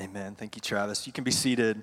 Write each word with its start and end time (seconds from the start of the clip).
Amen. 0.00 0.34
Thank 0.34 0.56
you, 0.56 0.60
Travis. 0.60 1.06
You 1.06 1.12
can 1.12 1.22
be 1.22 1.30
seated. 1.30 1.80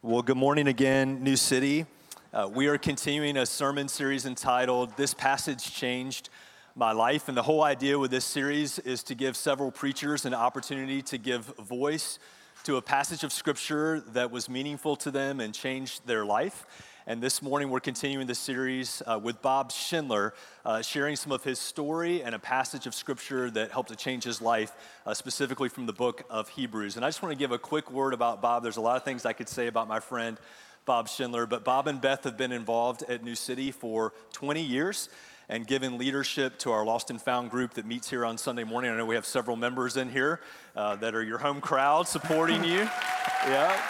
Well, 0.00 0.22
good 0.22 0.36
morning 0.36 0.68
again, 0.68 1.24
New 1.24 1.34
City. 1.34 1.84
Uh, 2.32 2.48
we 2.54 2.68
are 2.68 2.78
continuing 2.78 3.36
a 3.36 3.44
sermon 3.44 3.88
series 3.88 4.26
entitled 4.26 4.96
This 4.96 5.12
Passage 5.12 5.74
Changed 5.74 6.28
My 6.76 6.92
Life. 6.92 7.26
And 7.26 7.36
the 7.36 7.42
whole 7.42 7.64
idea 7.64 7.98
with 7.98 8.12
this 8.12 8.24
series 8.24 8.78
is 8.78 9.02
to 9.02 9.16
give 9.16 9.36
several 9.36 9.72
preachers 9.72 10.24
an 10.24 10.34
opportunity 10.34 11.02
to 11.02 11.18
give 11.18 11.46
voice 11.56 12.20
to 12.62 12.76
a 12.76 12.82
passage 12.82 13.24
of 13.24 13.32
scripture 13.32 14.04
that 14.12 14.30
was 14.30 14.48
meaningful 14.48 14.94
to 14.94 15.10
them 15.10 15.40
and 15.40 15.52
changed 15.52 16.06
their 16.06 16.24
life. 16.24 16.64
And 17.08 17.22
this 17.22 17.40
morning, 17.40 17.70
we're 17.70 17.78
continuing 17.78 18.26
the 18.26 18.34
series 18.34 19.00
uh, 19.06 19.16
with 19.22 19.40
Bob 19.40 19.70
Schindler, 19.70 20.34
uh, 20.64 20.82
sharing 20.82 21.14
some 21.14 21.30
of 21.30 21.44
his 21.44 21.60
story 21.60 22.20
and 22.20 22.34
a 22.34 22.38
passage 22.40 22.88
of 22.88 22.96
scripture 22.96 23.48
that 23.52 23.70
helped 23.70 23.90
to 23.90 23.96
change 23.96 24.24
his 24.24 24.42
life, 24.42 24.72
uh, 25.06 25.14
specifically 25.14 25.68
from 25.68 25.86
the 25.86 25.92
book 25.92 26.24
of 26.28 26.48
Hebrews. 26.48 26.96
And 26.96 27.04
I 27.04 27.08
just 27.08 27.22
want 27.22 27.32
to 27.32 27.38
give 27.38 27.52
a 27.52 27.60
quick 27.60 27.92
word 27.92 28.12
about 28.12 28.42
Bob. 28.42 28.64
There's 28.64 28.76
a 28.76 28.80
lot 28.80 28.96
of 28.96 29.04
things 29.04 29.24
I 29.24 29.34
could 29.34 29.48
say 29.48 29.68
about 29.68 29.86
my 29.86 30.00
friend 30.00 30.36
Bob 30.84 31.08
Schindler, 31.08 31.46
but 31.46 31.62
Bob 31.62 31.86
and 31.86 32.00
Beth 32.00 32.24
have 32.24 32.36
been 32.36 32.50
involved 32.50 33.04
at 33.04 33.22
New 33.22 33.36
City 33.36 33.70
for 33.70 34.12
20 34.32 34.60
years 34.60 35.08
and 35.48 35.64
given 35.64 35.98
leadership 35.98 36.58
to 36.58 36.72
our 36.72 36.84
Lost 36.84 37.10
and 37.10 37.22
Found 37.22 37.52
group 37.52 37.74
that 37.74 37.86
meets 37.86 38.10
here 38.10 38.24
on 38.24 38.36
Sunday 38.36 38.64
morning. 38.64 38.90
I 38.90 38.96
know 38.96 39.06
we 39.06 39.14
have 39.14 39.26
several 39.26 39.56
members 39.56 39.96
in 39.96 40.10
here 40.10 40.40
uh, 40.74 40.96
that 40.96 41.14
are 41.14 41.22
your 41.22 41.38
home 41.38 41.60
crowd 41.60 42.08
supporting 42.08 42.64
you. 42.64 42.88
Yeah. 43.46 43.80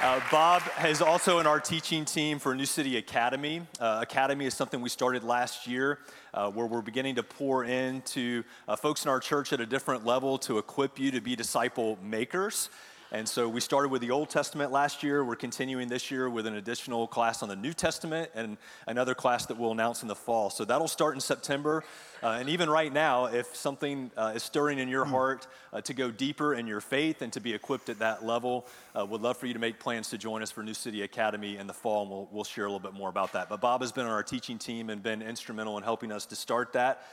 Uh, 0.00 0.20
Bob 0.30 0.62
is 0.86 1.02
also 1.02 1.40
in 1.40 1.46
our 1.48 1.58
teaching 1.58 2.04
team 2.04 2.38
for 2.38 2.54
New 2.54 2.66
City 2.66 2.98
Academy. 2.98 3.62
Uh, 3.80 3.98
Academy 4.00 4.46
is 4.46 4.54
something 4.54 4.80
we 4.80 4.88
started 4.88 5.24
last 5.24 5.66
year 5.66 5.98
uh, 6.32 6.48
where 6.48 6.66
we're 6.66 6.82
beginning 6.82 7.16
to 7.16 7.24
pour 7.24 7.64
into 7.64 8.44
uh, 8.68 8.76
folks 8.76 9.04
in 9.04 9.10
our 9.10 9.18
church 9.18 9.52
at 9.52 9.60
a 9.60 9.66
different 9.66 10.06
level 10.06 10.38
to 10.38 10.58
equip 10.58 11.00
you 11.00 11.10
to 11.10 11.20
be 11.20 11.34
disciple 11.34 11.98
makers. 12.00 12.70
And 13.10 13.26
so 13.26 13.48
we 13.48 13.62
started 13.62 13.88
with 13.88 14.02
the 14.02 14.10
Old 14.10 14.28
Testament 14.28 14.70
last 14.70 15.02
year. 15.02 15.24
We're 15.24 15.34
continuing 15.34 15.88
this 15.88 16.10
year 16.10 16.28
with 16.28 16.46
an 16.46 16.56
additional 16.56 17.06
class 17.06 17.42
on 17.42 17.48
the 17.48 17.56
New 17.56 17.72
Testament 17.72 18.30
and 18.34 18.58
another 18.86 19.14
class 19.14 19.46
that 19.46 19.56
we'll 19.56 19.72
announce 19.72 20.02
in 20.02 20.08
the 20.08 20.14
fall. 20.14 20.50
So 20.50 20.66
that'll 20.66 20.88
start 20.88 21.14
in 21.14 21.20
September. 21.22 21.84
Uh, 22.22 22.36
and 22.38 22.50
even 22.50 22.68
right 22.68 22.92
now, 22.92 23.24
if 23.24 23.56
something 23.56 24.10
uh, 24.14 24.32
is 24.34 24.42
stirring 24.42 24.78
in 24.78 24.88
your 24.88 25.06
hmm. 25.06 25.12
heart 25.12 25.46
uh, 25.72 25.80
to 25.80 25.94
go 25.94 26.10
deeper 26.10 26.54
in 26.54 26.66
your 26.66 26.82
faith 26.82 27.22
and 27.22 27.32
to 27.32 27.40
be 27.40 27.54
equipped 27.54 27.88
at 27.88 27.98
that 28.00 28.26
level, 28.26 28.66
uh, 28.94 29.06
would 29.06 29.22
love 29.22 29.38
for 29.38 29.46
you 29.46 29.54
to 29.54 29.58
make 29.58 29.78
plans 29.78 30.10
to 30.10 30.18
join 30.18 30.42
us 30.42 30.50
for 30.50 30.62
New 30.62 30.74
City 30.74 31.00
Academy 31.00 31.56
in 31.56 31.66
the 31.66 31.72
fall, 31.72 32.02
and 32.02 32.10
we'll, 32.10 32.28
we'll 32.30 32.44
share 32.44 32.66
a 32.66 32.68
little 32.68 32.78
bit 32.78 32.92
more 32.92 33.08
about 33.08 33.32
that. 33.32 33.48
But 33.48 33.62
Bob 33.62 33.80
has 33.80 33.90
been 33.90 34.04
on 34.04 34.12
our 34.12 34.22
teaching 34.22 34.58
team 34.58 34.90
and 34.90 35.02
been 35.02 35.22
instrumental 35.22 35.78
in 35.78 35.82
helping 35.82 36.12
us 36.12 36.26
to 36.26 36.36
start 36.36 36.74
that. 36.74 37.06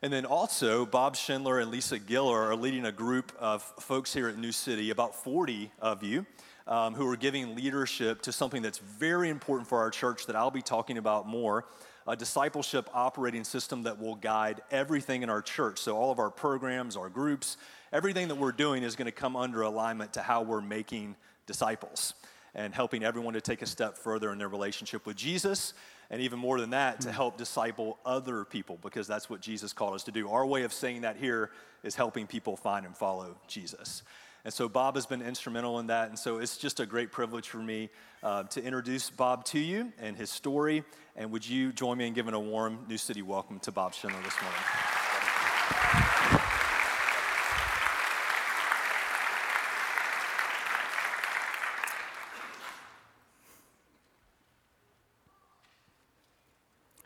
And 0.00 0.12
then 0.12 0.24
also, 0.24 0.86
Bob 0.86 1.16
Schindler 1.16 1.58
and 1.58 1.72
Lisa 1.72 1.98
Giller 1.98 2.50
are 2.50 2.54
leading 2.54 2.84
a 2.86 2.92
group 2.92 3.32
of 3.40 3.62
folks 3.80 4.14
here 4.14 4.28
at 4.28 4.38
New 4.38 4.52
City, 4.52 4.90
about 4.90 5.16
40 5.16 5.72
of 5.80 6.04
you, 6.04 6.24
um, 6.68 6.94
who 6.94 7.04
are 7.10 7.16
giving 7.16 7.56
leadership 7.56 8.22
to 8.22 8.30
something 8.30 8.62
that's 8.62 8.78
very 8.78 9.28
important 9.28 9.68
for 9.68 9.78
our 9.78 9.90
church 9.90 10.26
that 10.26 10.36
I'll 10.36 10.52
be 10.52 10.62
talking 10.62 10.98
about 10.98 11.26
more 11.26 11.64
a 12.06 12.16
discipleship 12.16 12.88
operating 12.94 13.44
system 13.44 13.82
that 13.82 14.00
will 14.00 14.14
guide 14.14 14.62
everything 14.70 15.22
in 15.22 15.28
our 15.28 15.42
church. 15.42 15.78
So, 15.80 15.96
all 15.96 16.12
of 16.12 16.20
our 16.20 16.30
programs, 16.30 16.96
our 16.96 17.10
groups, 17.10 17.56
everything 17.92 18.28
that 18.28 18.36
we're 18.36 18.52
doing 18.52 18.84
is 18.84 18.94
going 18.94 19.06
to 19.06 19.12
come 19.12 19.34
under 19.34 19.62
alignment 19.62 20.12
to 20.14 20.22
how 20.22 20.42
we're 20.42 20.62
making 20.62 21.16
disciples 21.46 22.14
and 22.54 22.72
helping 22.72 23.02
everyone 23.02 23.34
to 23.34 23.40
take 23.40 23.62
a 23.62 23.66
step 23.66 23.98
further 23.98 24.32
in 24.32 24.38
their 24.38 24.48
relationship 24.48 25.06
with 25.06 25.16
Jesus 25.16 25.74
and 26.10 26.22
even 26.22 26.38
more 26.38 26.60
than 26.60 26.70
that, 26.70 27.00
to 27.02 27.08
hmm. 27.08 27.14
help 27.14 27.36
disciple 27.36 27.98
other 28.04 28.44
people, 28.44 28.78
because 28.82 29.06
that's 29.06 29.28
what 29.28 29.40
Jesus 29.40 29.72
called 29.72 29.94
us 29.94 30.04
to 30.04 30.12
do. 30.12 30.28
Our 30.30 30.46
way 30.46 30.62
of 30.62 30.72
saying 30.72 31.02
that 31.02 31.16
here 31.16 31.50
is 31.82 31.94
helping 31.94 32.26
people 32.26 32.56
find 32.56 32.86
and 32.86 32.96
follow 32.96 33.36
Jesus. 33.46 34.02
And 34.44 34.54
so 34.54 34.68
Bob 34.68 34.94
has 34.94 35.04
been 35.04 35.20
instrumental 35.20 35.78
in 35.78 35.88
that. 35.88 36.08
And 36.08 36.18
so 36.18 36.38
it's 36.38 36.56
just 36.56 36.80
a 36.80 36.86
great 36.86 37.12
privilege 37.12 37.48
for 37.48 37.58
me 37.58 37.90
uh, 38.22 38.44
to 38.44 38.62
introduce 38.62 39.10
Bob 39.10 39.44
to 39.46 39.58
you 39.58 39.92
and 39.98 40.16
his 40.16 40.30
story. 40.30 40.84
And 41.16 41.30
would 41.32 41.46
you 41.46 41.72
join 41.72 41.98
me 41.98 42.06
in 42.06 42.14
giving 42.14 42.34
a 42.34 42.40
warm 42.40 42.78
New 42.88 42.98
City 42.98 43.20
welcome 43.20 43.58
to 43.60 43.72
Bob 43.72 43.94
Schindler 43.94 44.22
this 44.22 44.36
morning? 44.40 45.97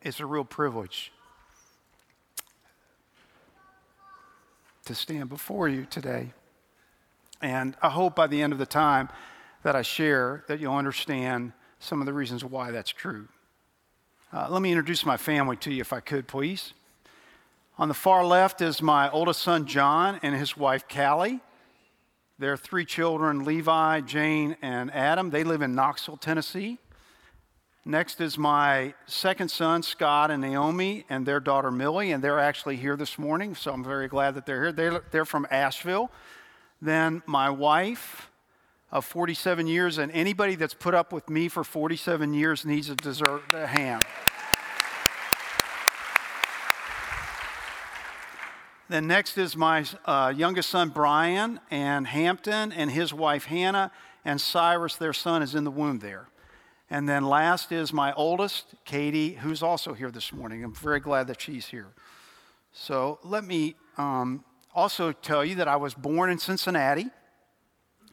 It's 0.05 0.19
a 0.19 0.27
real 0.27 0.45
privilege 0.45 1.13
to 4.85 4.97
stand 4.97 5.29
before 5.29 5.69
you 5.69 5.87
today. 5.89 6.33
And 7.41 7.77
I 7.81 7.89
hope 7.89 8.17
by 8.17 8.27
the 8.27 8.43
end 8.43 8.53
of 8.53 8.59
the 8.59 8.67
time 8.67 9.11
that 9.62 9.77
I 9.77 9.83
share 9.83 10.43
that 10.49 10.59
you'll 10.59 10.75
understand 10.75 11.53
some 11.79 12.01
of 12.01 12.07
the 12.07 12.12
reasons 12.12 12.45
why 12.45 12.73
that's 12.73 12.91
true. 12.91 13.29
Uh, 14.33 14.49
let 14.51 14.61
me 14.61 14.73
introduce 14.73 15.07
my 15.07 15.17
family 15.17 15.57
to 15.59 15.73
you, 15.73 15.81
if 15.81 15.93
I 15.93 16.01
could, 16.01 16.27
please. 16.27 16.73
On 17.79 17.87
the 17.87 17.95
far 17.95 18.25
left 18.25 18.61
is 18.61 18.83
my 18.83 19.09
oldest 19.09 19.41
son, 19.41 19.67
John, 19.67 20.19
and 20.25 20.35
his 20.35 20.57
wife, 20.57 20.89
Callie. 20.89 21.39
Their 22.41 22.57
three 22.57 22.85
children, 22.85 23.45
Levi, 23.45 24.01
Jane, 24.01 24.57
and 24.62 24.93
Adam. 24.93 25.31
They 25.31 25.45
live 25.45 25.62
in 25.62 25.77
Knoxville, 25.77 26.17
Tennessee. 26.17 26.79
Next 27.84 28.20
is 28.20 28.38
my 28.38 28.94
second 29.06 29.50
son, 29.50 29.82
Scott 29.82 30.31
and 30.31 30.41
Naomi, 30.41 31.04
and 31.09 31.26
their 31.26 31.41
daughter, 31.41 31.72
Millie, 31.72 32.12
and 32.12 32.22
they're 32.22 32.38
actually 32.38 32.76
here 32.76 32.97
this 32.97 33.19
morning, 33.19 33.56
so 33.56 33.72
I'm 33.72 33.82
very 33.82 34.06
glad 34.06 34.37
that 34.37 34.47
they're 34.47 34.62
here. 34.62 34.72
They're, 34.72 35.03
they're 35.10 35.25
from 35.25 35.48
Asheville. 35.50 36.12
Then 36.81 37.25
my 37.26 37.50
wife 37.50 38.31
of 38.93 39.04
47 39.04 39.66
years, 39.66 39.98
and 39.98 40.12
anybody 40.12 40.54
that's 40.54 40.75
put 40.75 40.94
up 40.94 41.12
with 41.12 41.28
me 41.28 41.48
for 41.48 41.65
47 41.65 42.32
years 42.34 42.65
needs 42.65 42.88
a 42.88 42.94
dessert, 42.94 43.43
a 43.53 43.66
ham. 43.66 44.00
Then 48.88 49.09
next 49.09 49.38
is 49.38 49.56
my 49.56 49.84
uh, 50.04 50.32
youngest 50.37 50.69
son, 50.69 50.91
Brian, 50.91 51.59
and 51.69 52.06
Hampton, 52.06 52.70
and 52.70 52.93
his 52.93 53.12
wife, 53.12 53.47
Hannah, 53.47 53.91
and 54.25 54.41
Cyrus, 54.41 54.94
their 54.94 55.12
son, 55.12 55.43
is 55.43 55.56
in 55.56 55.64
the 55.64 55.70
womb 55.70 55.99
there. 55.99 56.28
And 56.93 57.09
then 57.09 57.25
last 57.25 57.73
is 57.73 57.91
my 57.91 58.13
oldest, 58.13 58.75
Katie, 58.85 59.33
who's 59.33 59.63
also 59.63 59.95
here 59.95 60.11
this 60.11 60.31
morning. 60.31 60.63
I'm 60.63 60.75
very 60.75 61.01
glad 61.01 61.27
that 61.29 61.41
she's 61.41 61.69
here. 61.69 61.89
So 62.71 63.19
let 63.25 63.45
me 63.45 63.77
um, 63.97 64.45
also 64.75 65.11
tell 65.11 65.43
you 65.43 65.55
that 65.55 65.69
I 65.69 65.77
was 65.77 65.95
born 65.95 66.29
in 66.29 66.37
Cincinnati. 66.37 67.07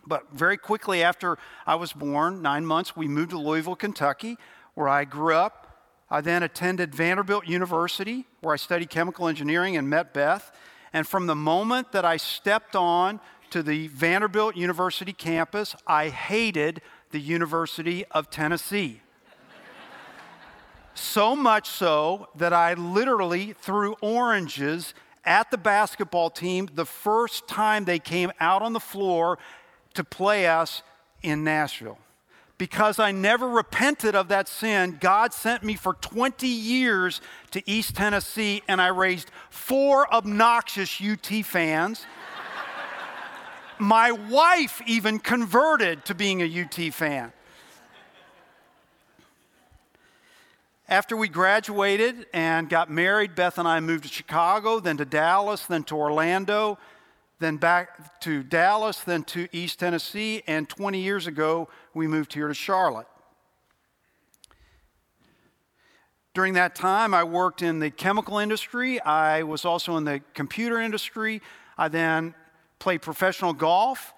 But 0.07 0.31
very 0.31 0.55
quickly 0.55 1.03
after 1.03 1.37
I 1.67 1.75
was 1.75 1.91
born, 1.91 2.41
nine 2.41 2.65
months, 2.65 2.95
we 2.95 3.09
moved 3.09 3.31
to 3.31 3.37
Louisville, 3.37 3.75
Kentucky, 3.75 4.37
where 4.75 4.87
I 4.87 5.03
grew 5.03 5.35
up. 5.35 5.83
I 6.09 6.21
then 6.21 6.41
attended 6.41 6.95
Vanderbilt 6.95 7.49
University, 7.49 8.27
where 8.39 8.53
I 8.53 8.57
studied 8.57 8.89
chemical 8.89 9.27
engineering 9.27 9.75
and 9.75 9.89
met 9.89 10.13
Beth. 10.13 10.53
And 10.93 11.05
from 11.05 11.27
the 11.27 11.35
moment 11.35 11.91
that 11.91 12.05
I 12.05 12.15
stepped 12.15 12.77
on 12.77 13.19
to 13.49 13.61
the 13.61 13.87
Vanderbilt 13.87 14.55
University 14.55 15.11
campus, 15.11 15.75
I 15.85 16.07
hated 16.07 16.81
the 17.11 17.19
University 17.19 18.05
of 18.11 18.29
Tennessee. 18.29 19.01
so 20.93 21.35
much 21.35 21.69
so 21.69 22.27
that 22.35 22.53
I 22.53 22.73
literally 22.73 23.53
threw 23.53 23.95
oranges 24.01 24.93
at 25.25 25.51
the 25.51 25.57
basketball 25.57 26.29
team 26.29 26.69
the 26.73 26.85
first 26.85 27.47
time 27.47 27.85
they 27.85 27.99
came 27.99 28.31
out 28.39 28.61
on 28.61 28.73
the 28.73 28.79
floor 28.79 29.37
to 29.93 30.03
play 30.03 30.47
us 30.47 30.81
in 31.21 31.43
Nashville. 31.43 31.99
Because 32.57 32.99
I 32.99 33.11
never 33.13 33.47
repented 33.47 34.15
of 34.15 34.27
that 34.27 34.49
sin, 34.49 34.97
God 34.99 35.33
sent 35.33 35.63
me 35.63 35.75
for 35.75 35.93
20 35.93 36.45
years 36.45 37.21
to 37.51 37.69
East 37.69 37.95
Tennessee 37.95 38.61
and 38.67 38.81
I 38.81 38.87
raised 38.87 39.31
four 39.49 40.13
obnoxious 40.13 41.01
UT 41.01 41.45
fans 41.45 42.05
my 43.79 44.11
wife 44.11 44.81
even 44.85 45.19
converted 45.19 46.05
to 46.05 46.13
being 46.13 46.41
a 46.41 46.61
UT 46.61 46.93
fan. 46.93 47.31
After 50.87 51.15
we 51.15 51.29
graduated 51.29 52.25
and 52.33 52.67
got 52.67 52.89
married, 52.89 53.35
Beth 53.35 53.59
and 53.59 53.67
I 53.67 53.79
moved 53.79 54.05
to 54.05 54.09
Chicago, 54.09 54.79
then 54.79 54.97
to 54.97 55.05
Dallas, 55.05 55.65
then 55.67 55.83
to 55.83 55.95
Orlando, 55.95 56.79
then 57.37 57.57
back 57.57 58.19
to 58.21 58.43
Dallas, 58.43 58.99
then 59.01 59.23
to 59.25 59.47
East 59.51 59.79
Tennessee, 59.79 60.41
and 60.47 60.67
20 60.67 60.99
years 60.99 61.27
ago, 61.27 61.69
we 61.93 62.07
moved 62.07 62.33
here 62.33 62.47
to 62.47 62.53
Charlotte. 62.53 63.07
During 66.33 66.53
that 66.53 66.75
time, 66.75 67.13
I 67.13 67.23
worked 67.23 67.61
in 67.61 67.79
the 67.79 67.91
chemical 67.91 68.39
industry. 68.39 68.99
I 69.01 69.43
was 69.43 69.65
also 69.65 69.95
in 69.97 70.05
the 70.05 70.21
computer 70.33 70.79
industry. 70.79 71.41
I 71.77 71.87
then 71.87 72.33
played 72.79 73.01
professional 73.01 73.53
golf, 73.53 74.13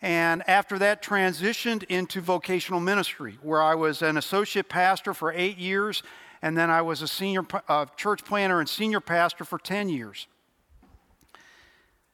and 0.00 0.46
after 0.48 0.78
that, 0.78 1.02
transitioned 1.02 1.82
into 1.84 2.20
vocational 2.20 2.80
ministry, 2.80 3.38
where 3.42 3.62
I 3.62 3.74
was 3.74 4.02
an 4.02 4.18
associate 4.18 4.68
pastor 4.68 5.14
for 5.14 5.32
eight 5.32 5.56
years, 5.56 6.02
and 6.42 6.56
then 6.56 6.70
I 6.70 6.82
was 6.82 7.00
a 7.00 7.08
senior 7.08 7.42
uh, 7.68 7.86
church 7.96 8.22
planter 8.24 8.60
and 8.60 8.68
senior 8.68 9.00
pastor 9.00 9.44
for 9.44 9.58
10 9.58 9.88
years. 9.88 10.26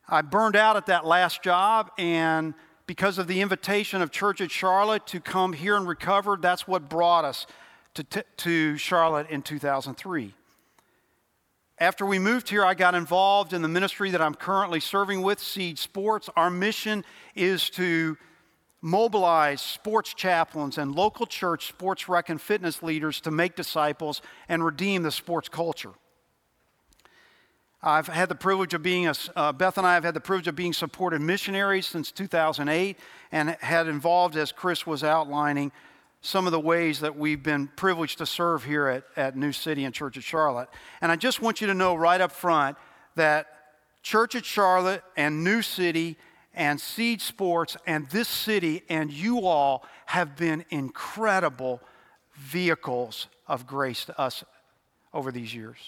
I 0.09 0.23
burned 0.23 0.57
out 0.57 0.77
at 0.77 0.87
that 0.87 1.05
last 1.05 1.43
job, 1.43 1.91
and 1.99 2.55
because 2.87 3.19
of 3.19 3.29
the 3.29 3.41
invitation 3.41 4.03
of 4.03 4.11
Church 4.11 4.41
at 4.41 4.51
Charlotte 4.51 5.07
to 5.09 5.21
come 5.21 5.53
here 5.53 5.77
and 5.77 5.87
recover, 5.87 6.37
that's 6.41 6.67
what 6.67 6.89
brought 6.89 7.25
us 7.25 7.47
to, 7.95 8.03
t- 8.03 8.23
to 8.39 8.77
Charlotte 8.77 9.31
in 9.31 9.43
2003. 9.43 10.35
After 11.81 12.05
we 12.05 12.19
moved 12.19 12.51
here, 12.51 12.63
I 12.63 12.75
got 12.75 12.95
involved 12.95 13.55
in 13.55 13.63
the 13.63 13.69
ministry 13.69 14.11
that 14.11 14.21
I'm 14.21 14.35
currently 14.35 14.81
serving 14.81 15.23
with, 15.23 15.41
Cede 15.41 15.79
Sports. 15.79 16.29
Our 16.37 16.51
mission 16.51 17.07
is 17.35 17.71
to 17.71 18.19
mobilize 18.83 19.63
sports 19.63 20.13
chaplains 20.13 20.77
and 20.77 20.95
local 20.95 21.25
church 21.25 21.69
sports 21.69 22.07
rec 22.07 22.29
and 22.29 22.39
fitness 22.39 22.83
leaders 22.83 23.19
to 23.23 23.31
make 23.31 23.57
disciples 23.57 24.21
and 24.47 24.63
redeem 24.63 25.05
the 25.05 25.11
sports 25.11 25.49
culture. 25.49 25.93
I've 27.83 28.09
had 28.09 28.29
the 28.29 28.35
privilege 28.35 28.75
of 28.75 28.83
being 28.83 29.07
a, 29.07 29.15
uh, 29.35 29.53
Beth 29.53 29.79
and 29.79 29.87
I 29.87 29.95
have 29.95 30.05
had 30.05 30.13
the 30.13 30.21
privilege 30.21 30.49
of 30.49 30.55
being 30.55 30.75
supported 30.75 31.23
missionaries 31.23 31.87
since 31.87 32.13
2008 32.13 32.99
and 33.33 33.57
had 33.61 33.89
involved, 33.89 34.37
as 34.37 34.53
Chris 34.53 34.87
was 34.87 35.03
outlining, 35.03 35.73
some 36.21 36.47
of 36.47 36.53
the 36.53 36.61
ways 36.61 37.01
that 37.01 37.17
we've 37.17 37.43
been 37.43 37.69
privileged 37.69 38.19
to 38.19 38.27
serve 38.27 38.65
here 38.65 38.89
at, 38.89 39.05
at 39.17 39.37
New 39.37 39.53
City 39.53 39.85
and 39.85 39.95
Church 39.95 40.17
of 40.17 40.25
Charlotte. 40.25 40.69
And 41.01 41.11
I 41.11 41.17
just 41.17 41.41
want 41.41 41.61
you 41.61 41.67
to 41.69 41.75
know 41.75 41.95
right 41.95 42.21
up 42.21 42.33
front 42.33 42.77
that 43.17 43.47
Church 44.03 44.35
at 44.35 44.45
Charlotte 44.45 45.03
and 45.17 45.45
New 45.45 45.63
City 45.63 46.17
and 46.55 46.81
Cede 46.81 47.23
Sports 47.23 47.77
and 47.87 48.09
this 48.11 48.29
city 48.29 48.83
and 48.89 49.13
you 49.13 49.47
all 49.47 49.85
have 50.07 50.37
been 50.37 50.65
incredible 50.71 51.81
vehicles 52.35 53.29
of 53.47 53.67
grace 53.67 54.05
to 54.07 54.21
us 54.21 54.45
over 55.13 55.31
these 55.31 55.55
years. 55.55 55.79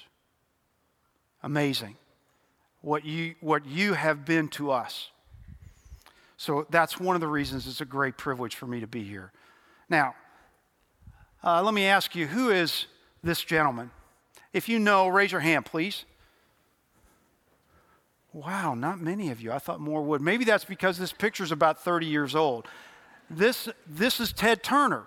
Amazing 1.43 1.97
what 2.83 3.05
you, 3.05 3.35
what 3.41 3.65
you 3.65 3.95
have 3.95 4.25
been 4.25 4.49
to 4.49 4.71
us. 4.71 5.11
So 6.37 6.67
that's 6.71 6.99
one 6.99 7.15
of 7.15 7.21
the 7.21 7.29
reasons 7.29 7.67
it's 7.67 7.81
a 7.81 7.87
great 7.87 8.17
privilege 8.19 8.57
for 8.57 8.67
me 8.67 8.81
to 8.81 8.87
be 8.87 9.05
here. 9.05 9.33
Now, 9.89 10.15
uh, 11.45 11.63
let 11.63 11.75
me 11.75 11.87
ask 11.87 12.15
you 12.15 12.27
who 12.27 12.51
is 12.51 12.87
this 13.23 13.43
gentleman? 13.43 13.91
If 14.53 14.69
you 14.69 14.79
know, 14.79 15.09
raise 15.09 15.33
your 15.33 15.41
hand, 15.41 15.65
please. 15.65 16.05
Wow, 18.33 18.75
not 18.75 19.01
many 19.01 19.31
of 19.31 19.41
you. 19.41 19.53
I 19.53 19.59
thought 19.59 19.81
more 19.81 20.03
would. 20.03 20.21
Maybe 20.21 20.45
that's 20.45 20.65
because 20.65 20.99
this 20.99 21.13
picture 21.13 21.45
is 21.45 21.53
about 21.53 21.83
30 21.83 22.07
years 22.07 22.35
old. 22.35 22.67
This, 23.29 23.69
this 23.87 24.21
is 24.21 24.33
Ted 24.33 24.63
Turner. 24.63 25.05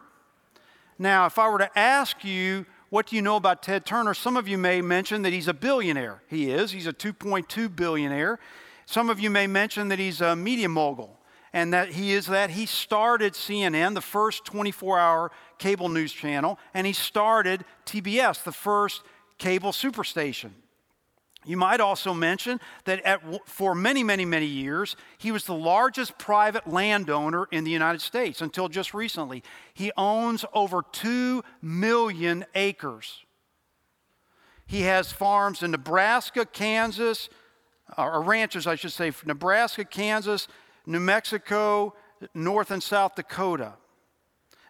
Now, 0.97 1.25
if 1.25 1.39
I 1.39 1.49
were 1.49 1.57
to 1.57 1.77
ask 1.77 2.23
you, 2.23 2.65
what 2.89 3.07
do 3.07 3.15
you 3.15 3.21
know 3.21 3.35
about 3.35 3.63
Ted 3.63 3.85
Turner? 3.85 4.13
Some 4.13 4.37
of 4.37 4.47
you 4.47 4.57
may 4.57 4.81
mention 4.81 5.23
that 5.23 5.33
he's 5.33 5.47
a 5.47 5.53
billionaire. 5.53 6.21
He 6.29 6.51
is. 6.51 6.71
He's 6.71 6.87
a 6.87 6.93
2.2 6.93 7.75
billionaire. 7.75 8.39
Some 8.85 9.09
of 9.09 9.19
you 9.19 9.29
may 9.29 9.47
mention 9.47 9.87
that 9.87 9.99
he's 9.99 10.21
a 10.21 10.35
media 10.35 10.69
mogul 10.69 11.19
and 11.51 11.73
that 11.73 11.93
he 11.93 12.11
is 12.11 12.27
that 12.27 12.51
he 12.51 12.65
started 12.65 13.33
CNN, 13.33 13.95
the 13.95 14.01
first 14.01 14.45
24 14.45 14.99
hour 14.99 15.31
cable 15.57 15.89
news 15.89 16.11
channel, 16.11 16.59
and 16.73 16.85
he 16.85 16.93
started 16.93 17.65
TBS, 17.85 18.43
the 18.43 18.51
first 18.51 19.01
cable 19.37 19.71
superstation. 19.71 20.51
You 21.45 21.57
might 21.57 21.79
also 21.79 22.13
mention 22.13 22.59
that 22.85 23.01
at, 23.01 23.21
for 23.47 23.75
many, 23.75 24.03
many, 24.03 24.25
many 24.25 24.47
years, 24.47 24.95
he 25.17 25.31
was 25.31 25.45
the 25.45 25.53
largest 25.53 26.17
private 26.17 26.67
landowner 26.67 27.47
in 27.51 27.63
the 27.63 27.71
United 27.71 28.01
States 28.01 28.41
until 28.41 28.67
just 28.67 28.93
recently. 28.93 29.43
He 29.73 29.91
owns 29.95 30.43
over 30.53 30.83
2 30.91 31.43
million 31.61 32.45
acres. 32.55 33.23
He 34.65 34.81
has 34.81 35.11
farms 35.11 35.61
in 35.61 35.71
Nebraska, 35.71 36.45
Kansas, 36.45 37.29
or 37.97 38.23
ranches, 38.23 38.65
I 38.65 38.75
should 38.75 38.91
say, 38.91 39.11
Nebraska, 39.23 39.85
Kansas, 39.85 40.47
New 40.87 40.99
Mexico, 40.99 41.93
North 42.33 42.71
and 42.71 42.81
South 42.81 43.13
Dakota. 43.13 43.73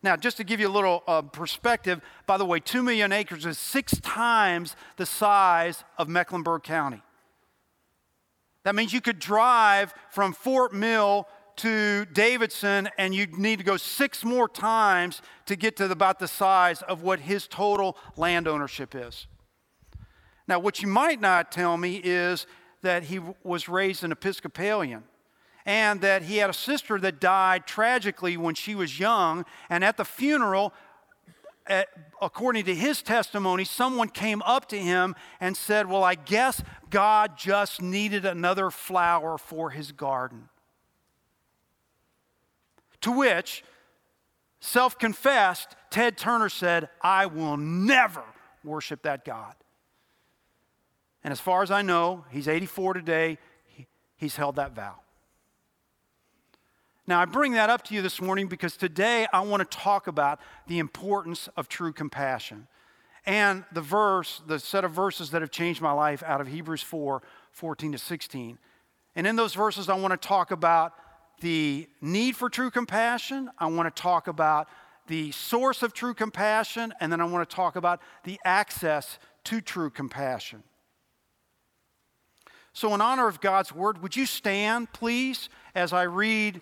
Now, 0.06 0.16
just 0.16 0.38
to 0.38 0.44
give 0.44 0.60
you 0.60 0.68
a 0.68 0.70
little 0.70 1.02
uh, 1.08 1.24
perspective, 1.24 2.00
by 2.28 2.38
the 2.38 2.46
way, 2.46 2.60
2 2.60 2.84
million 2.84 3.12
acres 3.12 3.44
is 3.44 3.58
six 3.58 4.00
times 4.02 4.76
the 4.98 5.06
size 5.08 5.84
of 5.98 6.08
Mecklenburg 6.08 6.62
County. 6.62 7.02
That 8.66 8.76
means 8.76 8.94
you 8.94 9.02
could 9.02 9.18
drive 9.18 9.96
from 10.12 10.34
Fort 10.34 10.76
Mill 10.76 11.28
to 11.56 12.06
Davidson 12.14 12.88
and 13.00 13.16
you'd 13.16 13.36
need 13.40 13.58
to 13.58 13.66
go 13.66 13.78
six 13.78 14.24
more 14.24 14.48
times 14.48 15.24
to 15.48 15.56
get 15.56 15.76
to 15.78 15.90
about 15.90 16.20
the 16.20 16.28
size 16.28 16.84
of 16.84 17.02
what 17.02 17.22
his 17.22 17.48
total 17.48 17.98
land 18.16 18.48
ownership 18.48 18.94
is. 18.94 19.26
Now, 20.48 20.60
what 20.60 20.84
you 20.84 20.88
might 20.88 21.20
not 21.20 21.52
tell 21.52 21.78
me 21.78 21.96
is 22.04 22.46
that 22.84 23.06
he 23.06 23.20
was 23.44 23.68
raised 23.68 24.04
an 24.04 24.12
Episcopalian 24.12 25.04
and 25.66 26.02
that 26.02 26.24
he 26.24 26.38
had 26.38 26.50
a 26.50 26.54
sister 26.54 27.00
that 27.00 27.20
died 27.20 27.66
tragically 27.66 28.38
when 28.38 28.54
she 28.54 28.76
was 28.76 29.00
young. 29.00 29.46
And 29.70 29.84
at 29.84 29.98
the 29.98 30.06
funeral, 30.06 30.74
eh, 31.68 31.86
according 32.22 32.66
to 32.66 32.76
his 32.76 33.02
testimony, 33.02 33.64
someone 33.64 34.10
came 34.10 34.42
up 34.44 34.68
to 34.70 34.78
him 34.78 35.16
and 35.40 35.58
said, 35.58 35.90
Well, 35.90 36.04
I 36.04 36.16
guess 36.16 36.62
God 36.90 37.38
just 37.38 37.82
needed 37.82 38.26
another 38.26 38.70
flower 38.70 39.38
for 39.38 39.72
his 39.72 39.92
garden. 39.92 40.50
To 43.02 43.12
which, 43.12 43.64
self 44.60 44.98
confessed, 45.00 45.76
Ted 45.90 46.18
Turner 46.18 46.50
said, 46.50 46.90
I 47.02 47.26
will 47.26 47.58
never 47.58 48.24
worship 48.64 49.02
that 49.04 49.26
God. 49.26 49.56
And 51.24 51.32
as 51.32 51.40
far 51.40 51.64
as 51.64 51.72
I 51.72 51.82
know, 51.82 52.24
he's 52.30 52.48
84 52.48 52.94
today, 52.94 53.40
he's 54.16 54.36
held 54.36 54.58
that 54.58 54.76
vow. 54.76 55.00
Now, 57.08 57.22
I 57.22 57.26
bring 57.26 57.52
that 57.52 57.70
up 57.70 57.84
to 57.84 57.94
you 57.94 58.02
this 58.02 58.20
morning 58.20 58.48
because 58.48 58.76
today 58.76 59.28
I 59.32 59.42
want 59.42 59.62
to 59.62 59.78
talk 59.78 60.08
about 60.08 60.40
the 60.66 60.80
importance 60.80 61.48
of 61.56 61.70
true 61.70 61.94
compassion 61.94 62.68
and 63.28 63.64
the 63.72 63.82
verse, 63.82 64.42
the 64.48 64.58
set 64.58 64.84
of 64.84 64.92
verses 64.92 65.30
that 65.30 65.42
have 65.42 65.52
changed 65.52 65.82
my 65.82 65.92
life 65.92 66.24
out 66.24 66.42
of 66.42 66.48
Hebrews 66.48 66.82
4 66.82 67.22
14 67.52 67.92
to 67.92 67.98
16. 68.00 68.58
And 69.16 69.28
in 69.28 69.36
those 69.36 69.54
verses, 69.54 69.88
I 69.88 69.96
want 69.96 70.20
to 70.20 70.28
talk 70.28 70.50
about 70.50 70.94
the 71.42 71.88
need 72.02 72.36
for 72.36 72.50
true 72.50 72.72
compassion. 72.72 73.52
I 73.60 73.68
want 73.68 73.94
to 73.94 74.02
talk 74.02 74.28
about 74.28 74.68
the 75.08 75.32
source 75.32 75.84
of 75.84 75.94
true 75.94 76.16
compassion. 76.16 76.92
And 77.00 77.12
then 77.12 77.22
I 77.22 77.26
want 77.26 77.48
to 77.48 77.56
talk 77.56 77.76
about 77.76 78.02
the 78.24 78.40
access 78.44 79.20
to 79.46 79.62
true 79.62 79.92
compassion. 79.92 80.64
So, 82.74 82.94
in 82.94 83.00
honor 83.00 83.28
of 83.28 83.40
God's 83.40 83.72
word, 83.72 84.02
would 84.02 84.16
you 84.16 84.26
stand, 84.26 84.92
please, 84.92 85.50
as 85.76 85.94
I 85.94 86.04
read 86.04 86.62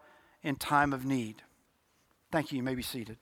in 0.43 0.55
time 0.55 0.93
of 0.93 1.05
need. 1.05 1.41
Thank 2.31 2.51
you. 2.51 2.57
You 2.57 2.63
may 2.63 2.75
be 2.75 2.81
seated. 2.81 3.17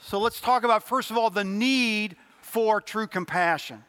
So 0.00 0.18
let's 0.18 0.40
talk 0.40 0.64
about, 0.64 0.82
first 0.82 1.10
of 1.10 1.16
all, 1.16 1.30
the 1.30 1.44
need 1.44 2.16
for 2.42 2.80
true 2.80 3.06
compassion. 3.06 3.82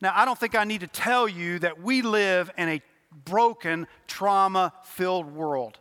Now, 0.00 0.12
I 0.14 0.24
don't 0.24 0.38
think 0.38 0.54
I 0.54 0.64
need 0.64 0.80
to 0.80 0.86
tell 0.86 1.28
you 1.28 1.58
that 1.60 1.80
we 1.80 2.02
live 2.02 2.50
in 2.56 2.68
a 2.68 2.82
broken, 3.24 3.86
trauma 4.06 4.72
filled 4.82 5.32
world. 5.32 5.78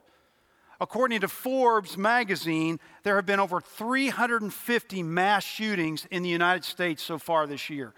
According 0.82 1.22
to 1.22 1.30
Forbes 1.30 1.98
magazine, 1.98 2.80
there 3.04 3.16
have 3.16 3.26
been 3.26 3.40
over 3.40 3.62
350 3.62 5.04
mass 5.04 5.44
shootings 5.44 6.06
in 6.12 6.24
the 6.24 6.30
United 6.30 6.66
States 6.66 7.02
so 7.02 7.18
far 7.18 7.48
this 7.48 7.70
year. 7.70 7.94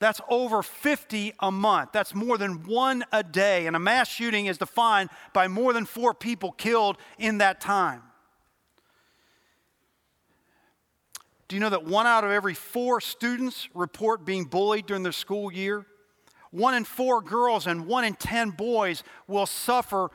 That's 0.00 0.20
over 0.30 0.62
50 0.62 1.34
a 1.40 1.52
month. 1.52 1.90
That's 1.92 2.14
more 2.14 2.38
than 2.38 2.64
one 2.64 3.04
a 3.12 3.22
day. 3.22 3.66
And 3.66 3.76
a 3.76 3.78
mass 3.78 4.08
shooting 4.08 4.46
is 4.46 4.56
defined 4.56 5.10
by 5.34 5.46
more 5.46 5.74
than 5.74 5.84
four 5.84 6.14
people 6.14 6.52
killed 6.52 6.96
in 7.18 7.38
that 7.38 7.60
time. 7.60 8.02
Do 11.48 11.56
you 11.56 11.60
know 11.60 11.68
that 11.68 11.84
one 11.84 12.06
out 12.06 12.24
of 12.24 12.30
every 12.30 12.54
four 12.54 13.00
students 13.00 13.68
report 13.74 14.24
being 14.24 14.44
bullied 14.44 14.86
during 14.86 15.02
their 15.02 15.12
school 15.12 15.52
year? 15.52 15.84
One 16.50 16.74
in 16.74 16.84
four 16.84 17.20
girls 17.20 17.66
and 17.66 17.86
one 17.86 18.04
in 18.04 18.14
10 18.14 18.50
boys 18.50 19.02
will 19.26 19.46
suffer 19.46 20.10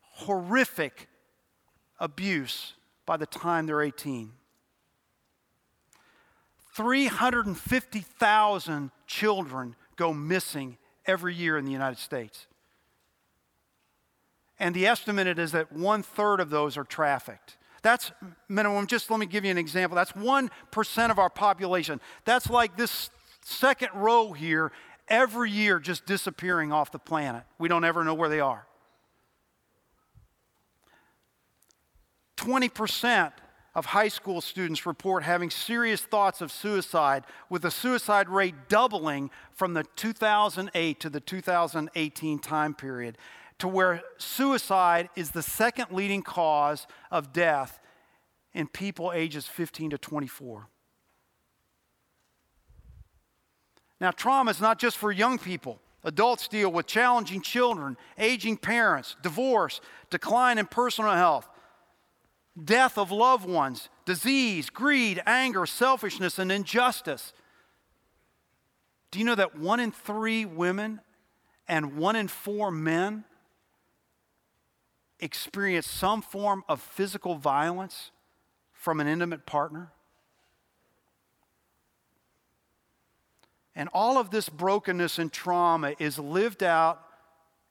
horrific 0.00 1.08
abuse 1.98 2.72
by 3.04 3.18
the 3.18 3.26
time 3.26 3.66
they're 3.66 3.82
18. 3.82 4.32
350,000 6.74 8.90
children 9.06 9.76
go 9.96 10.12
missing 10.12 10.76
every 11.06 11.34
year 11.34 11.56
in 11.58 11.64
the 11.64 11.72
United 11.72 11.98
States. 11.98 12.46
And 14.58 14.74
the 14.74 14.86
estimate 14.86 15.38
is 15.38 15.52
that 15.52 15.72
one 15.72 16.02
third 16.02 16.40
of 16.40 16.50
those 16.50 16.76
are 16.76 16.84
trafficked. 16.84 17.56
That's 17.82 18.12
minimum. 18.48 18.86
Just 18.86 19.10
let 19.10 19.18
me 19.18 19.26
give 19.26 19.44
you 19.44 19.50
an 19.50 19.58
example. 19.58 19.96
That's 19.96 20.12
1% 20.12 21.10
of 21.10 21.18
our 21.18 21.30
population. 21.30 22.00
That's 22.24 22.50
like 22.50 22.76
this 22.76 23.10
second 23.42 23.90
row 23.94 24.32
here 24.32 24.70
every 25.08 25.50
year 25.50 25.78
just 25.78 26.06
disappearing 26.06 26.72
off 26.72 26.92
the 26.92 26.98
planet. 26.98 27.42
We 27.58 27.68
don't 27.68 27.84
ever 27.84 28.04
know 28.04 28.14
where 28.14 28.28
they 28.28 28.40
are. 28.40 28.66
20% 32.36 33.32
of 33.74 33.86
high 33.86 34.08
school 34.08 34.40
students 34.40 34.84
report 34.84 35.22
having 35.22 35.50
serious 35.50 36.00
thoughts 36.00 36.40
of 36.40 36.50
suicide, 36.50 37.24
with 37.48 37.62
the 37.62 37.70
suicide 37.70 38.28
rate 38.28 38.68
doubling 38.68 39.30
from 39.52 39.74
the 39.74 39.84
2008 39.96 41.00
to 41.00 41.10
the 41.10 41.20
2018 41.20 42.38
time 42.38 42.74
period, 42.74 43.16
to 43.58 43.68
where 43.68 44.02
suicide 44.18 45.08
is 45.14 45.30
the 45.30 45.42
second 45.42 45.92
leading 45.92 46.22
cause 46.22 46.86
of 47.10 47.32
death 47.32 47.78
in 48.52 48.66
people 48.66 49.12
ages 49.12 49.46
15 49.46 49.90
to 49.90 49.98
24. 49.98 50.66
Now, 54.00 54.10
trauma 54.10 54.50
is 54.50 54.60
not 54.60 54.78
just 54.78 54.96
for 54.96 55.12
young 55.12 55.38
people. 55.38 55.78
Adults 56.02 56.48
deal 56.48 56.72
with 56.72 56.86
challenging 56.86 57.42
children, 57.42 57.96
aging 58.18 58.56
parents, 58.56 59.16
divorce, 59.22 59.82
decline 60.08 60.56
in 60.56 60.66
personal 60.66 61.12
health, 61.12 61.46
death 62.62 62.98
of 62.98 63.10
loved 63.10 63.48
ones, 63.48 63.88
disease, 64.04 64.70
greed, 64.70 65.22
anger, 65.26 65.66
selfishness, 65.66 66.38
and 66.38 66.50
injustice. 66.50 67.32
Do 69.10 69.18
you 69.18 69.24
know 69.24 69.34
that 69.34 69.58
one 69.58 69.80
in 69.80 69.92
three 69.92 70.44
women 70.44 71.00
and 71.68 71.96
one 71.96 72.16
in 72.16 72.28
four 72.28 72.70
men 72.70 73.24
experience 75.18 75.86
some 75.86 76.22
form 76.22 76.64
of 76.68 76.80
physical 76.80 77.36
violence 77.36 78.10
from 78.72 79.00
an 79.00 79.06
intimate 79.06 79.46
partner? 79.46 79.92
And 83.74 83.88
all 83.92 84.18
of 84.18 84.30
this 84.30 84.48
brokenness 84.48 85.18
and 85.18 85.32
trauma 85.32 85.94
is 85.98 86.18
lived 86.18 86.62
out 86.62 87.02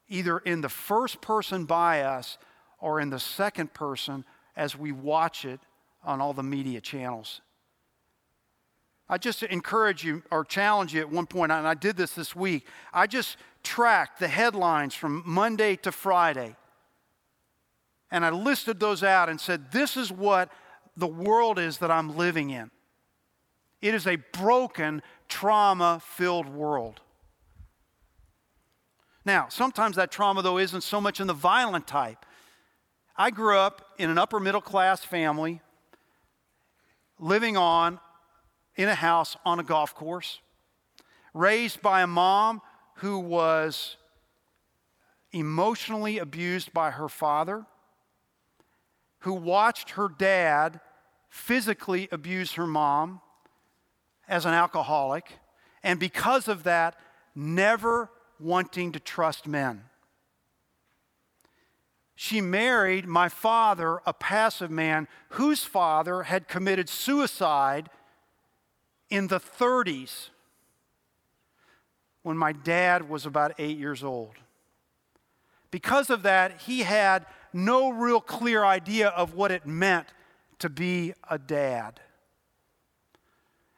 either 0.08 0.38
in 0.38 0.60
the 0.60 0.68
first 0.68 1.20
person 1.20 1.66
by 1.66 2.02
us 2.02 2.36
or 2.80 3.00
in 3.00 3.10
the 3.10 3.20
second 3.20 3.72
person 3.74 4.24
as 4.56 4.76
we 4.76 4.92
watch 4.92 5.44
it 5.44 5.60
on 6.04 6.20
all 6.20 6.32
the 6.32 6.42
media 6.42 6.80
channels. 6.80 7.40
I 9.08 9.18
just 9.18 9.42
encourage 9.42 10.04
you 10.04 10.22
or 10.30 10.44
challenge 10.44 10.94
you 10.94 11.00
at 11.00 11.10
one 11.10 11.26
point, 11.26 11.50
and 11.50 11.66
I 11.66 11.74
did 11.74 11.96
this 11.96 12.12
this 12.12 12.36
week. 12.36 12.66
I 12.92 13.08
just 13.08 13.36
tracked 13.64 14.20
the 14.20 14.28
headlines 14.28 14.94
from 14.94 15.24
Monday 15.26 15.76
to 15.76 15.90
Friday. 15.90 16.54
And 18.10 18.24
I 18.24 18.30
listed 18.30 18.78
those 18.78 19.02
out 19.02 19.28
and 19.28 19.40
said, 19.40 19.72
This 19.72 19.96
is 19.96 20.12
what 20.12 20.50
the 20.96 21.06
world 21.06 21.58
is 21.58 21.78
that 21.78 21.90
I'm 21.90 22.16
living 22.16 22.50
in. 22.50 22.70
It 23.80 23.94
is 23.94 24.06
a 24.06 24.16
broken, 24.16 25.02
trauma 25.28 26.00
filled 26.04 26.48
world. 26.48 27.00
Now, 29.24 29.48
sometimes 29.48 29.96
that 29.96 30.10
trauma, 30.10 30.42
though, 30.42 30.58
isn't 30.58 30.82
so 30.82 31.00
much 31.00 31.20
in 31.20 31.26
the 31.26 31.34
violent 31.34 31.86
type. 31.86 32.24
I 33.16 33.30
grew 33.30 33.58
up 33.58 33.94
in 33.98 34.10
an 34.10 34.18
upper 34.18 34.40
middle 34.40 34.60
class 34.60 35.04
family, 35.04 35.60
living 37.18 37.56
on 37.56 38.00
in 38.76 38.88
a 38.88 38.94
house 38.94 39.36
on 39.44 39.60
a 39.60 39.62
golf 39.62 39.94
course, 39.94 40.40
raised 41.34 41.82
by 41.82 42.02
a 42.02 42.06
mom 42.06 42.62
who 42.96 43.18
was 43.18 43.96
emotionally 45.32 46.18
abused 46.18 46.72
by 46.72 46.90
her 46.90 47.08
father, 47.08 47.66
who 49.20 49.34
watched 49.34 49.90
her 49.90 50.08
dad 50.08 50.80
physically 51.28 52.08
abuse 52.10 52.52
her 52.52 52.66
mom 52.66 53.20
as 54.28 54.46
an 54.46 54.54
alcoholic, 54.54 55.38
and 55.82 56.00
because 56.00 56.48
of 56.48 56.64
that, 56.64 56.96
never 57.34 58.10
wanting 58.38 58.92
to 58.92 59.00
trust 59.00 59.46
men. 59.46 59.82
She 62.22 62.42
married 62.42 63.06
my 63.06 63.30
father, 63.30 64.02
a 64.04 64.12
passive 64.12 64.70
man 64.70 65.08
whose 65.30 65.64
father 65.64 66.24
had 66.24 66.48
committed 66.48 66.90
suicide 66.90 67.88
in 69.08 69.28
the 69.28 69.40
30s 69.40 70.28
when 72.22 72.36
my 72.36 72.52
dad 72.52 73.08
was 73.08 73.24
about 73.24 73.54
eight 73.58 73.78
years 73.78 74.04
old. 74.04 74.34
Because 75.70 76.10
of 76.10 76.22
that, 76.24 76.60
he 76.60 76.80
had 76.80 77.24
no 77.54 77.88
real 77.88 78.20
clear 78.20 78.66
idea 78.66 79.08
of 79.08 79.32
what 79.32 79.50
it 79.50 79.64
meant 79.64 80.08
to 80.58 80.68
be 80.68 81.14
a 81.30 81.38
dad. 81.38 82.00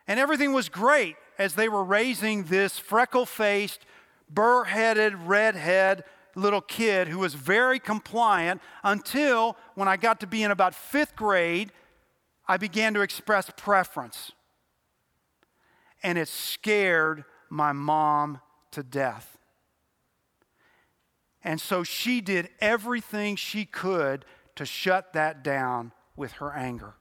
And 0.09 0.19
everything 0.19 0.53
was 0.53 0.69
great 0.69 1.15
as 1.39 1.55
they 1.55 1.69
were 1.69 1.85
raising 1.85 2.43
this 2.43 2.77
freckle 2.77 3.25
faced, 3.25 3.87
burr 4.29 4.65
headed, 4.65 5.15
redhead 5.15 6.03
little 6.35 6.61
kid 6.61 7.09
who 7.09 7.19
was 7.19 7.35
very 7.35 7.79
compliant 7.79 8.61
until 8.83 9.57
when 9.75 9.89
I 9.89 9.97
got 9.97 10.21
to 10.21 10.27
be 10.27 10.43
in 10.43 10.51
about 10.51 10.75
fifth 10.75 11.17
grade, 11.17 11.73
I 12.47 12.57
began 12.57 12.95
to 12.95 13.01
express 13.01 13.51
preference. 13.57 14.33
And 16.03 16.19
it 16.19 16.29
scared 16.29 17.25
my 17.49 17.73
mom 17.73 18.41
to 18.73 18.83
death. 18.83 19.39
And 21.45 21.61
so 21.61 21.83
she 21.83 22.21
did 22.21 22.49
everything 22.61 23.37
she 23.37 23.65
could 23.65 24.25
to 24.57 24.65
shut 24.65 25.13
that 25.13 25.43
down 25.43 25.93
with 26.17 26.33
her 26.33 26.53
anger 26.53 26.95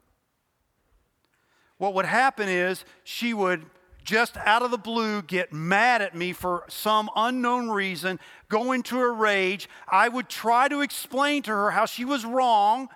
what 1.81 1.95
would 1.95 2.05
happen 2.05 2.47
is 2.47 2.85
she 3.03 3.33
would 3.33 3.65
just 4.03 4.37
out 4.37 4.61
of 4.61 4.71
the 4.71 4.77
blue 4.77 5.21
get 5.21 5.53
mad 5.53 6.01
at 6.01 6.15
me 6.15 6.33
for 6.33 6.65
some 6.67 7.09
unknown 7.15 7.69
reason, 7.69 8.19
go 8.49 8.71
into 8.71 8.99
a 8.99 9.11
rage. 9.11 9.69
I 9.87 10.09
would 10.09 10.29
try 10.29 10.67
to 10.67 10.81
explain 10.81 11.43
to 11.43 11.51
her 11.51 11.71
how 11.71 11.85
she 11.85 12.05
was 12.05 12.25
wrong 12.25 12.89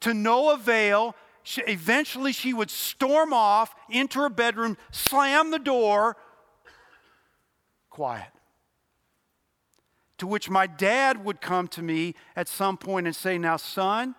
to 0.00 0.14
no 0.14 0.50
avail. 0.50 1.14
She, 1.42 1.62
eventually, 1.62 2.32
she 2.32 2.52
would 2.52 2.70
storm 2.70 3.32
off 3.32 3.74
into 3.88 4.18
her 4.20 4.28
bedroom, 4.28 4.76
slam 4.90 5.50
the 5.50 5.58
door, 5.58 6.16
quiet. 7.88 8.28
To 10.18 10.26
which 10.26 10.50
my 10.50 10.66
dad 10.66 11.24
would 11.24 11.40
come 11.40 11.66
to 11.68 11.82
me 11.82 12.14
at 12.36 12.46
some 12.46 12.76
point 12.76 13.06
and 13.06 13.16
say, 13.16 13.38
Now, 13.38 13.56
son, 13.56 14.14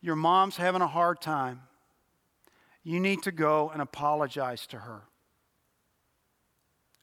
your 0.00 0.14
mom's 0.14 0.58
having 0.58 0.80
a 0.80 0.86
hard 0.86 1.20
time. 1.20 1.62
You 2.84 3.00
need 3.00 3.22
to 3.24 3.32
go 3.32 3.70
and 3.70 3.82
apologize 3.82 4.66
to 4.68 4.78
her. 4.78 5.07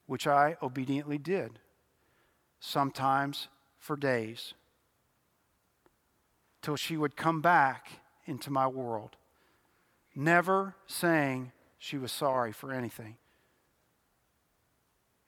Which 0.06 0.28
I 0.28 0.58
obediently 0.62 1.18
did, 1.18 1.60
sometimes 2.60 3.48
for 3.78 3.96
days, 3.96 4.54
till 6.62 6.76
she 6.76 6.98
would 6.98 7.16
come 7.16 7.42
back 7.42 8.02
into 8.26 8.52
my 8.52 8.68
world, 8.68 9.16
never 10.16 10.76
saying 10.88 11.52
she 11.78 11.98
was 11.98 12.12
sorry 12.12 12.52
for 12.52 12.72
anything. 12.72 13.18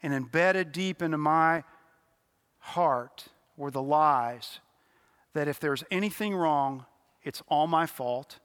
And 0.03 0.13
embedded 0.13 0.71
deep 0.71 1.01
into 1.01 1.17
my 1.17 1.63
heart 2.59 3.25
were 3.55 3.71
the 3.71 3.81
lies 3.81 4.59
that 5.33 5.47
if 5.47 5.59
there's 5.59 5.83
anything 5.89 6.35
wrong, 6.35 6.85
it's 7.23 7.41
all 7.47 7.67
my 7.67 7.85
fault 7.85 8.39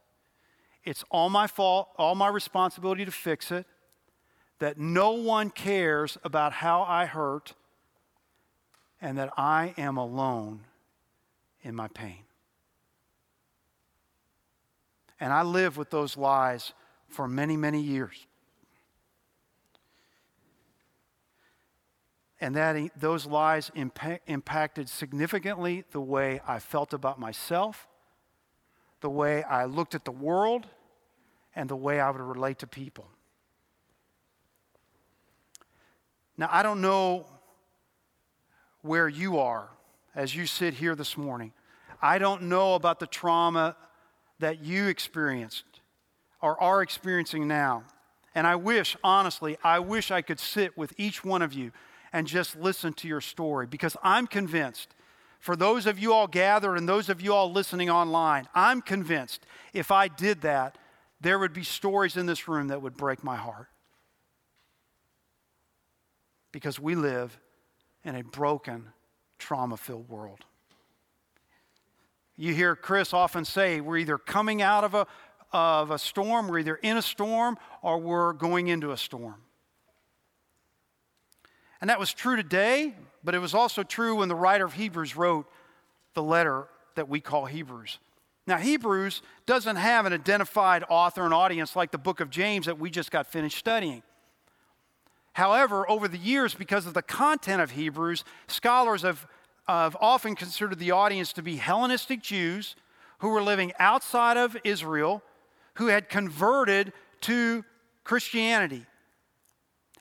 it's 0.85 1.05
all 1.11 1.31
my 1.31 1.47
fault, 1.47 1.89
all 1.97 2.15
my 2.15 2.29
responsibility 2.29 3.05
to 3.05 3.11
fix 3.11 3.51
it, 3.53 3.67
that 4.63 4.79
no 4.79 5.11
one 5.15 5.51
cares 5.51 6.17
about 6.23 6.53
how 6.53 6.83
I 6.83 7.05
hurt, 7.07 7.55
and 9.01 9.19
that 9.19 9.33
I 9.37 9.75
am 9.77 9.97
alone 9.97 10.61
in 11.63 11.75
my 11.75 11.89
pain. 11.89 12.21
And 15.19 15.33
I 15.33 15.43
lived 15.43 15.77
with 15.77 15.91
those 15.91 16.17
lies 16.17 16.75
for 17.09 17.27
many, 17.27 17.57
many 17.57 17.83
years. 17.83 18.25
And 22.41 22.55
that, 22.55 22.77
those 22.97 23.27
lies 23.27 23.73
impact, 23.75 24.29
impacted 24.29 24.89
significantly 24.89 25.83
the 25.91 26.01
way 26.01 26.41
I 26.47 26.61
felt 26.61 26.93
about 26.93 27.19
myself 27.19 27.89
the 29.01 29.11
way 29.11 29.43
I 29.43 29.65
looked 29.65 29.97
at 29.97 30.05
the 30.05 30.13
world, 30.13 30.69
and 31.57 31.69
the 31.69 31.75
way 31.75 31.99
I 31.99 32.09
would 32.09 32.21
relate 32.21 32.61
to 32.61 32.69
people. 32.69 33.09
Now, 36.37 36.49
I 36.51 36.63
don't 36.63 36.81
know 36.81 37.27
where 38.83 39.09
you 39.09 39.39
are 39.39 39.69
as 40.15 40.35
you 40.35 40.47
sit 40.47 40.75
here 40.75 40.95
this 40.95 41.17
morning. 41.17 41.53
I 42.01 42.19
don't 42.19 42.43
know 42.43 42.75
about 42.75 43.01
the 43.01 43.07
trauma 43.07 43.77
that 44.41 44.65
you 44.65 44.89
experienced 44.89 45.65
or 46.41 46.61
are 46.61 46.83
experiencing 46.83 47.47
now. 47.47 47.85
And 48.35 48.47
I 48.47 48.57
wish, 48.57 48.97
honestly, 49.05 49.57
I 49.63 49.79
wish 49.79 50.11
I 50.11 50.23
could 50.23 50.41
sit 50.41 50.77
with 50.77 50.93
each 50.97 51.25
one 51.25 51.43
of 51.43 51.53
you 51.53 51.71
and 52.13 52.27
just 52.27 52.57
listen 52.57 52.93
to 52.95 53.09
your 53.09 53.21
story 53.21 53.67
because 53.67 53.97
I'm 54.03 54.27
convinced, 54.27 54.95
for 55.39 55.55
those 55.55 55.87
of 55.87 55.99
you 55.99 56.13
all 56.13 56.27
gathered 56.27 56.77
and 56.77 56.89
those 56.89 57.09
of 57.09 57.21
you 57.21 57.33
all 57.33 57.53
listening 57.53 57.91
online, 57.91 58.49
I'm 58.55 58.83
convinced 58.83 59.47
if 59.73 59.91
I 59.91 60.09
did 60.09 60.43
that, 60.43 60.79
there 61.21 61.39
would 61.39 61.53
be 61.53 61.63
stories 61.63 62.17
in 62.17 62.27
this 62.27 62.49
room 62.49 62.69
that 62.69 62.83
would 62.83 62.97
break 62.97 63.23
my 63.23 63.37
heart. 63.37 63.69
Because 66.53 66.79
we 66.79 66.95
live 66.95 67.39
in 68.05 68.15
a 68.15 68.23
broken, 68.23 68.87
trauma 69.39 69.77
filled 69.77 70.09
world. 70.09 70.45
You 72.37 72.55
hear 72.55 72.77
Chris 72.77 73.13
often 73.13 73.45
say, 73.45 73.81
we're 73.81 73.99
either 73.99 74.19
coming 74.19 74.63
out 74.63 74.85
of 74.85 74.95
a, 74.95 75.07
of 75.53 75.91
a 75.91 75.99
storm, 75.99 76.49
we're 76.49 76.61
either 76.61 76.77
in 76.77 76.97
a 76.97 77.03
storm, 77.03 77.59
or 77.83 77.99
we're 77.99 78.33
going 78.33 78.69
into 78.69 78.93
a 78.93 78.97
storm. 78.97 79.37
And 81.81 81.91
that 81.91 81.99
was 81.99 82.15
true 82.15 82.37
today, 82.37 82.95
but 83.25 83.35
it 83.35 83.39
was 83.39 83.55
also 83.55 83.83
true 83.83 84.17
when 84.17 84.29
the 84.29 84.35
writer 84.35 84.65
of 84.65 84.75
Hebrews 84.75 85.17
wrote 85.17 85.47
the 86.15 86.23
letter 86.23 86.69
that 86.95 87.09
we 87.09 87.21
call 87.21 87.47
Hebrews. 87.47 87.99
Now, 88.47 88.57
Hebrews 88.57 89.23
doesn't 89.47 89.77
have 89.77 90.05
an 90.05 90.13
identified 90.13 90.85
author 90.89 91.25
and 91.25 91.33
audience 91.33 91.77
like 91.77 91.91
the 91.91 91.99
book 91.99 92.21
of 92.21 92.31
James 92.31 92.67
that 92.67 92.79
we 92.79 92.91
just 92.91 93.11
got 93.11 93.27
finished 93.27 93.59
studying. 93.59 94.03
However, 95.35 95.89
over 95.89 96.09
the 96.09 96.19
years, 96.19 96.55
because 96.55 96.87
of 96.87 96.95
the 96.95 97.03
content 97.03 97.63
of 97.63 97.73
Hebrews, 97.73 98.25
scholars 98.49 99.03
have, 99.03 99.27
have 99.67 99.97
often 100.01 100.35
considered 100.35 100.79
the 100.79 100.91
audience 100.91 101.33
to 101.35 101.43
be 101.43 101.57
Hellenistic 101.57 102.23
Jews 102.23 102.77
who 103.19 103.29
were 103.29 103.43
living 103.43 103.73
outside 103.79 104.37
of 104.37 104.57
Israel, 104.65 105.23
who 105.75 105.87
had 105.87 106.09
converted 106.09 106.93
to 107.23 107.65
Christianity. 108.05 108.85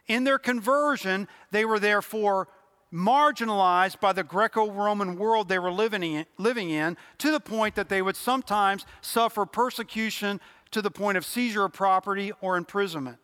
In 0.07 0.23
their 0.23 0.39
conversion, 0.39 1.27
they 1.51 1.63
were 1.63 1.79
therefore 1.79 2.49
marginalized 2.93 4.01
by 4.01 4.11
the 4.11 4.23
Greco 4.23 4.69
Roman 4.69 5.15
world 5.15 5.47
they 5.47 5.59
were 5.59 5.71
living 5.71 6.03
in, 6.03 6.25
living 6.37 6.69
in 6.69 6.97
to 7.19 7.31
the 7.31 7.39
point 7.39 7.75
that 7.75 7.87
they 7.87 8.01
would 8.01 8.17
sometimes 8.17 8.85
suffer 8.99 9.45
persecution 9.45 10.41
to 10.71 10.81
the 10.81 10.91
point 10.91 11.17
of 11.17 11.25
seizure 11.25 11.65
of 11.65 11.73
property 11.73 12.33
or 12.41 12.57
imprisonment. 12.57 13.17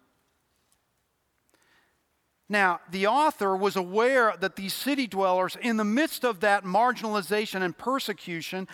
Now, 2.50 2.80
the 2.90 3.08
author 3.08 3.56
was 3.58 3.76
aware 3.76 4.34
that 4.40 4.56
these 4.56 4.74
city 4.74 5.06
dwellers, 5.06 5.58
in 5.62 5.78
the 5.78 5.84
midst 5.84 6.24
of 6.24 6.40
that 6.40 6.64
marginalization 6.64 7.62
and 7.62 7.78
persecution, 7.78 8.68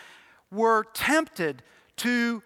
were 0.52 0.86
tempted 0.94 1.64
to 1.98 2.44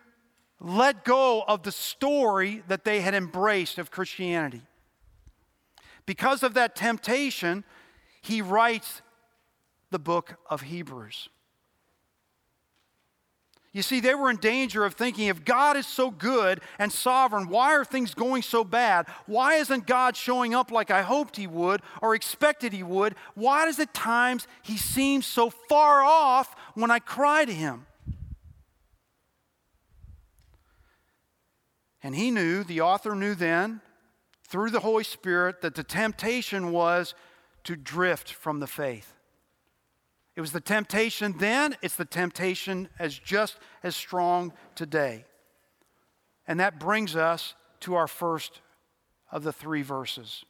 let 0.59 1.03
go 1.03 1.43
of 1.47 1.63
the 1.63 1.71
story 1.71 2.63
that 2.67 2.83
they 2.83 3.01
had 3.01 3.13
embraced 3.13 3.77
of 3.77 3.91
Christianity. 3.91 4.61
Because 6.05 6.43
of 6.43 6.53
that 6.53 6.75
temptation, 6.75 7.65
he 8.21 8.41
writes 8.41 9.01
the 9.91 9.99
book 9.99 10.35
of 10.49 10.61
Hebrews. 10.61 11.29
You 13.77 13.83
see, 13.83 13.99
they 13.99 14.15
were 14.15 14.31
in 14.31 14.37
danger 14.37 14.85
of 14.85 14.95
thinking 14.95 15.27
if 15.27 15.45
God 15.45 15.77
is 15.77 15.85
so 15.85 16.09
good 16.09 16.61
and 16.79 16.91
sovereign, 16.91 17.47
why 17.47 17.75
are 17.75 17.85
things 17.85 18.15
going 18.15 18.41
so 18.41 18.63
bad? 18.63 19.05
Why 19.27 19.57
isn't 19.57 19.85
God 19.85 20.17
showing 20.17 20.55
up 20.55 20.71
like 20.71 20.89
I 20.89 21.03
hoped 21.03 21.35
He 21.35 21.45
would 21.45 21.83
or 22.01 22.15
expected 22.15 22.73
He 22.73 22.81
would? 22.81 23.13
Why 23.35 23.65
does 23.65 23.79
at 23.79 23.93
times 23.93 24.47
He 24.63 24.77
seem 24.77 25.21
so 25.21 25.51
far 25.51 26.01
off 26.01 26.55
when 26.73 26.89
I 26.89 26.97
cry 26.97 27.45
to 27.45 27.53
Him? 27.53 27.85
And 32.01 32.15
he 32.15 32.31
knew, 32.31 32.63
the 32.63 32.81
author 32.81 33.13
knew 33.13 33.35
then, 33.35 33.81
through 34.47 34.71
the 34.71 34.79
Holy 34.79 35.03
Spirit, 35.03 35.61
that 35.61 35.75
the 35.75 35.83
temptation 35.83 36.71
was 36.71 37.13
to 37.63 37.75
drift 37.75 38.33
from 38.33 38.59
the 38.59 38.65
faith. 38.65 39.16
It 40.37 40.41
was 40.41 40.51
the 40.51 40.61
temptation 40.61 41.33
then, 41.39 41.75
it's 41.81 41.95
the 41.95 42.05
temptation 42.05 42.89
as 42.99 43.17
just 43.17 43.57
as 43.81 43.95
strong 43.95 44.53
today. 44.75 45.25
And 46.47 46.59
that 46.59 46.79
brings 46.79 47.15
us 47.15 47.55
to 47.79 47.95
our 47.95 48.07
first 48.07 48.61
of 49.31 49.43
the 49.43 49.51
three 49.51 49.81
verses. 49.81 50.45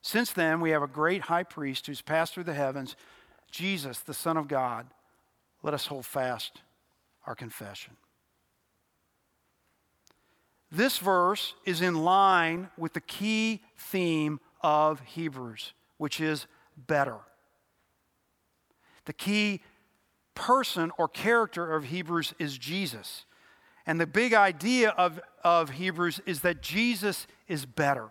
Since 0.00 0.32
then, 0.32 0.62
we 0.62 0.70
have 0.70 0.82
a 0.82 0.86
great 0.86 1.20
high 1.20 1.42
priest 1.42 1.86
who's 1.86 2.00
passed 2.00 2.32
through 2.32 2.44
the 2.44 2.54
heavens, 2.54 2.96
Jesus, 3.50 3.98
the 3.98 4.14
Son 4.14 4.38
of 4.38 4.48
God. 4.48 4.86
Let 5.62 5.74
us 5.74 5.86
hold 5.86 6.06
fast 6.06 6.62
our 7.26 7.34
confession. 7.34 7.94
This 10.72 10.96
verse 10.96 11.52
is 11.66 11.82
in 11.82 12.02
line 12.02 12.70
with 12.78 12.94
the 12.94 13.02
key 13.02 13.60
theme 13.76 14.40
of 14.62 15.00
Hebrews, 15.00 15.74
which 15.98 16.22
is 16.22 16.46
better. 16.74 17.18
The 19.08 19.14
key 19.14 19.62
person 20.34 20.92
or 20.98 21.08
character 21.08 21.74
of 21.74 21.84
Hebrews 21.84 22.34
is 22.38 22.58
Jesus. 22.58 23.24
And 23.86 23.98
the 23.98 24.06
big 24.06 24.34
idea 24.34 24.90
of, 24.90 25.18
of 25.42 25.70
Hebrews 25.70 26.20
is 26.26 26.42
that 26.42 26.60
Jesus 26.60 27.26
is 27.48 27.64
better. 27.64 28.10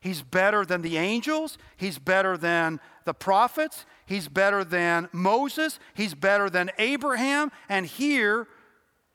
He's 0.00 0.22
better 0.22 0.64
than 0.64 0.80
the 0.80 0.96
angels. 0.96 1.58
He's 1.76 1.98
better 1.98 2.38
than 2.38 2.80
the 3.04 3.12
prophets. 3.12 3.84
He's 4.06 4.28
better 4.28 4.64
than 4.64 5.10
Moses. 5.12 5.78
He's 5.92 6.14
better 6.14 6.48
than 6.48 6.70
Abraham. 6.78 7.52
And 7.68 7.84
here, 7.84 8.48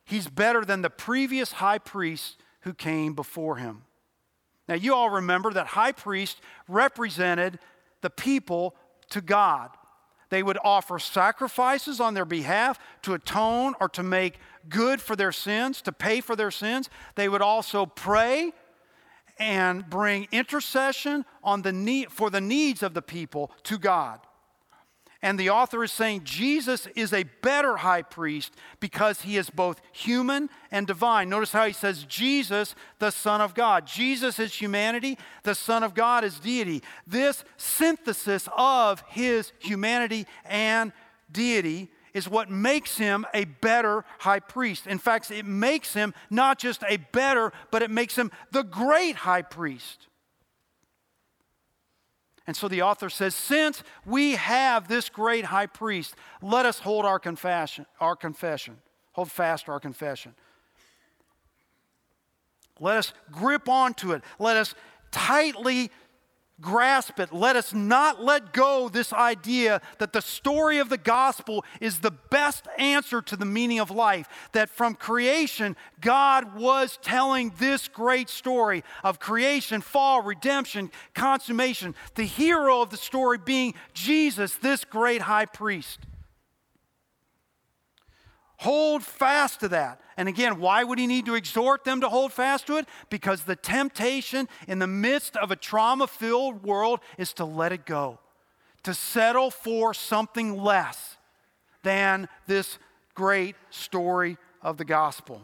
he's 0.06 0.27
better 0.27 0.63
than 0.63 0.84
the 0.84 0.91
previous 0.91 1.53
high 1.53 1.79
priest 1.79 2.39
who 2.62 2.75
came 2.75 3.15
before 3.15 3.56
him. 3.56 3.82
Now, 4.69 4.75
you 4.75 4.93
all 4.93 5.10
remember 5.10 5.53
that 5.53 5.65
high 5.65 5.93
priest 5.93 6.39
represented 6.67 7.58
the 8.01 8.12
people 8.12 8.75
to 9.10 9.21
God. 9.21 9.71
They 10.34 10.41
would 10.41 10.58
offer 10.63 10.98
sacrifices 10.98 12.00
on 12.00 12.15
their 12.15 12.26
behalf 12.26 12.80
to 13.04 13.13
atone 13.13 13.76
or 13.80 13.88
to 13.89 14.02
make 14.02 14.39
good 14.67 15.00
for 15.00 15.15
their 15.15 15.32
sins, 15.32 15.80
to 15.84 15.91
pay 15.91 16.22
for 16.22 16.36
their 16.36 16.50
sins. 16.50 16.89
They 17.13 17.30
would 17.30 17.43
also 17.43 17.86
pray 17.86 18.52
and 19.38 19.88
bring 19.88 20.28
intercession 20.32 21.26
on 21.43 21.62
the 21.62 21.72
need, 21.72 22.12
for 22.12 22.32
the 22.32 22.41
needs 22.41 22.82
of 22.82 22.96
the 22.96 23.02
people 23.04 23.52
to 23.65 23.78
God. 23.78 24.22
And 25.23 25.39
the 25.39 25.51
author 25.51 25.86
is 25.86 25.93
saying 25.93 26.25
Jesus 26.25 26.86
is 26.97 27.13
a 27.13 27.23
better 27.41 27.77
high 27.77 28.01
priest 28.01 28.53
because 28.81 29.21
he 29.21 29.38
is 29.38 29.49
both 29.49 29.79
human 29.93 30.49
and 30.69 30.86
divine. 30.86 31.29
Notice 31.29 31.53
how 31.53 31.65
he 31.65 31.71
says 31.71 32.03
Jesus, 32.03 32.75
the 32.99 33.09
Son 33.09 33.39
of 33.39 33.53
God. 33.53 33.88
Jesus 33.88 34.38
is 34.38 34.53
humanity, 34.53 35.17
the 35.43 35.55
Son 35.55 35.81
of 35.81 35.93
God 35.93 36.25
is 36.25 36.39
deity. 36.39 36.83
This 37.07 37.45
synthesis 37.55 38.49
of 38.57 39.01
his 39.07 39.53
humanity 39.59 40.27
and 40.43 40.91
deity 41.31 41.89
is 42.13 42.27
what 42.27 42.51
makes 42.51 42.97
him 42.97 43.25
a 43.33 43.45
better 43.45 44.03
high 44.19 44.41
priest. 44.41 44.88
In 44.88 44.99
fact, 44.99 45.31
it 45.31 45.45
makes 45.45 45.93
him 45.93 46.13
not 46.29 46.59
just 46.59 46.83
a 46.89 46.97
better, 47.13 47.53
but 47.71 47.81
it 47.81 47.89
makes 47.89 48.17
him 48.17 48.29
the 48.51 48.63
great 48.63 49.15
high 49.15 49.41
priest. 49.41 50.07
And 52.45 52.56
so 52.56 52.67
the 52.67 52.82
author 52.82 53.10
says, 53.10 53.36
since 53.36 53.84
we 54.06 54.34
have 54.34 54.88
this 54.88 55.10
great 55.10 55.45
high 55.45 55.65
priest, 55.65 56.15
let 56.41 56.65
us 56.65 56.79
hold 56.79 57.06
our 57.06 57.19
confession, 57.19 57.86
our 57.99 58.15
confession. 58.15 58.77
Hold 59.13 59.32
fast 59.32 59.69
our 59.69 59.79
confession. 59.79 60.34
Let 62.79 62.97
us 62.97 63.13
grip 63.32 63.69
onto 63.69 64.12
it. 64.12 64.23
Let 64.39 64.58
us 64.58 64.75
tightly 65.12 65.91
grasp 66.63 67.19
it. 67.19 67.32
Let 67.32 67.56
us 67.56 67.73
not 67.73 68.23
let 68.23 68.54
go 68.54 68.89
this 68.89 69.13
idea 69.13 69.82
that 69.99 70.13
the 70.13 70.21
story 70.21 70.80
of 70.80 70.89
the 70.89 70.97
gospel 70.97 71.63
is 71.80 71.99
the 71.99 72.12
best 72.12 72.67
answer 72.80 73.21
to 73.21 73.36
the 73.36 73.45
meaning 73.45 73.80
of 73.80 73.91
life. 73.91 74.28
That 74.54 74.69
from 74.69 74.95
creation, 74.95 75.76
God 76.02 76.56
was 76.56 76.97
telling 77.04 77.54
this 77.60 77.88
great 77.88 78.30
story 78.30 78.84
of 79.04 79.19
creation, 79.19 79.82
fall, 79.82 80.23
redemption, 80.23 80.89
consummation. 81.13 81.93
The 82.15 82.23
hero 82.23 82.82
of 82.82 82.89
the 82.89 82.97
story 82.97 83.38
being 83.38 83.76
Jesus, 83.93 84.56
this 84.56 84.86
great 84.86 85.21
high 85.21 85.45
priest. 85.45 85.99
Hold 88.63 89.04
fast 89.04 89.60
to 89.60 89.67
that. 89.67 89.99
And 90.15 90.30
again, 90.30 90.58
why 90.58 90.86
would 90.86 90.97
he 90.97 91.06
need 91.06 91.26
to 91.26 91.36
exhort 91.36 91.84
them 91.84 91.99
to 91.99 92.08
hold 92.08 92.32
fast 92.32 92.65
to 92.67 92.78
it? 92.78 92.88
Because 93.10 93.43
the 93.43 93.58
temptation 93.58 94.47
in 94.69 94.80
the 94.80 94.88
midst 94.88 95.36
of 95.36 95.52
a 95.52 95.58
trauma 95.58 96.08
filled 96.08 96.63
world 96.63 97.02
is 97.17 97.34
to 97.34 97.43
let 97.43 97.73
it 97.73 97.86
go, 97.86 98.19
to 98.84 98.93
settle 98.93 99.52
for 99.52 99.93
something 99.93 100.58
less 100.58 101.17
than 101.82 102.30
this 102.47 102.80
great 103.15 103.58
story 103.69 104.38
of 104.62 104.78
the 104.78 104.86
gospel. 104.86 105.41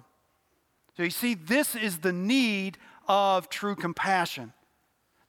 So 0.96 1.04
you 1.04 1.10
see, 1.10 1.34
this 1.34 1.76
is 1.76 1.98
the 1.98 2.14
need 2.14 2.78
of 3.06 3.50
true 3.50 3.76
compassion. 3.76 4.54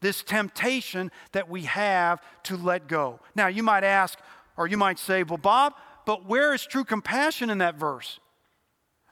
This 0.00 0.22
temptation 0.22 1.10
that 1.32 1.50
we 1.50 1.62
have 1.62 2.22
to 2.44 2.56
let 2.56 2.86
go. 2.86 3.18
Now, 3.34 3.48
you 3.48 3.64
might 3.64 3.82
ask, 3.82 4.16
or 4.56 4.68
you 4.68 4.76
might 4.76 5.00
say, 5.00 5.24
well, 5.24 5.38
Bob, 5.38 5.74
but 6.04 6.26
where 6.26 6.54
is 6.54 6.66
true 6.66 6.84
compassion 6.84 7.50
in 7.50 7.58
that 7.58 7.76
verse? 7.76 8.20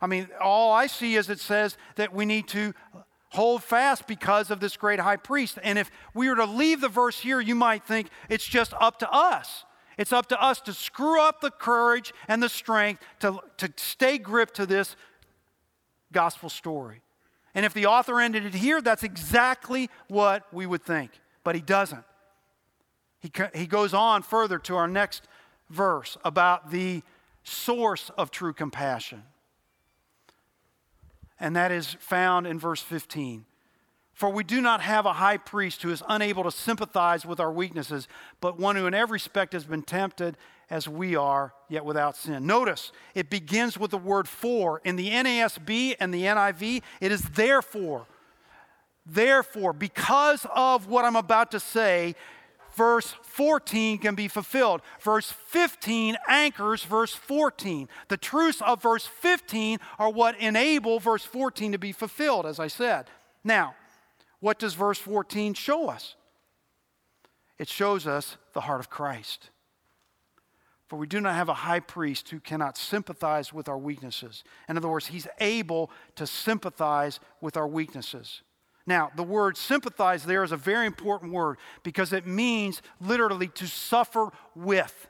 I 0.00 0.06
mean, 0.06 0.28
all 0.40 0.72
I 0.72 0.86
see 0.86 1.16
is 1.16 1.28
it 1.28 1.40
says 1.40 1.76
that 1.96 2.14
we 2.14 2.24
need 2.24 2.46
to 2.48 2.72
Hold 3.30 3.62
fast 3.62 4.06
because 4.06 4.50
of 4.50 4.58
this 4.58 4.76
great 4.76 5.00
high 5.00 5.16
priest. 5.16 5.58
And 5.62 5.78
if 5.78 5.90
we 6.14 6.30
were 6.30 6.36
to 6.36 6.46
leave 6.46 6.80
the 6.80 6.88
verse 6.88 7.20
here, 7.20 7.40
you 7.40 7.54
might 7.54 7.84
think 7.84 8.08
it's 8.30 8.46
just 8.46 8.72
up 8.80 8.98
to 9.00 9.10
us. 9.10 9.64
It's 9.98 10.12
up 10.12 10.28
to 10.28 10.42
us 10.42 10.60
to 10.62 10.72
screw 10.72 11.20
up 11.20 11.40
the 11.40 11.50
courage 11.50 12.14
and 12.26 12.42
the 12.42 12.48
strength 12.48 13.02
to, 13.20 13.40
to 13.58 13.70
stay 13.76 14.16
gripped 14.16 14.54
to 14.54 14.64
this 14.64 14.96
gospel 16.10 16.48
story. 16.48 17.02
And 17.54 17.66
if 17.66 17.74
the 17.74 17.86
author 17.86 18.20
ended 18.20 18.46
it 18.46 18.54
here, 18.54 18.80
that's 18.80 19.02
exactly 19.02 19.90
what 20.08 20.44
we 20.52 20.64
would 20.64 20.82
think. 20.82 21.10
But 21.44 21.54
he 21.54 21.60
doesn't. 21.60 22.04
He, 23.20 23.30
he 23.54 23.66
goes 23.66 23.92
on 23.92 24.22
further 24.22 24.58
to 24.60 24.76
our 24.76 24.88
next 24.88 25.26
verse 25.70 26.16
about 26.24 26.70
the 26.70 27.02
source 27.42 28.10
of 28.16 28.30
true 28.30 28.52
compassion. 28.52 29.22
And 31.40 31.54
that 31.56 31.70
is 31.70 31.96
found 32.00 32.46
in 32.46 32.58
verse 32.58 32.80
15. 32.82 33.44
For 34.12 34.28
we 34.28 34.42
do 34.42 34.60
not 34.60 34.80
have 34.80 35.06
a 35.06 35.12
high 35.12 35.36
priest 35.36 35.82
who 35.82 35.90
is 35.90 36.02
unable 36.08 36.42
to 36.42 36.50
sympathize 36.50 37.24
with 37.24 37.38
our 37.38 37.52
weaknesses, 37.52 38.08
but 38.40 38.58
one 38.58 38.74
who 38.74 38.86
in 38.86 38.94
every 38.94 39.14
respect 39.14 39.52
has 39.52 39.64
been 39.64 39.82
tempted 39.82 40.36
as 40.70 40.88
we 40.88 41.14
are, 41.14 41.54
yet 41.68 41.84
without 41.84 42.16
sin. 42.16 42.44
Notice 42.44 42.90
it 43.14 43.30
begins 43.30 43.78
with 43.78 43.92
the 43.92 43.98
word 43.98 44.28
for. 44.28 44.80
In 44.84 44.96
the 44.96 45.08
NASB 45.08 45.94
and 46.00 46.12
the 46.12 46.24
NIV, 46.24 46.82
it 47.00 47.12
is 47.12 47.22
therefore. 47.22 48.06
Therefore, 49.06 49.72
because 49.72 50.44
of 50.52 50.88
what 50.88 51.04
I'm 51.04 51.16
about 51.16 51.52
to 51.52 51.60
say, 51.60 52.16
verse 52.78 53.12
14 53.22 53.98
can 53.98 54.14
be 54.14 54.28
fulfilled. 54.28 54.80
Verse 55.00 55.32
15 55.48 56.16
anchors 56.28 56.84
verse 56.84 57.12
14. 57.12 57.88
The 58.06 58.16
truths 58.16 58.62
of 58.62 58.80
verse 58.80 59.04
15 59.04 59.78
are 59.98 60.10
what 60.10 60.38
enable 60.38 61.00
verse 61.00 61.24
14 61.24 61.72
to 61.72 61.78
be 61.78 61.90
fulfilled, 61.90 62.46
as 62.46 62.60
I 62.60 62.68
said. 62.68 63.10
Now, 63.42 63.74
what 64.38 64.60
does 64.60 64.74
verse 64.74 64.98
14 64.98 65.54
show 65.54 65.88
us? 65.88 66.14
It 67.58 67.68
shows 67.68 68.06
us 68.06 68.36
the 68.52 68.60
heart 68.60 68.78
of 68.78 68.88
Christ. 68.88 69.50
For 70.86 70.96
we 70.96 71.08
do 71.08 71.20
not 71.20 71.34
have 71.34 71.48
a 71.48 71.54
high 71.54 71.80
priest 71.80 72.30
who 72.30 72.38
cannot 72.38 72.78
sympathize 72.78 73.52
with 73.52 73.68
our 73.68 73.76
weaknesses. 73.76 74.44
In 74.68 74.76
other 74.76 74.88
words, 74.88 75.08
he's 75.08 75.26
able 75.40 75.90
to 76.14 76.26
sympathize 76.26 77.18
with 77.40 77.56
our 77.56 77.66
weaknesses. 77.66 78.42
Now, 78.88 79.10
the 79.14 79.22
word 79.22 79.58
sympathize 79.58 80.24
there 80.24 80.42
is 80.42 80.50
a 80.50 80.56
very 80.56 80.86
important 80.86 81.30
word 81.30 81.58
because 81.82 82.14
it 82.14 82.26
means 82.26 82.80
literally 83.02 83.48
to 83.48 83.66
suffer 83.66 84.30
with. 84.56 85.08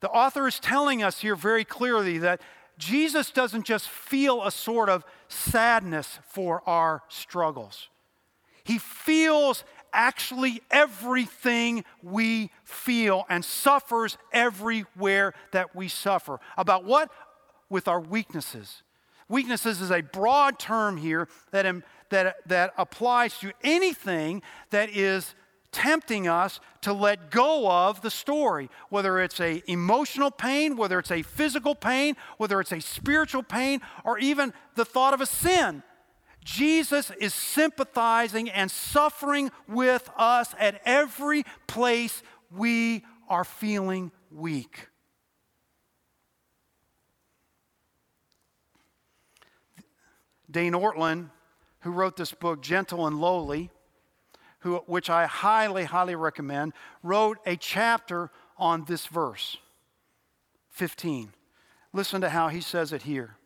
The 0.00 0.08
author 0.08 0.48
is 0.48 0.58
telling 0.58 1.02
us 1.02 1.20
here 1.20 1.36
very 1.36 1.66
clearly 1.66 2.16
that 2.16 2.40
Jesus 2.78 3.30
doesn't 3.30 3.66
just 3.66 3.90
feel 3.90 4.42
a 4.42 4.50
sort 4.50 4.88
of 4.88 5.04
sadness 5.28 6.18
for 6.30 6.62
our 6.66 7.02
struggles. 7.08 7.90
He 8.64 8.78
feels 8.78 9.62
actually 9.92 10.62
everything 10.70 11.84
we 12.02 12.50
feel 12.64 13.26
and 13.28 13.44
suffers 13.44 14.16
everywhere 14.32 15.34
that 15.52 15.76
we 15.76 15.88
suffer. 15.88 16.40
About 16.56 16.84
what? 16.84 17.10
With 17.68 17.86
our 17.86 18.00
weaknesses. 18.00 18.82
Weaknesses 19.30 19.80
is 19.80 19.92
a 19.92 20.00
broad 20.00 20.58
term 20.58 20.96
here 20.96 21.28
that, 21.52 21.64
that, 22.10 22.36
that 22.48 22.74
applies 22.76 23.38
to 23.38 23.52
anything 23.62 24.42
that 24.70 24.90
is 24.90 25.36
tempting 25.70 26.26
us 26.26 26.58
to 26.80 26.92
let 26.92 27.30
go 27.30 27.70
of 27.70 28.02
the 28.02 28.10
story 28.10 28.68
whether 28.88 29.20
it's 29.20 29.38
a 29.38 29.62
emotional 29.70 30.32
pain 30.32 30.76
whether 30.76 30.98
it's 30.98 31.12
a 31.12 31.22
physical 31.22 31.76
pain 31.76 32.16
whether 32.38 32.60
it's 32.60 32.72
a 32.72 32.80
spiritual 32.80 33.44
pain 33.44 33.80
or 34.02 34.18
even 34.18 34.52
the 34.74 34.84
thought 34.84 35.14
of 35.14 35.20
a 35.20 35.26
sin. 35.26 35.84
Jesus 36.44 37.12
is 37.20 37.32
sympathizing 37.32 38.50
and 38.50 38.68
suffering 38.68 39.52
with 39.68 40.10
us 40.16 40.52
at 40.58 40.80
every 40.84 41.44
place 41.68 42.24
we 42.50 43.04
are 43.28 43.44
feeling 43.44 44.10
weak 44.32 44.89
dane 50.50 50.72
ortlund 50.72 51.30
who 51.80 51.90
wrote 51.90 52.16
this 52.16 52.32
book 52.32 52.62
gentle 52.62 53.06
and 53.06 53.20
lowly 53.20 53.70
who, 54.60 54.76
which 54.86 55.10
I 55.10 55.26
highly, 55.26 55.84
highly 55.84 56.14
recommend, 56.14 56.72
wrote 57.02 57.38
a 57.46 57.56
chapter 57.56 58.30
on 58.58 58.84
this 58.84 59.06
verse 59.06 59.56
15. 60.70 61.32
Listen 61.92 62.20
to 62.20 62.28
how 62.28 62.48
he 62.48 62.60
says 62.60 62.92
it 62.92 63.02
here. 63.02 63.36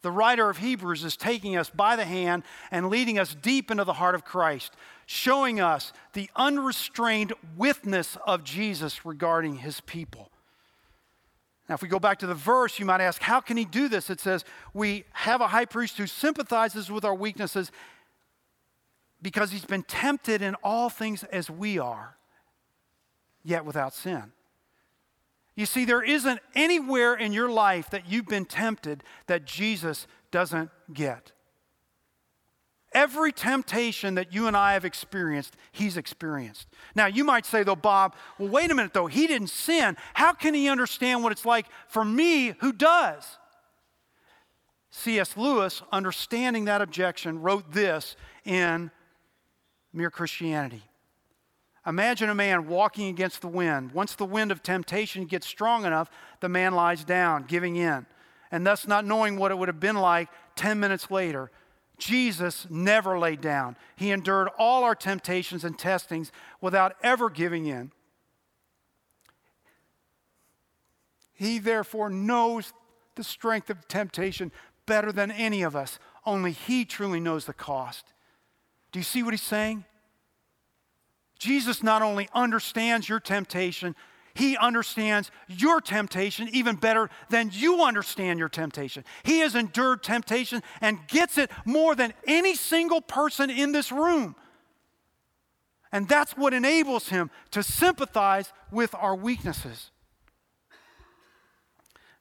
The 0.00 0.10
writer 0.10 0.50
of 0.50 0.58
Hebrews 0.58 1.04
is 1.04 1.16
taking 1.16 1.56
us 1.56 1.70
by 1.70 1.94
the 1.94 2.04
hand 2.04 2.42
and 2.72 2.90
leading 2.90 3.18
us 3.20 3.36
deep 3.36 3.70
into 3.70 3.84
the 3.84 3.92
heart 3.92 4.16
of 4.16 4.24
Christ, 4.24 4.74
showing 5.06 5.60
us 5.60 5.92
the 6.12 6.28
unrestrained 6.34 7.32
witness 7.56 8.16
of 8.26 8.42
Jesus 8.42 9.06
regarding 9.06 9.58
his 9.58 9.80
people. 9.82 10.31
Now, 11.72 11.76
if 11.76 11.80
we 11.80 11.88
go 11.88 11.98
back 11.98 12.18
to 12.18 12.26
the 12.26 12.34
verse, 12.34 12.78
you 12.78 12.84
might 12.84 13.00
ask, 13.00 13.22
how 13.22 13.40
can 13.40 13.56
he 13.56 13.64
do 13.64 13.88
this? 13.88 14.10
It 14.10 14.20
says, 14.20 14.44
We 14.74 15.06
have 15.12 15.40
a 15.40 15.46
high 15.46 15.64
priest 15.64 15.96
who 15.96 16.06
sympathizes 16.06 16.90
with 16.90 17.02
our 17.02 17.14
weaknesses 17.14 17.72
because 19.22 19.52
he's 19.52 19.64
been 19.64 19.82
tempted 19.82 20.42
in 20.42 20.54
all 20.56 20.90
things 20.90 21.24
as 21.24 21.48
we 21.48 21.78
are, 21.78 22.18
yet 23.42 23.64
without 23.64 23.94
sin. 23.94 24.32
You 25.54 25.64
see, 25.64 25.86
there 25.86 26.02
isn't 26.02 26.40
anywhere 26.54 27.14
in 27.14 27.32
your 27.32 27.48
life 27.48 27.88
that 27.88 28.06
you've 28.06 28.28
been 28.28 28.44
tempted 28.44 29.02
that 29.26 29.46
Jesus 29.46 30.06
doesn't 30.30 30.68
get. 30.92 31.32
Every 32.94 33.32
temptation 33.32 34.16
that 34.16 34.32
you 34.32 34.46
and 34.46 34.56
I 34.56 34.74
have 34.74 34.84
experienced, 34.84 35.56
he's 35.70 35.96
experienced. 35.96 36.68
Now, 36.94 37.06
you 37.06 37.24
might 37.24 37.46
say, 37.46 37.62
though, 37.62 37.76
Bob, 37.76 38.14
well, 38.38 38.48
wait 38.48 38.70
a 38.70 38.74
minute, 38.74 38.92
though, 38.92 39.06
he 39.06 39.26
didn't 39.26 39.48
sin. 39.48 39.96
How 40.14 40.32
can 40.32 40.52
he 40.54 40.68
understand 40.68 41.22
what 41.22 41.32
it's 41.32 41.46
like 41.46 41.66
for 41.88 42.04
me 42.04 42.54
who 42.60 42.72
does? 42.72 43.38
C.S. 44.90 45.38
Lewis, 45.38 45.82
understanding 45.90 46.66
that 46.66 46.82
objection, 46.82 47.40
wrote 47.40 47.72
this 47.72 48.14
in 48.44 48.90
mere 49.92 50.10
Christianity. 50.10 50.82
Imagine 51.86 52.28
a 52.28 52.34
man 52.34 52.68
walking 52.68 53.08
against 53.08 53.40
the 53.40 53.48
wind. 53.48 53.92
Once 53.92 54.14
the 54.14 54.26
wind 54.26 54.52
of 54.52 54.62
temptation 54.62 55.24
gets 55.24 55.46
strong 55.46 55.84
enough, 55.84 56.10
the 56.40 56.48
man 56.48 56.74
lies 56.74 57.04
down, 57.04 57.44
giving 57.44 57.76
in, 57.76 58.06
and 58.50 58.66
thus 58.66 58.86
not 58.86 59.04
knowing 59.04 59.36
what 59.36 59.50
it 59.50 59.58
would 59.58 59.68
have 59.68 59.80
been 59.80 59.96
like 59.96 60.28
10 60.56 60.78
minutes 60.78 61.10
later. 61.10 61.50
Jesus 62.02 62.66
never 62.68 63.16
laid 63.16 63.40
down. 63.40 63.76
He 63.94 64.10
endured 64.10 64.48
all 64.58 64.82
our 64.82 64.96
temptations 64.96 65.62
and 65.62 65.78
testings 65.78 66.32
without 66.60 66.96
ever 67.00 67.30
giving 67.30 67.66
in. 67.66 67.92
He 71.32 71.60
therefore 71.60 72.10
knows 72.10 72.72
the 73.14 73.22
strength 73.22 73.70
of 73.70 73.86
temptation 73.86 74.50
better 74.84 75.12
than 75.12 75.30
any 75.30 75.62
of 75.62 75.76
us. 75.76 76.00
Only 76.26 76.50
He 76.50 76.84
truly 76.84 77.20
knows 77.20 77.44
the 77.44 77.52
cost. 77.52 78.12
Do 78.90 78.98
you 78.98 79.04
see 79.04 79.22
what 79.22 79.32
he's 79.32 79.40
saying? 79.40 79.84
Jesus 81.38 81.84
not 81.84 82.02
only 82.02 82.28
understands 82.34 83.08
your 83.08 83.20
temptation, 83.20 83.94
he 84.34 84.56
understands 84.56 85.30
your 85.48 85.80
temptation 85.80 86.48
even 86.52 86.76
better 86.76 87.10
than 87.28 87.50
you 87.52 87.82
understand 87.82 88.38
your 88.38 88.48
temptation. 88.48 89.04
He 89.22 89.40
has 89.40 89.54
endured 89.54 90.02
temptation 90.02 90.62
and 90.80 90.98
gets 91.08 91.38
it 91.38 91.50
more 91.64 91.94
than 91.94 92.14
any 92.26 92.54
single 92.54 93.00
person 93.00 93.50
in 93.50 93.72
this 93.72 93.92
room. 93.92 94.34
And 95.92 96.08
that's 96.08 96.32
what 96.32 96.54
enables 96.54 97.08
him 97.08 97.30
to 97.50 97.62
sympathize 97.62 98.52
with 98.70 98.94
our 98.94 99.14
weaknesses. 99.14 99.90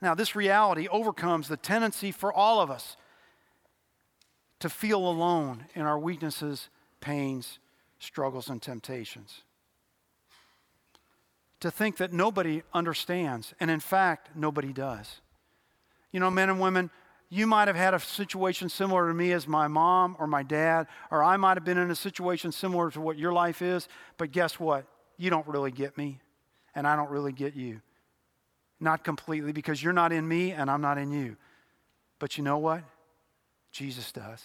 Now, 0.02 0.14
this 0.16 0.36
reality 0.36 0.88
overcomes 0.90 1.48
the 1.48 1.58
tendency 1.58 2.12
for 2.12 2.34
all 2.34 2.60
of 2.60 2.70
us 2.70 2.98
to 4.60 4.70
feel 4.70 5.00
alone 5.00 5.66
in 5.74 5.84
our 5.84 5.98
weaknesses, 5.98 6.70
pains, 7.00 7.60
struggles, 8.00 8.50
and 8.50 8.62
temptations. 8.62 9.44
To 11.62 11.72
think 11.72 11.98
that 11.98 12.12
nobody 12.12 12.64
understands, 12.74 13.54
and 13.60 13.72
in 13.72 13.80
fact, 13.80 14.30
nobody 14.36 14.74
does. 14.74 15.22
You 16.12 16.20
know, 16.20 16.32
men 16.32 16.50
and 16.50 16.60
women, 16.60 16.90
you 17.30 17.48
might 17.48 17.68
have 17.68 17.78
had 17.78 17.94
a 17.94 18.00
situation 18.00 18.68
similar 18.68 19.08
to 19.08 19.14
me 19.14 19.32
as 19.32 19.48
my 19.48 19.68
mom 19.68 20.18
or 20.20 20.28
my 20.28 20.44
dad, 20.44 20.88
or 21.12 21.24
I 21.24 21.38
might 21.38 21.56
have 21.58 21.64
been 21.64 21.78
in 21.78 21.90
a 21.90 21.96
situation 21.96 22.52
similar 22.52 22.92
to 22.92 23.00
what 23.00 23.18
your 23.18 23.32
life 23.32 23.62
is, 23.62 23.88
but 24.18 24.32
guess 24.32 24.60
what? 24.60 24.86
You 25.18 25.30
don't 25.30 25.48
really 25.48 25.72
get 25.72 25.98
me, 25.98 26.20
and 26.76 26.86
I 26.86 26.96
don't 26.96 27.10
really 27.10 27.32
get 27.32 27.56
you. 27.56 27.82
Not 28.80 29.04
completely, 29.04 29.54
because 29.54 29.82
you're 29.82 29.94
not 29.94 30.12
in 30.12 30.28
me 30.28 30.52
and 30.52 30.70
I'm 30.70 30.82
not 30.82 30.98
in 30.98 31.12
you. 31.12 31.38
But 32.18 32.38
you 32.38 32.44
know 32.44 32.58
what? 32.58 32.84
Jesus 33.72 34.12
does. 34.12 34.44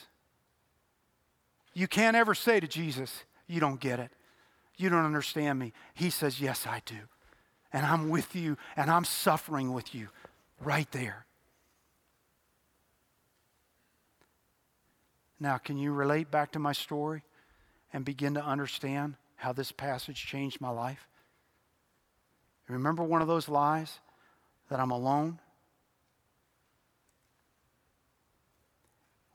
You 1.73 1.89
can't 1.89 2.17
ever 2.17 2.35
say 2.35 2.61
to 2.61 2.69
Jesus, 2.69 3.25
You 3.49 3.61
don't 3.61 3.81
get 3.81 4.01
it. 4.01 4.11
You 4.77 4.89
don't 4.89 5.05
understand 5.05 5.59
me. 5.59 5.73
He 5.95 6.11
says, 6.11 6.41
Yes, 6.41 6.67
I 6.67 6.83
do. 6.85 6.99
And 7.73 7.85
I'm 7.85 8.09
with 8.09 8.35
you, 8.37 8.57
and 8.77 8.91
I'm 8.91 9.05
suffering 9.05 9.73
with 9.73 9.95
you 9.95 10.09
right 10.61 10.91
there. 10.93 11.27
Now, 15.39 15.59
can 15.59 15.77
you 15.77 15.93
relate 15.93 16.31
back 16.31 16.53
to 16.53 16.59
my 16.59 16.73
story 16.73 17.23
and 17.93 18.05
begin 18.05 18.35
to 18.35 18.45
understand 18.45 19.17
how 19.37 19.53
this 19.53 19.73
passage 19.73 20.25
changed 20.25 20.61
my 20.61 20.71
life? 20.71 21.09
Remember 22.69 23.05
one 23.05 23.23
of 23.23 23.29
those 23.29 23.49
lies 23.49 24.01
that 24.71 24.81
I'm 24.81 24.91
alone? 24.91 25.39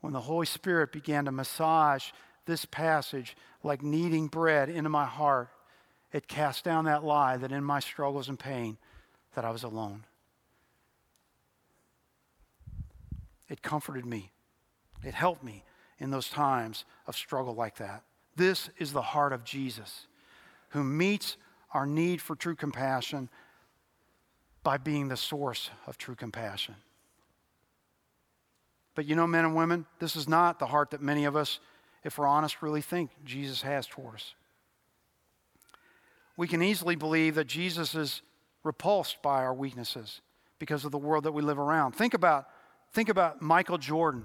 When 0.00 0.12
the 0.12 0.20
Holy 0.20 0.46
Spirit 0.46 0.90
began 0.90 1.26
to 1.26 1.32
massage 1.32 2.10
this 2.46 2.64
passage 2.64 3.36
like 3.62 3.82
kneading 3.82 4.26
bread 4.26 4.68
into 4.68 4.90
my 4.90 5.06
heart, 5.06 5.48
it 6.12 6.28
cast 6.28 6.64
down 6.64 6.84
that 6.84 7.04
lie 7.04 7.36
that 7.36 7.52
in 7.52 7.64
my 7.64 7.80
struggles 7.80 8.28
and 8.28 8.38
pain 8.38 8.76
that 9.34 9.44
I 9.44 9.50
was 9.50 9.62
alone. 9.62 10.04
It 13.48 13.62
comforted 13.62 14.04
me. 14.04 14.30
It 15.04 15.14
helped 15.14 15.42
me 15.42 15.64
in 15.98 16.10
those 16.10 16.28
times 16.28 16.84
of 17.06 17.16
struggle 17.16 17.54
like 17.54 17.76
that. 17.76 18.02
This 18.36 18.70
is 18.78 18.92
the 18.92 19.02
heart 19.02 19.32
of 19.32 19.44
Jesus, 19.44 20.06
who 20.70 20.82
meets 20.82 21.36
our 21.72 21.86
need 21.86 22.20
for 22.20 22.34
true 22.34 22.54
compassion 22.54 23.28
by 24.62 24.78
being 24.78 25.08
the 25.08 25.16
source 25.16 25.70
of 25.86 25.98
true 25.98 26.14
compassion. 26.14 26.76
But 28.94 29.06
you 29.06 29.16
know, 29.16 29.26
men 29.26 29.44
and 29.44 29.56
women, 29.56 29.86
this 29.98 30.16
is 30.16 30.28
not 30.28 30.58
the 30.58 30.66
heart 30.66 30.90
that 30.90 31.02
many 31.02 31.24
of 31.24 31.36
us, 31.36 31.60
if 32.04 32.18
we're 32.18 32.26
honest, 32.26 32.62
really 32.62 32.80
think 32.80 33.10
Jesus 33.24 33.62
has 33.62 33.86
toward 33.86 34.16
us. 34.16 34.34
We 36.36 36.48
can 36.48 36.62
easily 36.62 36.96
believe 36.96 37.34
that 37.36 37.46
Jesus 37.46 37.94
is 37.94 38.22
repulsed 38.64 39.22
by 39.22 39.42
our 39.42 39.54
weaknesses 39.54 40.20
because 40.58 40.84
of 40.84 40.92
the 40.92 40.98
world 40.98 41.24
that 41.24 41.32
we 41.32 41.42
live 41.42 41.58
around. 41.58 41.92
Think 41.92 42.14
about, 42.14 42.48
think 42.92 43.08
about 43.08 43.42
Michael 43.42 43.78
Jordan. 43.78 44.24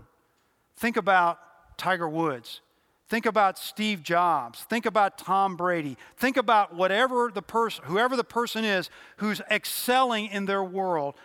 Think 0.75 0.97
about 0.97 1.39
Tiger 1.77 2.07
Woods. 2.07 2.61
Think 3.09 3.25
about 3.25 3.57
Steve 3.57 4.03
Jobs. 4.03 4.63
Think 4.63 4.85
about 4.85 5.17
Tom 5.17 5.55
Brady. 5.55 5.97
Think 6.17 6.37
about 6.37 6.75
whatever 6.75 7.31
the 7.33 7.41
person, 7.41 7.85
whoever 7.85 8.15
the 8.17 8.23
person 8.23 8.65
is 8.65 8.89
who's 9.17 9.41
excelling 9.49 10.27
in 10.27 10.45
their 10.45 10.63
world, 10.63 11.15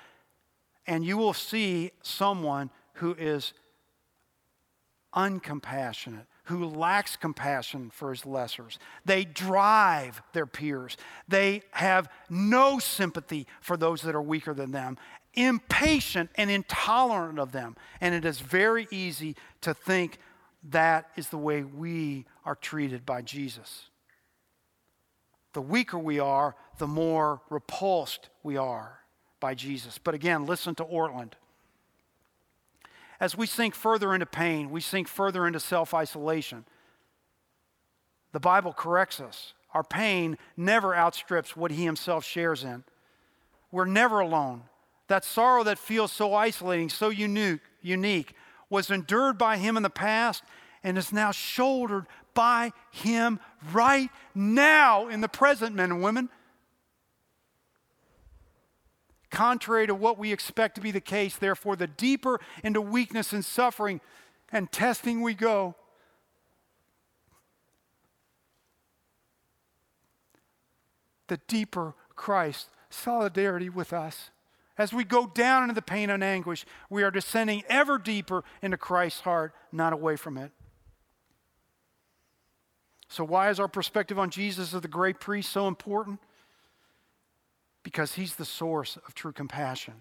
and 0.86 1.04
you 1.04 1.16
will 1.16 1.34
see 1.34 1.90
someone 2.02 2.70
who 2.94 3.14
is 3.18 3.52
uncompassionate, 5.14 6.26
who 6.44 6.66
lacks 6.66 7.16
compassion 7.16 7.90
for 7.92 8.10
his 8.10 8.22
lessers. 8.22 8.78
They 9.04 9.24
drive 9.24 10.22
their 10.32 10.46
peers. 10.46 10.96
They 11.28 11.62
have 11.72 12.08
no 12.28 12.78
sympathy 12.78 13.46
for 13.60 13.76
those 13.76 14.02
that 14.02 14.14
are 14.14 14.22
weaker 14.22 14.52
than 14.52 14.72
them, 14.72 14.98
impatient 15.34 16.30
and 16.34 16.50
intolerant 16.50 17.38
of 17.38 17.52
them. 17.52 17.76
And 18.00 18.14
it 18.14 18.24
is 18.24 18.40
very 18.40 18.88
easy 18.90 19.36
to 19.60 19.72
think 19.72 20.18
that 20.70 21.10
is 21.16 21.28
the 21.28 21.38
way 21.38 21.62
we 21.62 22.26
are 22.44 22.56
treated 22.56 23.06
by 23.06 23.22
Jesus. 23.22 23.88
The 25.52 25.62
weaker 25.62 25.98
we 25.98 26.18
are, 26.18 26.56
the 26.78 26.86
more 26.86 27.42
repulsed 27.50 28.30
we 28.42 28.56
are 28.56 28.98
by 29.38 29.54
Jesus. 29.54 29.98
But 29.98 30.14
again, 30.14 30.46
listen 30.46 30.74
to 30.76 30.84
Ortlund. 30.84 31.32
As 33.22 33.36
we 33.36 33.46
sink 33.46 33.76
further 33.76 34.12
into 34.14 34.26
pain, 34.26 34.68
we 34.72 34.80
sink 34.80 35.06
further 35.06 35.46
into 35.46 35.60
self 35.60 35.94
isolation. 35.94 36.64
The 38.32 38.40
Bible 38.40 38.72
corrects 38.72 39.20
us. 39.20 39.54
Our 39.72 39.84
pain 39.84 40.36
never 40.56 40.92
outstrips 40.92 41.56
what 41.56 41.70
He 41.70 41.84
Himself 41.84 42.24
shares 42.24 42.64
in. 42.64 42.82
We're 43.70 43.84
never 43.84 44.18
alone. 44.18 44.62
That 45.06 45.24
sorrow 45.24 45.62
that 45.62 45.78
feels 45.78 46.10
so 46.10 46.34
isolating, 46.34 46.88
so 46.88 47.10
unique, 47.10 47.60
unique, 47.80 48.34
was 48.68 48.90
endured 48.90 49.38
by 49.38 49.56
Him 49.56 49.76
in 49.76 49.84
the 49.84 49.88
past 49.88 50.42
and 50.82 50.98
is 50.98 51.12
now 51.12 51.30
shouldered 51.30 52.06
by 52.34 52.72
Him 52.90 53.38
right 53.72 54.10
now 54.34 55.06
in 55.06 55.20
the 55.20 55.28
present, 55.28 55.76
men 55.76 55.92
and 55.92 56.02
women. 56.02 56.28
Contrary 59.32 59.86
to 59.86 59.94
what 59.94 60.18
we 60.18 60.30
expect 60.30 60.74
to 60.74 60.80
be 60.82 60.90
the 60.90 61.00
case, 61.00 61.36
therefore, 61.36 61.74
the 61.74 61.86
deeper 61.86 62.38
into 62.62 62.82
weakness 62.82 63.32
and 63.32 63.42
suffering 63.42 63.98
and 64.52 64.70
testing 64.70 65.22
we 65.22 65.32
go, 65.32 65.74
the 71.28 71.40
deeper 71.48 71.94
Christ 72.14 72.68
solidarity 72.90 73.70
with 73.70 73.94
us. 73.94 74.28
As 74.76 74.92
we 74.92 75.02
go 75.02 75.26
down 75.26 75.62
into 75.62 75.74
the 75.74 75.80
pain 75.80 76.10
and 76.10 76.22
anguish, 76.22 76.66
we 76.90 77.02
are 77.02 77.10
descending 77.10 77.62
ever 77.70 77.96
deeper 77.96 78.44
into 78.60 78.76
Christ's 78.76 79.20
heart, 79.20 79.54
not 79.72 79.94
away 79.94 80.16
from 80.16 80.36
it. 80.36 80.50
So, 83.08 83.24
why 83.24 83.48
is 83.48 83.58
our 83.58 83.68
perspective 83.68 84.18
on 84.18 84.28
Jesus 84.28 84.74
as 84.74 84.82
the 84.82 84.88
great 84.88 85.20
priest 85.20 85.50
so 85.50 85.68
important? 85.68 86.20
Because 87.82 88.14
he's 88.14 88.36
the 88.36 88.44
source 88.44 88.96
of 89.06 89.14
true 89.14 89.32
compassion. 89.32 89.94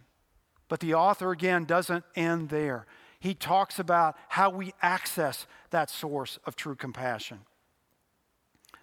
But 0.68 0.80
the 0.80 0.94
author, 0.94 1.32
again, 1.32 1.66
doesn't 1.66 2.06
end 2.16 2.50
there. 2.50 2.86
He 3.20 3.34
talks 3.34 3.78
about 3.78 4.16
how 4.30 4.50
we 4.50 4.74
access 4.82 5.46
that 5.70 5.90
source 5.90 6.40
of 6.46 6.56
true 6.56 6.76
compassion. 6.76 7.40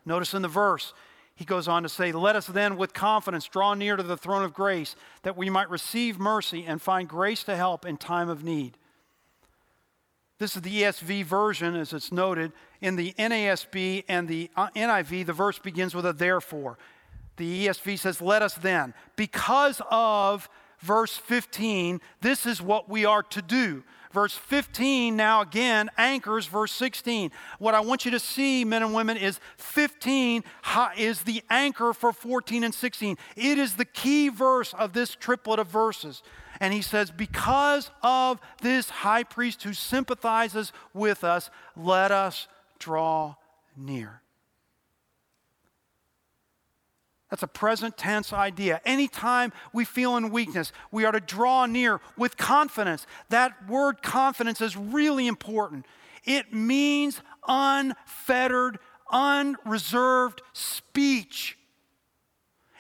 Notice 0.05 0.35
in 0.35 0.43
the 0.43 0.49
verse, 0.49 0.93
he 1.35 1.45
goes 1.45 1.69
on 1.69 1.83
to 1.85 1.89
say, 1.89 2.13
Let 2.13 2.37
us 2.37 2.47
then 2.47 2.77
with 2.77 2.93
confidence 2.93 3.47
draw 3.47 3.75
near 3.75 3.97
to 3.97 4.03
the 4.03 4.17
throne 4.17 4.43
of 4.43 4.53
grace, 4.53 4.97
that 5.23 5.37
we 5.37 5.51
might 5.51 5.71
receive 5.71 6.19
mercy 6.19 6.65
and 6.65 6.83
find 6.83 7.09
grace 7.09 7.45
to 7.45 7.57
help 7.57 7.87
in 7.87 7.97
time 7.97 8.29
of 8.29 8.43
need. 8.43 8.77
This 10.39 10.55
is 10.55 10.63
the 10.63 10.83
ESV 10.83 11.25
version, 11.25 11.75
as 11.75 11.93
it's 11.93 12.13
noted. 12.13 12.53
In 12.81 12.97
the 12.97 13.13
NASB 13.19 14.05
and 14.09 14.29
the 14.29 14.51
uh, 14.57 14.69
NIV, 14.77 15.27
the 15.27 15.33
verse 15.33 15.59
begins 15.59 15.95
with 15.95 16.07
a 16.07 16.13
therefore. 16.13 16.79
The 17.39 17.67
ESV 17.67 17.99
says, 17.99 18.21
Let 18.21 18.43
us 18.43 18.55
then. 18.55 18.93
Because 19.17 19.81
of 19.91 20.49
verse 20.81 21.17
15, 21.17 22.01
this 22.21 22.45
is 22.45 22.61
what 22.61 22.89
we 22.89 23.05
are 23.05 23.23
to 23.23 23.41
do. 23.43 23.83
Verse 24.13 24.35
15 24.35 25.17
now 25.17 25.43
again 25.43 25.91
anchors 25.99 26.47
verse 26.47 26.73
16. 26.73 27.31
What 27.59 27.75
I 27.75 27.81
want 27.81 28.05
you 28.05 28.11
to 28.13 28.19
see, 28.19 28.65
men 28.65 28.83
and 28.83 28.95
women, 28.95 29.17
is 29.17 29.39
15 29.59 30.45
is 30.97 31.23
the 31.23 31.43
anchor 31.51 31.93
for 31.93 32.13
14 32.13 32.65
and 32.65 32.75
16. 32.75 33.17
It 33.37 33.59
is 33.59 33.75
the 33.75 33.85
key 33.85 34.29
verse 34.31 34.73
of 34.75 34.93
this 34.93 35.15
triplet 35.15 35.59
of 35.59 35.69
verses. 35.69 36.23
And 36.61 36.73
he 36.73 36.83
says, 36.83 37.11
Because 37.11 37.91
of 38.03 38.41
this 38.63 38.89
high 38.89 39.25
priest 39.25 39.63
who 39.63 39.75
sympathizes 39.75 40.73
with 40.95 41.23
us, 41.23 41.51
let 41.77 42.11
us 42.11 42.49
draw 42.79 43.37
near. 43.77 44.23
That's 47.31 47.43
a 47.43 47.49
present 47.49 47.99
tense 47.99 48.33
idea. 48.33 48.81
Anytime 48.87 49.53
we 49.73 49.85
feel 49.85 50.17
in 50.17 50.31
weakness, 50.31 50.73
we 50.91 51.05
are 51.05 51.13
to 51.13 51.21
draw 51.21 51.67
near 51.67 52.01
with 52.17 52.37
confidence. 52.37 53.07
That 53.29 53.69
word 53.69 54.03
confidence 54.03 54.61
is 54.61 54.77
really 54.77 55.27
important. 55.27 55.85
It 56.25 56.55
means 56.55 57.21
unfettered, 57.47 58.79
unreserved 59.11 60.41
speech. 60.55 61.59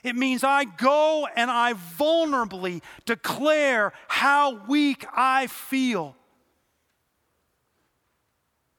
It 0.03 0.17
means 0.17 0.45
I 0.45 0.65
go 0.65 1.27
and 1.37 1.51
I 1.51 1.75
vulnerably 1.75 2.83
declare 3.05 3.93
how 4.07 4.65
weak 4.67 5.05
I 5.15 5.49
feel. 5.49 6.17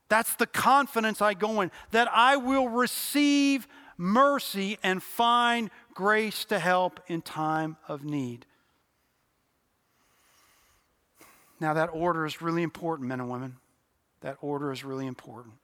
That's 0.08 0.34
the 0.36 0.48
confidence 0.48 1.22
I 1.22 1.36
go 1.36 1.62
in, 1.62 1.70
that 1.92 2.08
I 2.12 2.38
will 2.38 2.68
receive 2.68 3.68
mercy 4.00 4.80
and 4.82 5.04
find 5.04 5.70
grace 5.94 6.46
to 6.46 6.58
help 6.58 7.02
in 7.08 7.22
time 7.22 7.76
of 7.88 8.04
need. 8.04 8.46
Now, 11.60 11.74
that 11.74 11.88
order 11.88 12.26
is 12.26 12.42
really 12.42 12.64
important, 12.64 13.10
men 13.10 13.20
and 13.20 13.30
women. 13.30 13.58
That 14.22 14.38
order 14.42 14.72
is 14.72 14.86
really 14.86 15.06
important. 15.06 15.56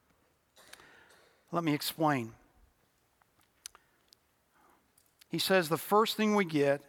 Let 1.54 1.64
me 1.64 1.74
explain. 1.74 2.34
He 5.30 5.40
says 5.40 5.70
the 5.70 5.78
first 5.78 6.18
thing 6.18 6.36
we 6.36 6.44
get 6.44 6.82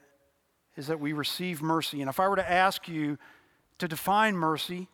is 0.76 0.88
that 0.88 0.98
we 0.98 1.12
receive 1.12 1.62
mercy. 1.62 2.00
And 2.00 2.10
if 2.10 2.18
I 2.18 2.26
were 2.26 2.36
to 2.36 2.50
ask 2.50 2.88
you 2.88 3.18
to 3.78 3.86
define 3.86 4.36
mercy, 4.36 4.88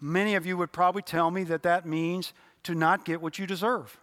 many 0.00 0.34
of 0.34 0.44
you 0.44 0.56
would 0.56 0.72
probably 0.72 1.02
tell 1.02 1.30
me 1.30 1.44
that 1.44 1.62
that 1.62 1.86
means 1.86 2.32
to 2.64 2.74
not 2.74 3.04
get 3.04 3.22
what 3.22 3.38
you 3.38 3.46
deserve. 3.46 3.98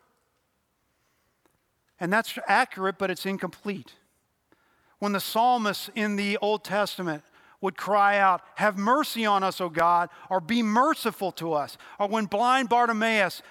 And 2.00 2.12
that's 2.12 2.38
accurate, 2.48 2.98
but 2.98 3.12
it's 3.12 3.26
incomplete. 3.26 3.94
When 5.00 5.12
the 5.12 5.20
psalmists 5.20 5.90
in 5.96 6.16
the 6.16 6.38
Old 6.38 6.64
Testament 6.64 7.24
would 7.62 7.78
cry 7.78 8.18
out, 8.18 8.42
Have 8.56 8.78
mercy 8.78 9.26
on 9.26 9.44
us, 9.44 9.60
O 9.60 9.70
God, 9.70 10.10
or 10.30 10.40
be 10.40 10.64
merciful 10.64 11.32
to 11.34 11.54
us, 11.54 11.78
or 12.00 12.08
when 12.08 12.26
blind 12.26 12.70
Bartimaeus 12.70 13.42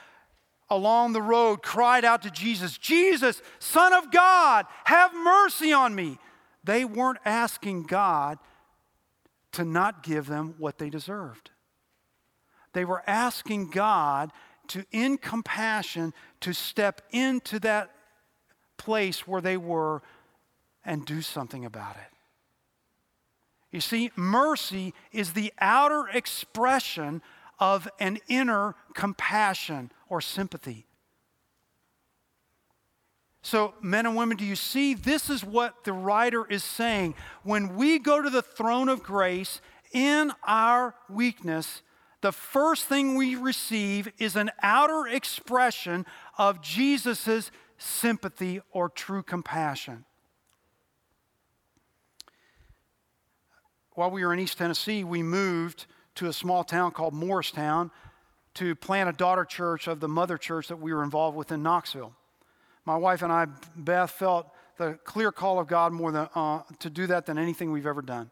along 0.71 1.13
the 1.13 1.23
road 1.23 1.63
cried 1.63 2.05
out 2.05 2.23
to 2.23 2.31
Jesus, 2.31 2.77
Jesus, 2.77 3.41
Son 3.59 3.93
of 3.93 4.11
God, 4.11 4.67
have 4.85 5.15
mercy 5.15 5.73
on 5.73 5.95
me. 5.95 6.19
They 6.65 6.85
weren't 6.85 7.19
asking 7.25 7.85
God 7.85 8.39
to 9.53 9.65
not 9.65 10.03
give 10.03 10.27
them 10.27 10.55
what 10.59 10.79
they 10.79 10.91
deserved. 10.91 11.51
They 12.75 12.85
were 12.85 13.03
asking 13.07 13.71
God 13.71 14.31
to, 14.69 14.85
in 14.93 15.17
compassion, 15.17 16.13
to 16.41 16.53
step 16.53 17.01
into 17.11 17.59
that 17.61 17.91
place 18.79 19.27
where 19.27 19.41
they 19.41 19.57
were 19.57 20.03
and 20.85 21.05
do 21.05 21.21
something 21.21 21.65
about 21.65 21.97
it. 21.97 22.17
You 23.71 23.81
see, 23.81 24.11
mercy 24.17 24.95
is 25.13 25.35
the 25.35 25.53
outer 25.61 26.09
expression 26.09 27.21
of 27.59 27.89
an 28.01 28.19
inner 28.29 28.75
compassion 28.95 29.91
or 30.09 30.21
sympathy. 30.21 30.87
So, 33.43 33.75
men 33.81 34.07
and 34.07 34.17
women, 34.17 34.37
do 34.37 34.45
you 34.45 34.57
see? 34.57 34.95
This 34.95 35.31
is 35.31 35.45
what 35.45 35.85
the 35.85 35.93
writer 35.93 36.47
is 36.47 36.65
saying. 36.65 37.15
When 37.43 37.77
we 37.77 37.99
go 37.99 38.21
to 38.21 38.31
the 38.31 38.43
throne 38.43 38.89
of 38.89 39.03
grace 39.03 39.61
in 39.93 40.33
our 40.45 40.95
weakness, 41.09 41.83
the 42.21 42.33
first 42.33 42.87
thing 42.87 43.15
we 43.17 43.37
receive 43.37 44.11
is 44.19 44.35
an 44.35 44.51
outer 44.63 45.07
expression 45.07 46.05
of 46.37 46.61
Jesus' 46.61 47.51
sympathy 47.79 48.61
or 48.71 48.89
true 48.89 49.23
compassion. 49.23 50.05
While 53.93 54.11
we 54.11 54.25
were 54.25 54.33
in 54.33 54.39
East 54.39 54.59
Tennessee, 54.59 55.03
we 55.03 55.23
moved 55.23 55.87
to 56.17 56.27
a 56.27 56.33
small 56.33 56.65
town 56.65 56.93
called 56.93 57.15
Morristown 57.15 57.91
to 58.55 58.75
plant 58.75 59.09
a 59.09 59.13
daughter 59.13 59.45
church 59.45 59.87
of 59.87 60.01
the 60.01 60.09
mother 60.09 60.37
church 60.37 60.69
that 60.69 60.77
we 60.77 60.93
were 60.93 61.03
involved 61.03 61.37
with 61.37 61.53
in 61.53 61.63
Knoxville. 61.63 62.13
My 62.85 62.97
wife 62.97 63.23
and 63.23 63.33
I, 63.33 63.47
Beth, 63.77 64.11
felt 64.11 64.49
the 64.79 64.99
clear 65.05 65.31
call 65.31 65.59
of 65.59 65.67
God 65.67 65.93
more 65.93 66.11
than, 66.11 66.29
uh, 66.35 66.63
to 66.79 66.91
do 66.91 67.07
that 67.09 67.27
than 67.27 67.39
anything 67.39 67.71
we've 67.71 67.87
ever 67.87 68.03
done. 68.03 68.31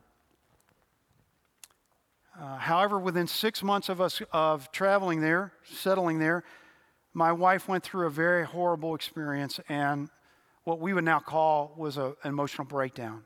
Uh, 2.41 2.59
however, 2.59 2.99
within 2.99 3.27
six 3.27 3.63
months 3.63 3.89
of 3.89 4.01
us 4.01 4.21
of 4.33 4.71
traveling 4.71 5.21
there, 5.21 5.53
settling 5.65 6.19
there, 6.19 6.45
my 7.17 7.33
wife 7.33 7.67
went 7.67 7.83
through 7.83 8.07
a 8.07 8.11
very 8.11 8.45
horrible 8.45 8.95
experience 8.95 9.59
and 9.71 10.11
what 10.65 10.81
we 10.81 10.93
would 10.93 11.05
now 11.05 11.19
call 11.19 11.73
was 11.75 11.97
a, 11.97 12.09
an 12.23 12.29
emotional 12.29 12.67
breakdown 12.67 13.25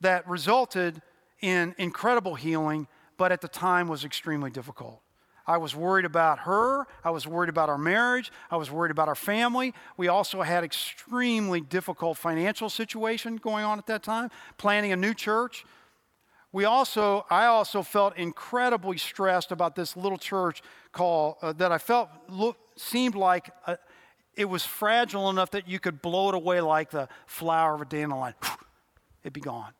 that 0.00 0.26
resulted 0.28 1.02
in 1.40 1.74
incredible 1.76 2.36
healing, 2.36 2.86
but 3.18 3.32
at 3.32 3.40
the 3.40 3.48
time 3.48 3.88
was 3.88 4.04
extremely 4.04 4.48
difficult. 4.48 5.00
I 5.44 5.56
was 5.56 5.74
worried 5.74 6.04
about 6.04 6.38
her. 6.40 6.86
I 7.02 7.10
was 7.10 7.26
worried 7.26 7.48
about 7.48 7.68
our 7.68 7.78
marriage. 7.78 8.30
I 8.48 8.56
was 8.56 8.70
worried 8.70 8.92
about 8.92 9.08
our 9.08 9.16
family. 9.16 9.74
We 9.96 10.06
also 10.06 10.42
had 10.42 10.62
extremely 10.62 11.60
difficult 11.60 12.16
financial 12.16 12.70
situation 12.70 13.38
going 13.38 13.64
on 13.64 13.78
at 13.78 13.86
that 13.88 14.04
time, 14.04 14.30
planning 14.56 14.92
a 14.92 14.96
new 14.96 15.14
church. 15.14 15.64
We 16.52 16.64
also, 16.64 17.26
I 17.28 17.46
also 17.46 17.82
felt 17.82 18.16
incredibly 18.16 18.98
stressed 18.98 19.50
about 19.50 19.74
this 19.74 19.96
little 19.96 20.18
church 20.18 20.62
called 20.92 21.36
uh, 21.42 21.52
that 21.54 21.72
I 21.72 21.78
felt 21.78 22.08
look, 22.28 22.56
seemed 22.76 23.14
like 23.14 23.50
a, 23.66 23.78
it 24.34 24.46
was 24.46 24.64
fragile 24.64 25.28
enough 25.28 25.50
that 25.50 25.68
you 25.68 25.78
could 25.78 26.00
blow 26.00 26.28
it 26.28 26.34
away 26.34 26.60
like 26.60 26.90
the 26.90 27.08
flower 27.26 27.74
of 27.74 27.80
a 27.80 27.84
dandelion. 27.84 28.34
It'd 29.22 29.32
be 29.32 29.40
gone. 29.40 29.72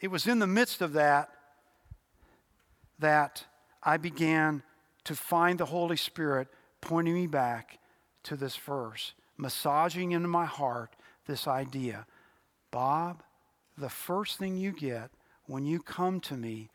It 0.00 0.08
was 0.08 0.26
in 0.26 0.38
the 0.38 0.46
midst 0.46 0.82
of 0.82 0.92
that 0.94 1.30
that 2.98 3.44
I 3.82 3.96
began 3.96 4.62
to 5.04 5.14
find 5.14 5.58
the 5.58 5.66
Holy 5.66 5.96
Spirit 5.96 6.48
pointing 6.80 7.14
me 7.14 7.26
back 7.26 7.78
to 8.24 8.36
this 8.36 8.56
verse, 8.56 9.12
massaging 9.36 10.12
into 10.12 10.28
my 10.28 10.44
heart 10.44 10.94
this 11.26 11.46
idea 11.46 12.06
Bob, 12.70 13.22
the 13.78 13.88
first 13.88 14.36
thing 14.36 14.56
you 14.56 14.72
get 14.72 15.10
when 15.46 15.64
you 15.64 15.80
come 15.80 16.18
to 16.18 16.34
me 16.34 16.70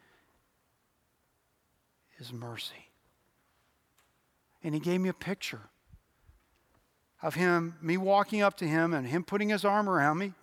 is 2.19 2.34
mercy. 2.34 2.89
And 4.63 4.73
he 4.73 4.79
gave 4.79 4.99
me 5.01 5.10
a 5.10 5.13
picture 5.13 5.69
of 7.21 7.36
him, 7.36 7.75
me 7.82 7.97
walking 7.97 8.41
up 8.41 8.58
to 8.58 8.67
him 8.67 8.93
and 8.93 9.08
him 9.08 9.23
putting 9.23 9.49
his 9.49 9.65
arm 9.65 9.89
around 9.89 10.17
me. 10.17 10.34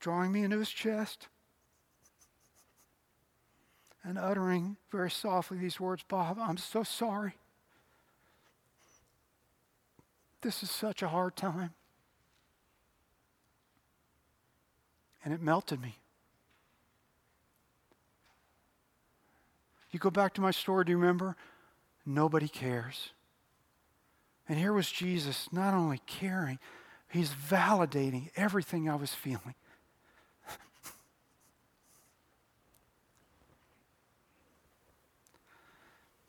drawing 0.00 0.32
me 0.32 0.42
into 0.42 0.58
his 0.58 0.70
chest 0.70 1.28
and 4.10 4.18
uttering 4.18 4.76
very 4.90 5.10
softly 5.10 5.56
these 5.56 5.78
words 5.78 6.02
Bob, 6.08 6.36
I'm 6.40 6.56
so 6.56 6.82
sorry. 6.82 7.34
This 10.42 10.64
is 10.64 10.70
such 10.70 11.00
a 11.00 11.08
hard 11.08 11.36
time. 11.36 11.70
And 15.24 15.32
it 15.32 15.40
melted 15.40 15.80
me. 15.80 15.96
You 19.92 20.00
go 20.00 20.10
back 20.10 20.34
to 20.34 20.40
my 20.40 20.50
story, 20.50 20.84
do 20.84 20.90
you 20.90 20.98
remember? 20.98 21.36
Nobody 22.04 22.48
cares. 22.48 23.10
And 24.48 24.58
here 24.58 24.72
was 24.72 24.90
Jesus 24.90 25.52
not 25.52 25.72
only 25.72 26.00
caring, 26.06 26.58
he's 27.10 27.30
validating 27.30 28.30
everything 28.34 28.88
I 28.88 28.96
was 28.96 29.14
feeling. 29.14 29.54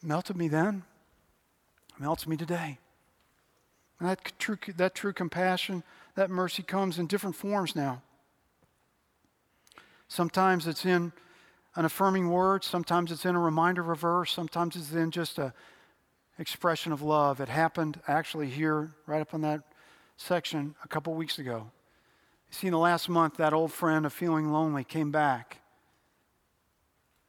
Melted 0.04 0.36
me 0.36 0.48
then, 0.48 0.84
melts 2.00 2.28
me 2.28 2.38
today. 2.38 2.80
And 4.00 4.10
that 4.10 4.34
true, 4.40 4.58
that 4.78 4.96
true 4.96 5.14
compassion, 5.14 5.84
that 6.16 6.30
mercy 6.30 6.64
comes 6.64 6.98
in 6.98 7.08
different 7.08 7.36
forms 7.36 7.76
now. 7.76 8.02
Sometimes 10.08 10.68
it's 10.68 10.86
in 10.86 11.14
an 11.76 11.86
affirming 11.86 12.30
word, 12.30 12.64
sometimes 12.64 13.12
it's 13.12 13.26
in 13.26 13.36
a 13.36 13.40
reminder 13.40 13.82
of 13.82 13.90
a 13.90 13.96
verse, 13.96 14.32
sometimes 14.32 14.76
it's 14.76 14.92
in 14.92 15.12
just 15.12 15.38
a 15.38 15.54
expression 16.40 16.92
of 16.92 17.02
love. 17.02 17.40
It 17.40 17.48
happened 17.48 18.02
actually 18.08 18.48
here, 18.48 18.92
right 19.06 19.22
up 19.22 19.34
on 19.34 19.42
that 19.42 19.62
section, 20.18 20.76
a 20.84 20.88
couple 20.88 21.14
weeks 21.14 21.40
ago. 21.40 21.70
You 22.50 22.54
see, 22.54 22.68
in 22.68 22.74
the 22.74 22.80
last 22.80 23.08
month, 23.08 23.38
that 23.38 23.54
old 23.54 23.72
friend 23.72 24.06
of 24.06 24.12
feeling 24.12 24.52
lonely 24.52 24.84
came 24.84 25.12
back. 25.12 25.60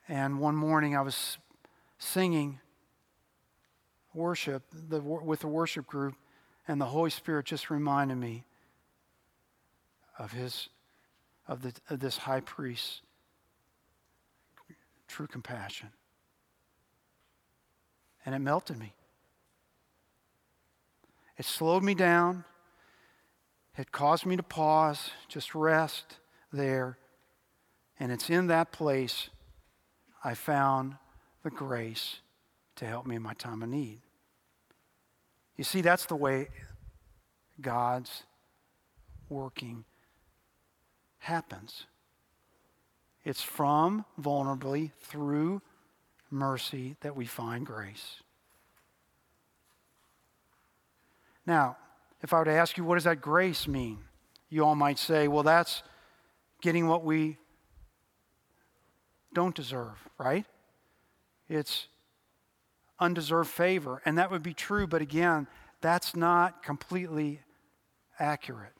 And 0.08 0.40
one 0.40 0.56
morning 0.56 0.96
I 0.96 1.02
was 1.02 1.38
singing 1.98 2.58
worship 4.14 4.62
the, 4.72 5.00
with 5.00 5.40
the 5.40 5.48
worship 5.48 5.86
group, 5.86 6.14
and 6.68 6.80
the 6.80 6.86
Holy 6.86 7.10
Spirit 7.10 7.46
just 7.46 7.70
reminded 7.70 8.16
me 8.16 8.44
of 10.18 10.32
his 10.32 10.68
of, 11.48 11.62
the, 11.62 11.72
of 11.90 12.00
this 12.00 12.16
high 12.18 12.40
priest 12.40 13.02
true 15.12 15.26
compassion. 15.26 15.90
And 18.24 18.34
it 18.34 18.38
melted 18.38 18.78
me. 18.78 18.94
It 21.36 21.44
slowed 21.44 21.82
me 21.82 21.94
down. 21.94 22.44
It 23.76 23.92
caused 23.92 24.24
me 24.24 24.36
to 24.36 24.42
pause, 24.42 25.10
just 25.28 25.54
rest 25.54 26.16
there. 26.52 26.96
And 28.00 28.10
it's 28.10 28.30
in 28.30 28.46
that 28.46 28.72
place 28.72 29.28
I 30.24 30.34
found 30.34 30.96
the 31.42 31.50
grace 31.50 32.20
to 32.76 32.86
help 32.86 33.06
me 33.06 33.16
in 33.16 33.22
my 33.22 33.34
time 33.34 33.62
of 33.62 33.68
need. 33.68 34.00
You 35.56 35.64
see, 35.64 35.80
that's 35.80 36.06
the 36.06 36.16
way 36.16 36.48
God's 37.60 38.24
working 39.28 39.84
happens. 41.18 41.86
It's 43.24 43.42
from 43.42 44.04
vulnerably 44.20 44.90
through 45.00 45.62
mercy 46.30 46.96
that 47.00 47.14
we 47.14 47.26
find 47.26 47.64
grace. 47.64 48.16
Now, 51.46 51.76
if 52.22 52.32
I 52.32 52.38
were 52.38 52.44
to 52.44 52.52
ask 52.52 52.76
you, 52.76 52.84
what 52.84 52.94
does 52.94 53.04
that 53.04 53.20
grace 53.20 53.68
mean? 53.68 53.98
You 54.48 54.64
all 54.64 54.74
might 54.74 54.98
say, 54.98 55.28
well, 55.28 55.42
that's 55.42 55.82
getting 56.60 56.86
what 56.86 57.04
we 57.04 57.36
don't 59.32 59.54
deserve, 59.54 59.96
right? 60.18 60.44
It's 61.48 61.86
undeserved 63.02 63.50
favor. 63.50 64.00
And 64.04 64.16
that 64.18 64.30
would 64.30 64.42
be 64.42 64.54
true, 64.54 64.86
but 64.86 65.02
again, 65.02 65.46
that's 65.80 66.14
not 66.14 66.62
completely 66.62 67.40
accurate. 68.18 68.72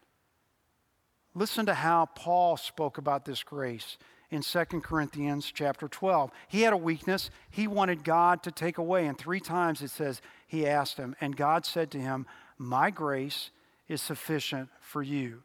Listen 1.35 1.67
to 1.67 1.75
how 1.75 2.07
Paul 2.15 2.57
spoke 2.57 2.99
about 2.99 3.25
this 3.25 3.43
grace 3.43 3.97
in 4.31 4.43
2 4.43 4.65
Corinthians 4.81 5.51
chapter 5.53 5.89
12. 5.89 6.31
He 6.49 6.63
had 6.63 6.73
a 6.73 6.79
weakness 6.79 7.31
he 7.51 7.67
wanted 7.67 8.05
God 8.05 8.43
to 8.45 8.51
take 8.51 8.79
away. 8.79 9.07
And 9.07 9.17
three 9.17 9.41
times 9.41 9.83
it 9.83 9.91
says 9.91 10.23
he 10.47 10.67
asked 10.67 10.97
him, 10.97 11.17
and 11.21 11.37
God 11.37 11.67
said 11.67 11.91
to 11.93 11.99
him, 11.99 12.27
My 12.59 12.91
grace 12.91 13.51
is 13.89 14.01
sufficient 14.01 14.69
for 14.81 15.03
you, 15.03 15.43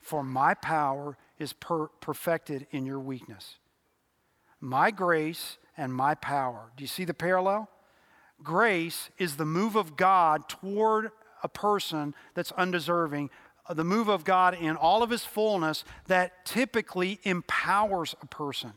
for 0.00 0.22
my 0.22 0.54
power 0.54 1.16
is 1.38 1.52
per- 1.52 1.88
perfected 2.00 2.66
in 2.70 2.86
your 2.86 3.00
weakness. 3.00 3.56
My 4.60 4.90
grace 4.90 5.58
and 5.76 5.92
my 5.92 6.14
power. 6.14 6.72
Do 6.76 6.84
you 6.84 6.88
see 6.88 7.04
the 7.04 7.14
parallel? 7.14 7.68
Grace 8.42 9.10
is 9.18 9.36
the 9.36 9.46
move 9.46 9.76
of 9.76 9.96
God 9.96 10.48
toward 10.48 11.10
a 11.42 11.48
person 11.48 12.14
that's 12.34 12.52
undeserving, 12.52 13.30
uh, 13.66 13.74
the 13.74 13.84
move 13.84 14.08
of 14.08 14.24
God 14.24 14.54
in 14.54 14.76
all 14.76 15.02
of 15.02 15.10
his 15.10 15.24
fullness 15.24 15.84
that 16.06 16.44
typically 16.44 17.18
empowers 17.24 18.14
a 18.22 18.26
person. 18.26 18.72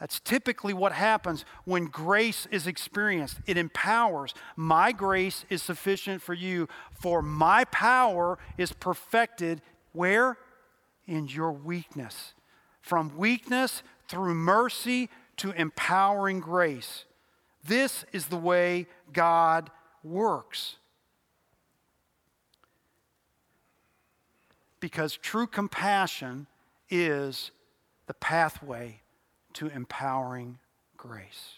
That's 0.00 0.20
typically 0.20 0.74
what 0.74 0.92
happens 0.92 1.44
when 1.64 1.86
grace 1.86 2.46
is 2.50 2.66
experienced. 2.66 3.38
It 3.46 3.56
empowers. 3.56 4.34
My 4.54 4.92
grace 4.92 5.46
is 5.48 5.62
sufficient 5.62 6.20
for 6.20 6.34
you, 6.34 6.68
for 6.90 7.22
my 7.22 7.64
power 7.64 8.38
is 8.58 8.72
perfected 8.72 9.62
where? 9.92 10.36
In 11.06 11.28
your 11.28 11.52
weakness. 11.52 12.34
From 12.82 13.16
weakness 13.16 13.82
through 14.06 14.34
mercy 14.34 15.08
to 15.38 15.52
empowering 15.52 16.40
grace. 16.40 17.06
This 17.66 18.04
is 18.12 18.26
the 18.26 18.36
way 18.36 18.86
God 19.12 19.70
works. 20.02 20.76
Because 24.80 25.16
true 25.16 25.46
compassion 25.46 26.46
is 26.90 27.50
the 28.06 28.14
pathway 28.14 29.00
to 29.54 29.68
empowering 29.68 30.58
grace. 30.96 31.54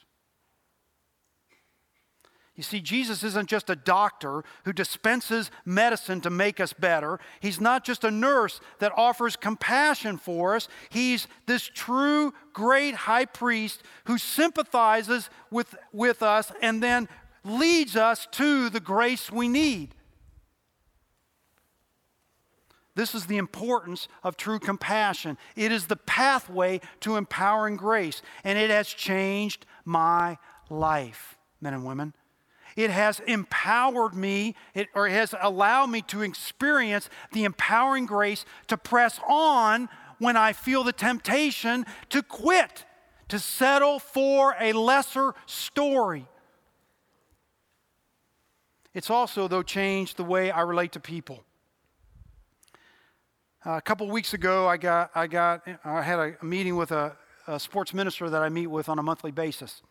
You 2.58 2.64
see, 2.64 2.80
Jesus 2.80 3.22
isn't 3.22 3.48
just 3.48 3.70
a 3.70 3.76
doctor 3.76 4.42
who 4.64 4.72
dispenses 4.72 5.52
medicine 5.64 6.20
to 6.22 6.28
make 6.28 6.58
us 6.58 6.72
better. 6.72 7.20
He's 7.38 7.60
not 7.60 7.84
just 7.84 8.02
a 8.02 8.10
nurse 8.10 8.60
that 8.80 8.90
offers 8.96 9.36
compassion 9.36 10.18
for 10.18 10.56
us. 10.56 10.66
He's 10.90 11.28
this 11.46 11.70
true 11.72 12.34
great 12.52 12.96
high 12.96 13.26
priest 13.26 13.84
who 14.06 14.18
sympathizes 14.18 15.30
with, 15.52 15.76
with 15.92 16.20
us 16.20 16.50
and 16.60 16.82
then 16.82 17.08
leads 17.44 17.94
us 17.94 18.26
to 18.32 18.68
the 18.70 18.80
grace 18.80 19.30
we 19.30 19.46
need. 19.46 19.94
This 22.96 23.14
is 23.14 23.26
the 23.26 23.36
importance 23.36 24.08
of 24.24 24.36
true 24.36 24.58
compassion. 24.58 25.38
It 25.54 25.70
is 25.70 25.86
the 25.86 25.94
pathway 25.94 26.80
to 27.02 27.14
empowering 27.14 27.76
grace, 27.76 28.20
and 28.42 28.58
it 28.58 28.70
has 28.70 28.88
changed 28.88 29.64
my 29.84 30.38
life, 30.68 31.38
men 31.60 31.74
and 31.74 31.84
women. 31.84 32.14
It 32.78 32.90
has 32.90 33.18
empowered 33.26 34.14
me, 34.14 34.54
it, 34.72 34.86
or 34.94 35.08
it 35.08 35.10
has 35.10 35.34
allowed 35.40 35.86
me 35.86 36.00
to 36.02 36.22
experience 36.22 37.10
the 37.32 37.42
empowering 37.42 38.06
grace 38.06 38.44
to 38.68 38.76
press 38.76 39.18
on 39.28 39.88
when 40.20 40.36
I 40.36 40.52
feel 40.52 40.84
the 40.84 40.92
temptation 40.92 41.84
to 42.10 42.22
quit, 42.22 42.84
to 43.30 43.40
settle 43.40 43.98
for 43.98 44.54
a 44.60 44.72
lesser 44.74 45.34
story. 45.46 46.26
It's 48.94 49.10
also, 49.10 49.48
though, 49.48 49.64
changed 49.64 50.16
the 50.16 50.22
way 50.22 50.52
I 50.52 50.60
relate 50.60 50.92
to 50.92 51.00
people. 51.00 51.42
Uh, 53.66 53.72
a 53.72 53.82
couple 53.82 54.08
weeks 54.08 54.34
ago, 54.34 54.68
I 54.68 54.76
got, 54.76 55.10
I 55.16 55.26
got, 55.26 55.66
I 55.84 56.00
had 56.00 56.20
a 56.20 56.44
meeting 56.44 56.76
with 56.76 56.92
a, 56.92 57.16
a 57.48 57.58
sports 57.58 57.92
minister 57.92 58.30
that 58.30 58.40
I 58.40 58.48
meet 58.48 58.68
with 58.68 58.88
on 58.88 59.00
a 59.00 59.02
monthly 59.02 59.32
basis, 59.32 59.82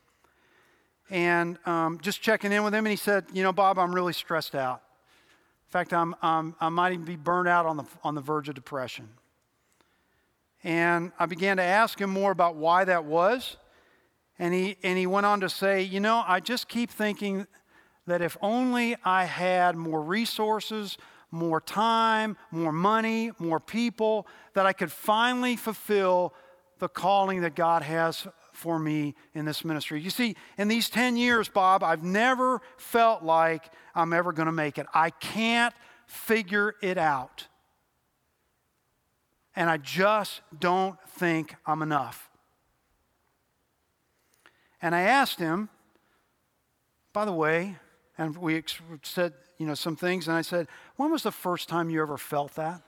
and 1.10 1.58
um, 1.66 2.00
just 2.02 2.22
checking 2.22 2.52
in 2.52 2.64
with 2.64 2.74
him. 2.74 2.86
And 2.86 2.92
he 2.92 2.98
said, 2.98 3.26
"You 3.34 3.44
know, 3.44 3.52
Bob, 3.52 3.80
I'm 3.80 3.94
really 3.94 4.14
stressed 4.14 4.56
out. 4.56 4.82
In 5.68 5.72
fact, 5.72 5.94
I'm, 5.94 6.16
I'm, 6.22 6.56
I 6.60 6.70
might 6.70 6.94
even 6.94 7.06
be 7.06 7.16
burned 7.16 7.48
out 7.48 7.66
on 7.66 7.78
the 7.78 7.86
on 8.04 8.16
the 8.16 8.22
verge 8.22 8.50
of 8.50 8.56
depression." 8.56 9.10
And 10.64 11.12
I 11.20 11.26
began 11.26 11.58
to 11.58 11.64
ask 11.64 12.00
him 12.00 12.10
more 12.10 12.32
about 12.32 12.56
why 12.56 12.84
that 12.86 13.06
was, 13.06 13.58
and 14.40 14.54
he 14.54 14.78
and 14.84 14.98
he 14.98 15.08
went 15.08 15.26
on 15.26 15.40
to 15.42 15.50
say, 15.50 15.84
"You 15.84 16.00
know, 16.00 16.24
I 16.28 16.40
just 16.40 16.68
keep 16.68 16.92
thinking 16.92 17.48
that 18.06 18.22
if 18.22 18.38
only 18.42 18.96
I 19.04 19.26
had 19.26 19.76
more 19.76 20.02
resources." 20.02 20.98
more 21.32 21.60
time, 21.60 22.38
more 22.52 22.72
money, 22.72 23.32
more 23.38 23.60
people, 23.60 24.28
that 24.54 24.66
I 24.66 24.74
could 24.74 24.92
finally 24.92 25.56
fulfill 25.56 26.34
the 26.80 26.88
calling 26.88 27.42
that 27.42 27.56
God 27.56 27.82
has 27.82 28.28
for 28.58 28.80
me 28.80 29.16
in 29.34 29.46
this 29.46 29.64
ministry. 29.64 30.02
You 30.02 30.10
see, 30.10 30.36
in 30.58 30.68
these 30.68 30.90
10 30.90 31.16
years, 31.16 31.48
Bob, 31.48 31.84
I've 31.84 32.04
never 32.04 32.62
felt 32.78 33.24
like 33.24 33.72
I'm 33.94 34.14
ever 34.14 34.34
going 34.34 34.48
to 34.48 34.52
make 34.52 34.78
it. 34.78 34.88
I 34.94 35.12
can't 35.12 35.74
figure 36.08 36.76
it 36.82 36.98
out. 36.98 37.48
And 39.56 39.70
I 39.70 39.78
just 39.78 40.42
don't 40.58 41.00
think 41.08 41.56
I'm 41.66 41.82
enough. 41.82 42.30
And 44.82 44.94
I 44.94 45.02
asked 45.02 45.40
him, 45.40 45.70
by 47.14 47.26
the 47.26 47.34
way, 47.34 47.78
and 48.18 48.36
we 48.38 48.64
said 49.04 49.34
you 49.58 49.66
know, 49.66 49.74
some 49.74 49.96
things. 49.96 50.28
And 50.28 50.38
I 50.38 50.42
said, 50.42 50.68
When 50.96 51.12
was 51.12 51.24
the 51.24 51.32
first 51.32 51.70
time 51.70 51.90
you 51.90 52.02
ever 52.02 52.18
felt 52.18 52.56
that? 52.56 52.82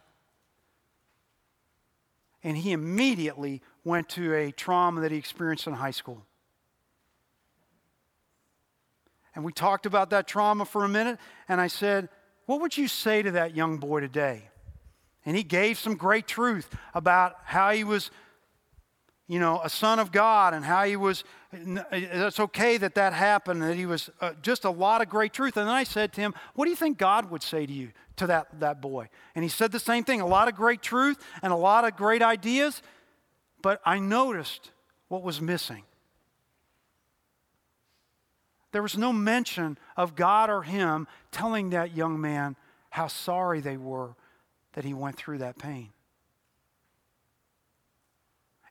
And 2.44 2.58
he 2.58 2.72
immediately 2.72 3.62
went 3.84 4.10
to 4.10 4.34
a 4.34 4.52
trauma 4.52 5.02
that 5.02 5.12
he 5.12 5.18
experienced 5.18 5.68
in 5.68 5.74
high 5.74 5.92
school. 5.92 6.26
And 9.36 9.44
we 9.44 9.54
talked 9.54 9.86
about 9.86 10.10
that 10.10 10.28
trauma 10.28 10.66
for 10.66 10.84
a 10.84 10.90
minute. 10.90 11.20
And 11.48 11.62
I 11.62 11.68
said, 11.68 12.10
What 12.46 12.62
would 12.62 12.78
you 12.78 12.88
say 12.88 13.22
to 13.22 13.32
that 13.32 13.56
young 13.56 13.78
boy 13.78 14.00
today? 14.00 14.50
And 15.26 15.36
he 15.36 15.44
gave 15.44 15.78
some 15.78 15.96
great 15.96 16.28
truth 16.28 16.70
about 16.94 17.36
how 17.44 17.72
he 17.72 17.84
was 17.84 18.10
you 19.30 19.40
know, 19.40 19.62
a 19.64 19.70
son 19.70 20.00
of 20.00 20.12
God 20.12 20.56
and 20.56 20.66
how 20.66 20.86
he 20.86 20.96
was, 20.96 21.24
it's 21.54 22.40
okay 22.40 22.78
that 22.78 22.96
that 22.96 23.14
happened, 23.14 23.62
that 23.62 23.76
he 23.76 23.86
was 23.86 24.10
uh, 24.22 24.34
just 24.42 24.66
a 24.66 24.72
lot 24.72 25.04
of 25.04 25.08
great 25.08 25.34
truth. 25.34 25.56
And 25.56 25.68
then 25.68 25.76
I 25.76 25.84
said 25.84 26.12
to 26.14 26.22
him, 26.22 26.34
What 26.56 26.66
do 26.66 26.72
you 26.72 26.76
think 26.76 26.98
God 26.98 27.30
would 27.30 27.44
say 27.44 27.68
to 27.68 27.72
you, 27.72 27.92
to 28.20 28.28
that, 28.28 28.60
that 28.60 28.82
boy? 28.82 29.10
And 29.36 29.44
he 29.44 29.50
said 29.50 29.72
the 29.72 29.80
same 29.80 30.04
thing 30.04 30.22
a 30.22 30.28
lot 30.28 30.48
of 30.48 30.56
great 30.56 30.82
truth 30.82 31.18
and 31.42 31.52
a 31.52 31.58
lot 31.58 31.86
of 31.86 31.96
great 31.96 32.22
ideas, 32.22 32.82
but 33.62 33.82
I 33.86 34.00
noticed 34.00 34.72
what 35.08 35.24
was 35.24 35.42
missing. 35.42 35.84
There 38.72 38.84
was 38.84 38.98
no 38.98 39.12
mention 39.12 39.78
of 39.98 40.16
God 40.16 40.50
or 40.50 40.62
him 40.62 41.08
telling 41.32 41.72
that 41.72 41.96
young 41.96 42.22
man 42.22 42.56
how 42.92 43.08
sorry 43.08 43.62
they 43.62 43.78
were 43.78 44.16
that 44.74 44.86
he 44.86 44.94
went 44.94 45.16
through 45.16 45.40
that 45.40 45.58
pain. 45.58 45.90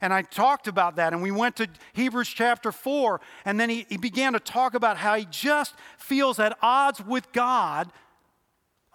And 0.01 0.15
I 0.15 0.23
talked 0.23 0.69
about 0.69 0.97
that, 0.97 1.13
and 1.13 1.23
we 1.23 1.33
went 1.33 1.57
to 1.57 1.69
Hebrews 1.93 2.29
chapter 2.29 2.71
4, 2.71 3.21
and 3.45 3.59
then 3.59 3.69
he, 3.69 3.85
he 3.89 3.97
began 3.97 4.33
to 4.35 4.41
talk 4.41 4.75
about 4.75 4.97
how 4.97 5.17
he 5.17 5.27
just 5.29 5.75
feels 5.99 6.39
at 6.39 6.57
odds 6.63 7.05
with 7.05 7.33
God, 7.33 7.91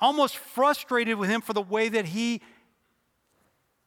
almost 0.04 0.36
frustrated 0.36 1.18
with 1.18 1.30
him 1.30 1.40
for 1.40 1.54
the 1.54 1.62
way 1.62 1.88
that 1.88 2.04
he 2.04 2.42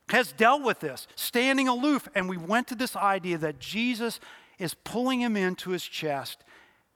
has 0.09 0.33
dealt 0.33 0.63
with 0.63 0.81
this, 0.81 1.07
standing 1.15 1.69
aloof. 1.69 2.09
And 2.15 2.27
we 2.27 2.39
went 2.39 2.69
to 2.69 2.75
this 2.75 2.97
idea 2.97 3.37
that 3.37 3.59
Jesus 3.59 4.19
is 4.59 4.73
pulling 4.73 5.21
him 5.21 5.37
into 5.37 5.71
his 5.71 5.85
chest, 5.85 6.43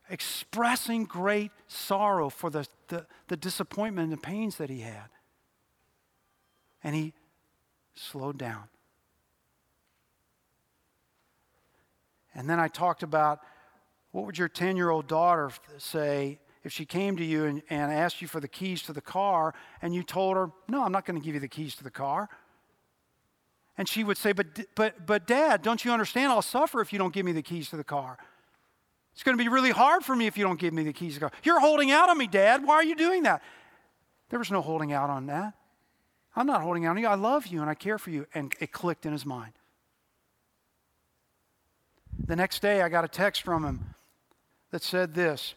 expressing 0.09 1.05
great 1.05 1.51
sorrow 1.69 2.31
for 2.31 2.49
the, 2.49 2.67
the, 2.89 3.05
the 3.29 3.37
disappointment 3.37 4.11
and 4.11 4.13
the 4.19 4.23
pains 4.23 4.57
that 4.57 4.71
he 4.71 4.81
had. 4.81 5.11
And 6.83 6.97
he 6.97 7.13
slowed 7.95 8.39
down. 8.39 8.65
And 12.35 12.49
then 12.49 12.59
I 12.59 12.69
talked 12.69 13.03
about 13.03 13.41
what 14.13 14.25
would 14.25 14.39
your 14.39 14.49
10 14.49 14.79
year 14.79 14.89
old 14.89 15.09
daughter 15.09 15.51
say 15.77 16.39
if 16.63 16.73
she 16.73 16.85
came 16.85 17.17
to 17.17 17.25
you 17.25 17.45
and, 17.45 17.63
and 17.71 17.93
asked 17.93 18.21
you 18.21 18.29
for 18.29 18.41
the 18.41 18.49
keys 18.49 18.83
to 18.83 18.93
the 18.93 19.01
car 19.01 19.55
and 19.81 19.95
you 19.95 20.03
told 20.03 20.37
her, 20.37 20.51
No, 20.69 20.85
I'm 20.85 20.93
not 20.93 21.07
going 21.07 21.19
to 21.19 21.25
give 21.25 21.35
you 21.35 21.41
the 21.41 21.49
keys 21.49 21.75
to 21.77 21.85
the 21.85 21.91
car? 21.91 22.29
And 23.81 23.89
she 23.89 24.05
would 24.05 24.19
say, 24.19 24.33
but, 24.33 24.47
but, 24.75 25.07
but, 25.07 25.27
Dad, 25.27 25.63
don't 25.63 25.83
you 25.85 25.91
understand? 25.91 26.33
I'll 26.33 26.43
suffer 26.43 26.83
if 26.83 26.93
you 26.93 26.99
don't 26.99 27.15
give 27.15 27.25
me 27.25 27.33
the 27.33 27.41
keys 27.41 27.71
to 27.71 27.79
the 27.79 27.85
car. 27.85 28.19
It's 29.15 29.23
going 29.23 29.39
to 29.39 29.43
be 29.43 29.49
really 29.49 29.71
hard 29.71 30.05
for 30.05 30.15
me 30.15 30.27
if 30.27 30.37
you 30.37 30.45
don't 30.45 30.61
give 30.61 30.75
me 30.75 30.85
the 30.85 30.93
keys 30.93 31.15
to 31.15 31.21
the 31.21 31.31
car. 31.31 31.39
You're 31.45 31.61
holding 31.61 31.91
out 31.91 32.11
on 32.11 32.19
me, 32.19 32.27
Dad. 32.27 32.63
Why 32.63 32.75
are 32.75 32.85
you 32.85 32.95
doing 32.95 33.23
that? 33.23 33.43
There 34.29 34.39
was 34.39 34.51
no 34.51 34.61
holding 34.61 34.93
out 34.93 35.09
on 35.09 35.27
that. 35.27 35.55
I'm 36.37 36.47
not 36.47 36.61
holding 36.61 36.85
out 36.85 36.91
on 36.91 36.99
you. 36.99 37.09
I 37.09 37.15
love 37.15 37.47
you 37.47 37.63
and 37.63 37.71
I 37.71 37.75
care 37.75 37.97
for 37.97 38.11
you. 38.11 38.27
And 38.35 38.55
it 38.61 38.71
clicked 38.71 39.07
in 39.07 39.13
his 39.13 39.25
mind. 39.25 39.53
The 42.27 42.37
next 42.37 42.61
day, 42.61 42.83
I 42.83 42.91
got 42.91 43.05
a 43.05 43.09
text 43.09 43.43
from 43.43 43.65
him 43.65 43.95
that 44.73 44.83
said 44.83 45.15
this 45.15 45.55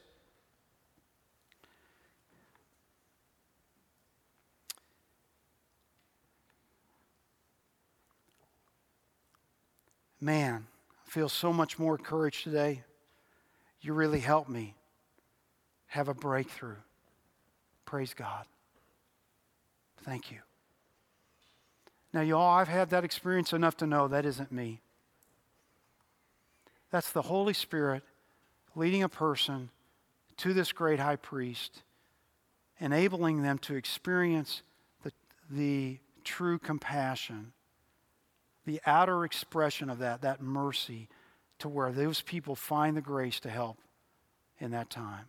Man, 10.23 10.67
I 11.05 11.09
feel 11.09 11.27
so 11.27 11.51
much 11.51 11.77
more 11.77 11.97
courage 11.97 12.43
today. 12.43 12.83
You 13.81 13.91
really 13.91 14.21
helped 14.21 14.49
me 14.49 14.73
have 15.87 16.07
a 16.07 16.13
breakthrough. 16.13 16.77
Praise 17.83 18.13
God. 18.13 18.45
Thank 20.05 20.31
you. 20.31 20.37
Now, 22.13 22.21
y'all, 22.21 22.57
I've 22.57 22.69
had 22.69 22.89
that 22.91 23.03
experience 23.03 23.51
enough 23.51 23.75
to 23.77 23.85
know 23.85 24.07
that 24.07 24.25
isn't 24.25 24.49
me. 24.49 24.79
That's 26.89 27.11
the 27.11 27.23
Holy 27.23 27.53
Spirit 27.53 28.03
leading 28.77 29.03
a 29.03 29.09
person 29.09 29.71
to 30.37 30.53
this 30.53 30.71
great 30.71 31.01
high 31.01 31.17
priest, 31.17 31.83
enabling 32.79 33.41
them 33.43 33.57
to 33.57 33.75
experience 33.75 34.61
the, 35.03 35.11
the 35.51 35.97
true 36.23 36.59
compassion, 36.59 37.51
the 38.65 38.81
outer 38.85 39.25
expression 39.25 39.89
of 39.89 39.99
that, 39.99 40.21
that 40.21 40.41
mercy, 40.41 41.09
to 41.59 41.69
where 41.69 41.91
those 41.91 42.21
people 42.21 42.55
find 42.55 42.97
the 42.97 43.01
grace 43.01 43.39
to 43.41 43.49
help 43.49 43.77
in 44.59 44.71
that 44.71 44.89
time. 44.89 45.25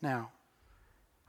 Now, 0.00 0.30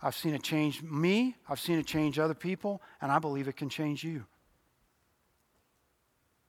I've 0.02 0.16
seen 0.16 0.34
it 0.34 0.44
change 0.44 0.82
me, 0.82 1.36
I've 1.50 1.60
seen 1.60 1.80
it 1.80 1.86
change 1.86 2.20
other 2.20 2.34
people, 2.34 2.82
and 3.02 3.12
I 3.12 3.20
believe 3.20 3.48
it 3.48 3.58
can 3.58 3.70
change 3.70 4.04
you. 4.04 4.26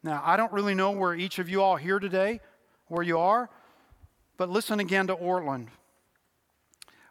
Now, 0.02 0.22
I 0.24 0.36
don't 0.36 0.52
really 0.52 0.74
know 0.74 0.92
where 0.92 1.14
each 1.14 1.38
of 1.38 1.48
you 1.48 1.62
all 1.62 1.76
here 1.76 1.98
today, 1.98 2.40
where 2.86 3.02
you 3.02 3.18
are, 3.18 3.50
but 4.36 4.48
listen 4.48 4.80
again 4.80 5.06
to 5.08 5.16
Ortlund. 5.16 5.68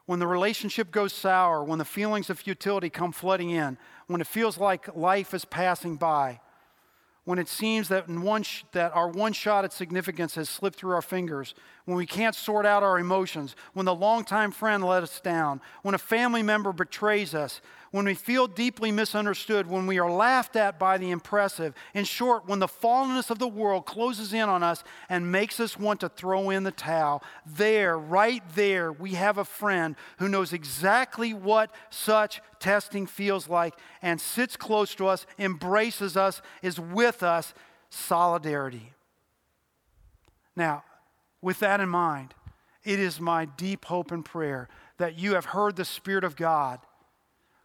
When 0.10 0.18
the 0.18 0.26
relationship 0.26 0.90
goes 0.90 1.14
sour, 1.14 1.64
when 1.64 1.78
the 1.78 1.86
feelings 1.86 2.32
of 2.32 2.40
futility 2.40 2.90
come 2.90 3.12
flooding 3.12 3.52
in, 3.52 3.78
when 4.08 4.22
it 4.22 4.26
feels 4.26 4.58
like 4.58 4.96
life 4.96 5.36
is 5.36 5.46
passing 5.46 5.98
by, 5.98 6.40
when 7.26 7.38
it 7.38 7.48
seems 7.48 7.90
that, 7.90 8.10
sh- 8.42 8.64
that 8.72 8.92
our 8.96 9.08
one 9.08 9.34
shot 9.34 9.66
at 9.66 9.72
significance 9.72 10.34
has 10.34 10.50
slipped 10.50 10.80
through 10.80 10.96
our 10.96 11.04
fingers, 11.04 11.54
when 11.90 11.98
we 11.98 12.06
can't 12.06 12.36
sort 12.36 12.68
out 12.68 12.84
our 12.84 13.00
emotions, 13.00 13.56
when 13.74 13.88
the 13.88 13.96
longtime 13.96 14.52
friend 14.52 14.86
let 14.86 15.02
us 15.02 15.20
down, 15.20 15.60
when 15.82 15.96
a 15.96 15.98
family 15.98 16.44
member 16.44 16.72
betrays 16.72 17.34
us, 17.34 17.62
when 17.90 18.06
we 18.06 18.14
feel 18.14 18.46
deeply 18.46 18.92
misunderstood, 18.92 19.66
when 19.66 19.88
we 19.88 19.98
are 19.98 20.12
laughed 20.12 20.56
at 20.56 20.78
by 20.78 21.00
the 21.00 21.10
impressive. 21.10 21.74
In 21.96 22.06
short, 22.06 22.48
when 22.48 22.60
the 22.60 22.68
fallenness 22.68 23.32
of 23.32 23.40
the 23.40 23.48
world 23.48 23.88
closes 23.88 24.34
in 24.34 24.48
on 24.48 24.62
us 24.62 24.84
and 25.10 25.32
makes 25.32 25.60
us 25.60 25.80
want 25.80 26.02
to 26.02 26.10
throw 26.10 26.52
in 26.52 26.62
the 26.62 26.70
towel, 26.70 27.24
there, 27.44 27.98
right 27.98 28.44
there, 28.54 28.92
we 28.92 29.14
have 29.14 29.40
a 29.40 29.44
friend 29.44 29.96
who 30.20 30.30
knows 30.30 30.54
exactly 30.54 31.34
what 31.34 31.72
such 31.90 32.40
testing 32.60 33.08
feels 33.08 33.50
like 33.50 33.74
and 34.04 34.22
sits 34.22 34.56
close 34.56 34.94
to 34.94 35.08
us, 35.08 35.26
embraces 35.40 36.16
us, 36.16 36.44
is 36.62 36.80
with 36.80 37.24
us. 37.24 37.56
Solidarity. 37.90 38.94
Now, 40.56 40.84
with 41.42 41.60
that 41.60 41.80
in 41.80 41.90
mind, 41.90 42.34
it 42.84 43.00
is 43.00 43.20
my 43.20 43.46
deep 43.46 43.86
hope 43.86 44.12
and 44.12 44.24
prayer 44.24 44.68
that 44.98 45.18
you 45.18 45.36
have 45.36 45.46
heard 45.46 45.76
the 45.76 45.86
Spirit 45.86 46.24
of 46.24 46.36
God 46.36 46.80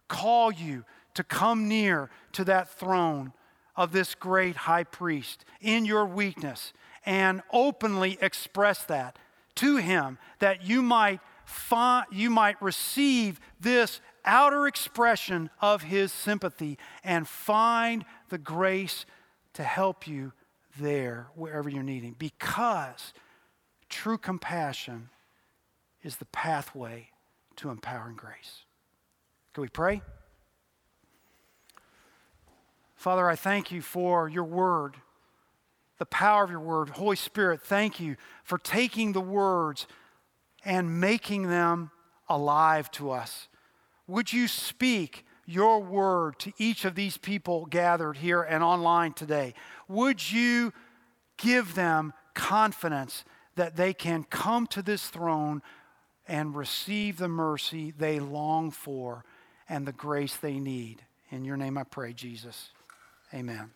call 0.07 0.51
you 0.51 0.85
to 1.13 1.23
come 1.23 1.67
near 1.67 2.09
to 2.33 2.43
that 2.43 2.69
throne 2.69 3.33
of 3.75 3.91
this 3.91 4.15
great 4.15 4.55
high 4.55 4.83
priest 4.83 5.45
in 5.61 5.85
your 5.85 6.05
weakness 6.05 6.73
and 7.05 7.41
openly 7.51 8.17
express 8.21 8.83
that 8.83 9.17
to 9.55 9.77
him 9.77 10.17
that 10.39 10.63
you 10.65 10.81
might 10.81 11.19
find, 11.45 12.05
you 12.11 12.29
might 12.29 12.61
receive 12.61 13.39
this 13.59 14.01
outer 14.25 14.67
expression 14.67 15.49
of 15.61 15.83
his 15.83 16.11
sympathy 16.11 16.77
and 17.03 17.27
find 17.27 18.03
the 18.29 18.37
grace 18.37 19.05
to 19.53 19.63
help 19.63 20.07
you 20.07 20.33
there 20.79 21.27
wherever 21.35 21.69
you're 21.69 21.83
needing. 21.83 22.15
Because 22.17 23.13
true 23.89 24.17
compassion 24.17 25.09
is 26.03 26.17
the 26.17 26.25
pathway 26.25 27.09
to 27.55 27.69
empowering 27.69 28.15
grace 28.15 28.65
can 29.55 29.61
we 29.61 29.69
pray? 29.69 30.01
Father, 32.97 33.29
I 33.29 33.37
thank 33.37 33.71
you 33.71 33.81
for 33.81 34.27
your 34.27 34.43
word, 34.43 34.97
the 35.97 36.05
power 36.05 36.43
of 36.43 36.51
your 36.51 36.59
word. 36.59 36.89
Holy 36.89 37.15
Spirit, 37.15 37.61
thank 37.61 37.97
you 37.97 38.17
for 38.43 38.57
taking 38.57 39.13
the 39.13 39.21
words 39.21 39.87
and 40.65 40.99
making 40.99 41.47
them 41.47 41.89
alive 42.27 42.91
to 42.91 43.11
us. 43.11 43.47
Would 44.07 44.33
you 44.33 44.49
speak 44.49 45.25
your 45.45 45.81
word 45.81 46.37
to 46.39 46.51
each 46.57 46.83
of 46.83 46.95
these 46.95 47.17
people 47.17 47.65
gathered 47.65 48.17
here 48.17 48.41
and 48.41 48.61
online 48.61 49.13
today? 49.13 49.53
Would 49.87 50.33
you 50.33 50.73
give 51.37 51.75
them 51.75 52.11
confidence 52.33 53.23
that 53.55 53.75
they 53.75 53.93
can 53.93 54.23
come 54.23 54.67
to 54.67 54.81
this 54.81 55.07
throne 55.07 55.61
and 56.27 56.55
receive 56.55 57.17
the 57.17 57.27
mercy 57.27 57.93
they 57.97 58.19
long 58.19 58.71
for? 58.71 59.23
and 59.69 59.85
the 59.85 59.91
grace 59.91 60.35
they 60.37 60.59
need. 60.59 61.03
In 61.31 61.45
your 61.45 61.57
name 61.57 61.77
I 61.77 61.83
pray, 61.83 62.13
Jesus. 62.13 62.69
Amen. 63.33 63.71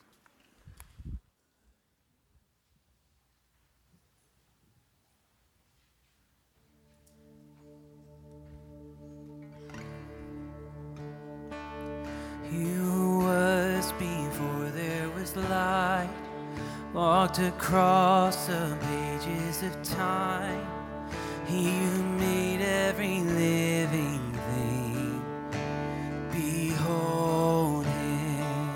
You 12.52 13.20
was 13.24 13.92
before 13.94 14.72
there 14.74 15.10
was 15.16 15.36
light, 15.36 16.10
walked 16.94 17.38
across 17.40 18.48
the 18.48 18.78
pages 18.82 19.62
of 19.64 19.84
time. 19.84 20.66
He 21.46 21.70
who 21.70 22.04
made 22.04 22.62
every 22.62 23.22
living 23.22 24.20
thing. 24.50 25.22
Behold 26.32 27.86
him. 27.86 28.74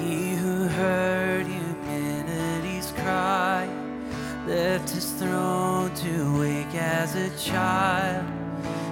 He 0.00 0.34
who 0.34 0.66
heard 0.66 1.46
humanity's 1.46 2.92
cry, 2.92 3.68
left 4.46 4.90
his 4.90 5.12
throne 5.12 5.94
to 5.94 6.40
wake 6.40 6.74
as 6.74 7.14
a 7.14 7.30
child, 7.38 8.26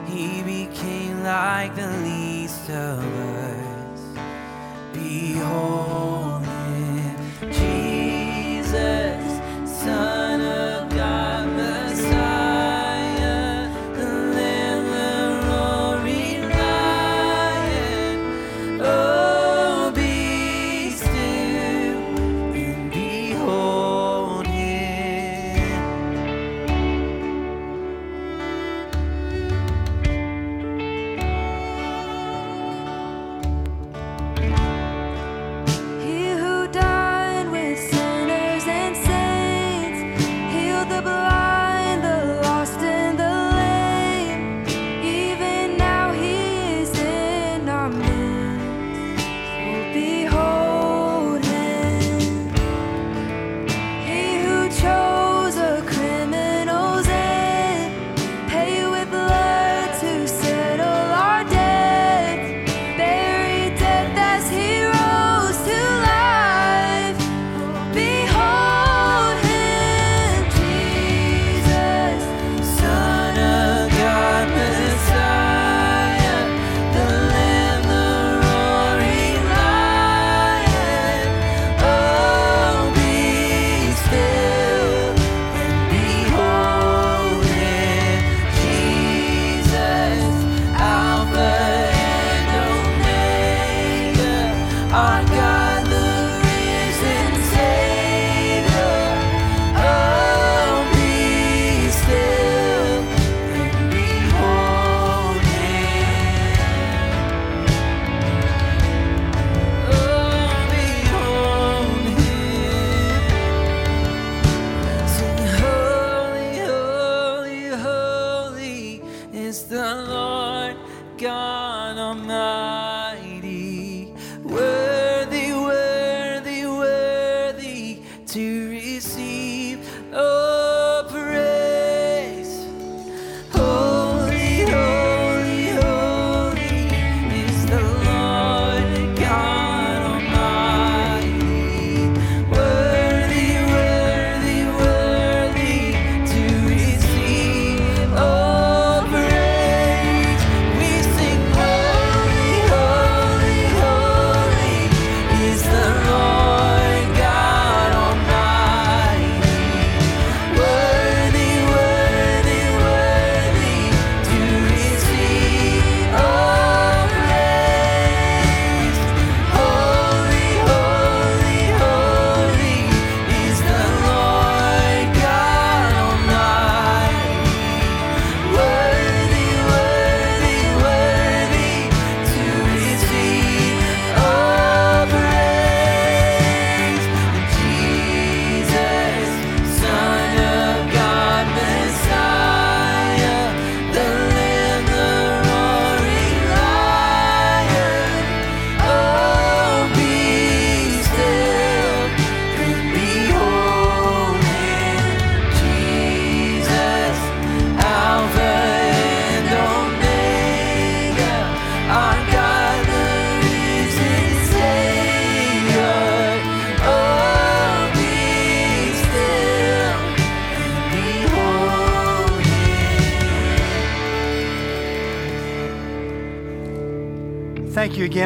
he 0.07 0.43
became 0.43 1.23
like 1.25 1.75
the 1.75 1.89
least 1.99 2.71
of 2.71 2.99
us. 3.01 4.01
Behold 4.93 6.30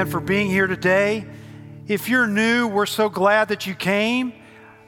For 0.05 0.21
being 0.21 0.49
here 0.49 0.67
today. 0.67 1.25
If 1.89 2.11
you're 2.11 2.27
new, 2.27 2.69
we're 2.69 2.85
so 2.85 3.09
glad 3.09 3.49
that 3.49 3.67
you 3.67 3.75
came. 3.75 4.35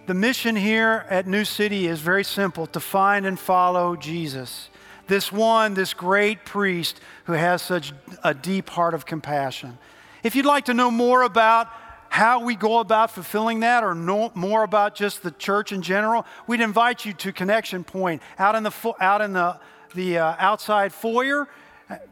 The 0.06 0.12
mission 0.12 0.54
here 0.54 1.06
at 1.08 1.26
New 1.26 1.46
City 1.46 1.86
is 1.86 2.00
very 2.00 2.22
simple 2.22 2.66
to 2.68 2.80
find 2.80 3.24
and 3.24 3.38
follow 3.38 3.96
Jesus. 3.96 4.68
This 5.06 5.32
one, 5.32 5.72
this 5.72 5.94
great 5.94 6.44
priest 6.44 7.00
who 7.24 7.32
has 7.32 7.62
such 7.62 7.94
a 8.22 8.34
deep 8.34 8.68
heart 8.68 8.92
of 8.92 9.06
compassion. 9.06 9.78
If 10.22 10.36
you'd 10.36 10.44
like 10.44 10.66
to 10.66 10.74
know 10.74 10.90
more 10.90 11.22
about 11.22 11.68
how 12.10 12.44
we 12.44 12.54
go 12.54 12.78
about 12.80 13.10
fulfilling 13.10 13.60
that 13.60 13.84
or 13.84 13.94
know 13.94 14.30
more 14.34 14.64
about 14.64 14.94
just 14.94 15.22
the 15.22 15.30
church 15.30 15.72
in 15.72 15.80
general, 15.80 16.26
we'd 16.46 16.60
invite 16.60 17.06
you 17.06 17.14
to 17.14 17.32
Connection 17.32 17.84
Point 17.84 18.20
out 18.38 18.54
in 18.54 18.62
the, 18.62 18.70
fo- 18.70 18.96
out 19.00 19.22
in 19.22 19.32
the, 19.32 19.58
the 19.94 20.18
uh, 20.18 20.36
outside 20.38 20.92
foyer 20.92 21.48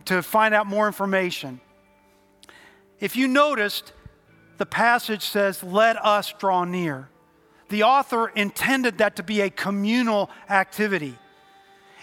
to 0.07 0.23
find 0.23 0.55
out 0.55 0.67
more 0.67 0.87
information. 0.87 1.61
If 3.01 3.16
you 3.16 3.28
noticed, 3.28 3.92
the 4.59 4.66
passage 4.66 5.22
says, 5.22 5.62
Let 5.62 6.03
us 6.05 6.32
draw 6.38 6.64
near. 6.64 7.09
The 7.68 7.82
author 7.82 8.28
intended 8.28 8.99
that 8.99 9.16
to 9.16 9.22
be 9.22 9.40
a 9.40 9.51
communal 9.51 10.30
activity. 10.49 11.18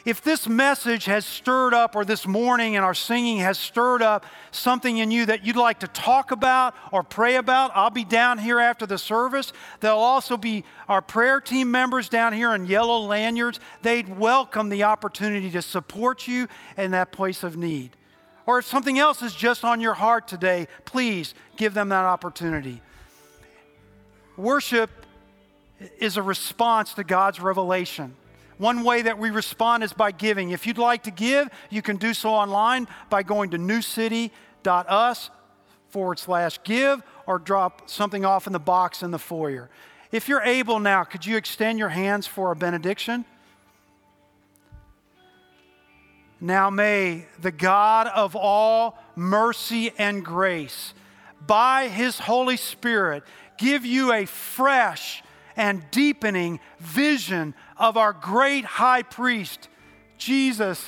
If 0.03 0.23
this 0.23 0.49
message 0.49 1.05
has 1.05 1.27
stirred 1.27 1.75
up, 1.75 1.95
or 1.95 2.03
this 2.03 2.25
morning 2.25 2.73
in 2.73 2.83
our 2.83 2.95
singing 2.95 3.37
has 3.37 3.59
stirred 3.59 4.01
up 4.01 4.25
something 4.49 4.97
in 4.97 5.11
you 5.11 5.27
that 5.27 5.45
you'd 5.45 5.55
like 5.55 5.81
to 5.81 5.87
talk 5.87 6.31
about 6.31 6.73
or 6.91 7.03
pray 7.03 7.35
about, 7.35 7.71
I'll 7.75 7.91
be 7.91 8.03
down 8.03 8.39
here 8.39 8.59
after 8.59 8.87
the 8.87 8.97
service. 8.97 9.53
There'll 9.79 9.99
also 9.99 10.37
be 10.37 10.63
our 10.89 11.03
prayer 11.03 11.39
team 11.39 11.69
members 11.69 12.09
down 12.09 12.33
here 12.33 12.55
in 12.55 12.65
yellow 12.65 12.99
lanyards. 13.01 13.59
They'd 13.83 14.17
welcome 14.17 14.69
the 14.69 14.83
opportunity 14.83 15.51
to 15.51 15.61
support 15.61 16.27
you 16.27 16.47
in 16.77 16.91
that 16.91 17.11
place 17.11 17.43
of 17.43 17.55
need. 17.55 17.95
Or 18.45 18.59
if 18.59 18.65
something 18.65 18.97
else 18.97 19.21
is 19.21 19.33
just 19.33 19.63
on 19.63 19.81
your 19.81 19.93
heart 19.93 20.27
today, 20.27 20.67
please 20.85 21.33
give 21.57 21.73
them 21.73 21.89
that 21.89 22.05
opportunity. 22.05 22.81
Worship 24.37 24.89
is 25.99 26.17
a 26.17 26.21
response 26.21 26.93
to 26.95 27.03
God's 27.03 27.39
revelation. 27.39 28.15
One 28.57 28.83
way 28.83 29.01
that 29.03 29.17
we 29.17 29.31
respond 29.31 29.83
is 29.83 29.93
by 29.93 30.11
giving. 30.11 30.51
If 30.51 30.67
you'd 30.67 30.77
like 30.77 31.03
to 31.03 31.11
give, 31.11 31.49
you 31.69 31.81
can 31.81 31.97
do 31.97 32.13
so 32.13 32.29
online 32.29 32.87
by 33.09 33.23
going 33.23 33.51
to 33.51 33.57
newcity.us 33.57 35.29
forward 35.89 36.19
slash 36.19 36.59
give 36.63 37.01
or 37.25 37.39
drop 37.39 37.89
something 37.89 38.23
off 38.23 38.47
in 38.47 38.53
the 38.53 38.59
box 38.59 39.03
in 39.03 39.11
the 39.11 39.19
foyer. 39.19 39.69
If 40.11 40.27
you're 40.27 40.43
able 40.43 40.79
now, 40.79 41.03
could 41.03 41.25
you 41.25 41.37
extend 41.37 41.79
your 41.79 41.89
hands 41.89 42.27
for 42.27 42.51
a 42.51 42.55
benediction? 42.55 43.25
Now 46.43 46.71
may 46.71 47.27
the 47.39 47.51
God 47.51 48.07
of 48.07 48.35
all 48.35 48.97
mercy 49.15 49.93
and 49.99 50.25
grace, 50.25 50.95
by 51.45 51.87
his 51.87 52.17
Holy 52.17 52.57
Spirit, 52.57 53.23
give 53.59 53.85
you 53.85 54.11
a 54.11 54.25
fresh 54.25 55.23
and 55.55 55.83
deepening 55.91 56.59
vision 56.79 57.53
of 57.77 57.95
our 57.95 58.11
great 58.11 58.65
high 58.65 59.03
priest, 59.03 59.69
Jesus, 60.17 60.83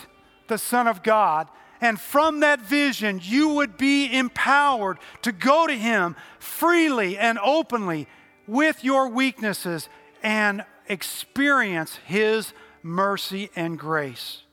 the 0.47 0.57
Son 0.57 0.87
of 0.87 1.03
God. 1.03 1.47
And 1.81 1.99
from 1.99 2.39
that 2.39 2.61
vision, 2.61 3.19
you 3.21 3.49
would 3.49 3.77
be 3.77 4.11
empowered 4.11 4.97
to 5.21 5.31
go 5.31 5.67
to 5.67 5.73
him 5.73 6.15
freely 6.39 7.15
and 7.17 7.37
openly 7.37 8.07
with 8.47 8.83
your 8.83 9.09
weaknesses 9.09 9.87
and 10.23 10.65
experience 10.87 11.97
his 12.05 12.53
mercy 12.81 13.51
and 13.55 13.77
grace. 13.77 14.43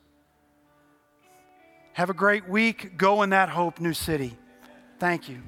Have 1.92 2.10
a 2.10 2.14
great 2.14 2.48
week. 2.48 2.96
Go 2.96 3.22
in 3.22 3.30
that 3.30 3.48
hope, 3.48 3.80
New 3.80 3.94
City. 3.94 4.36
Thank 4.98 5.28
you. 5.28 5.42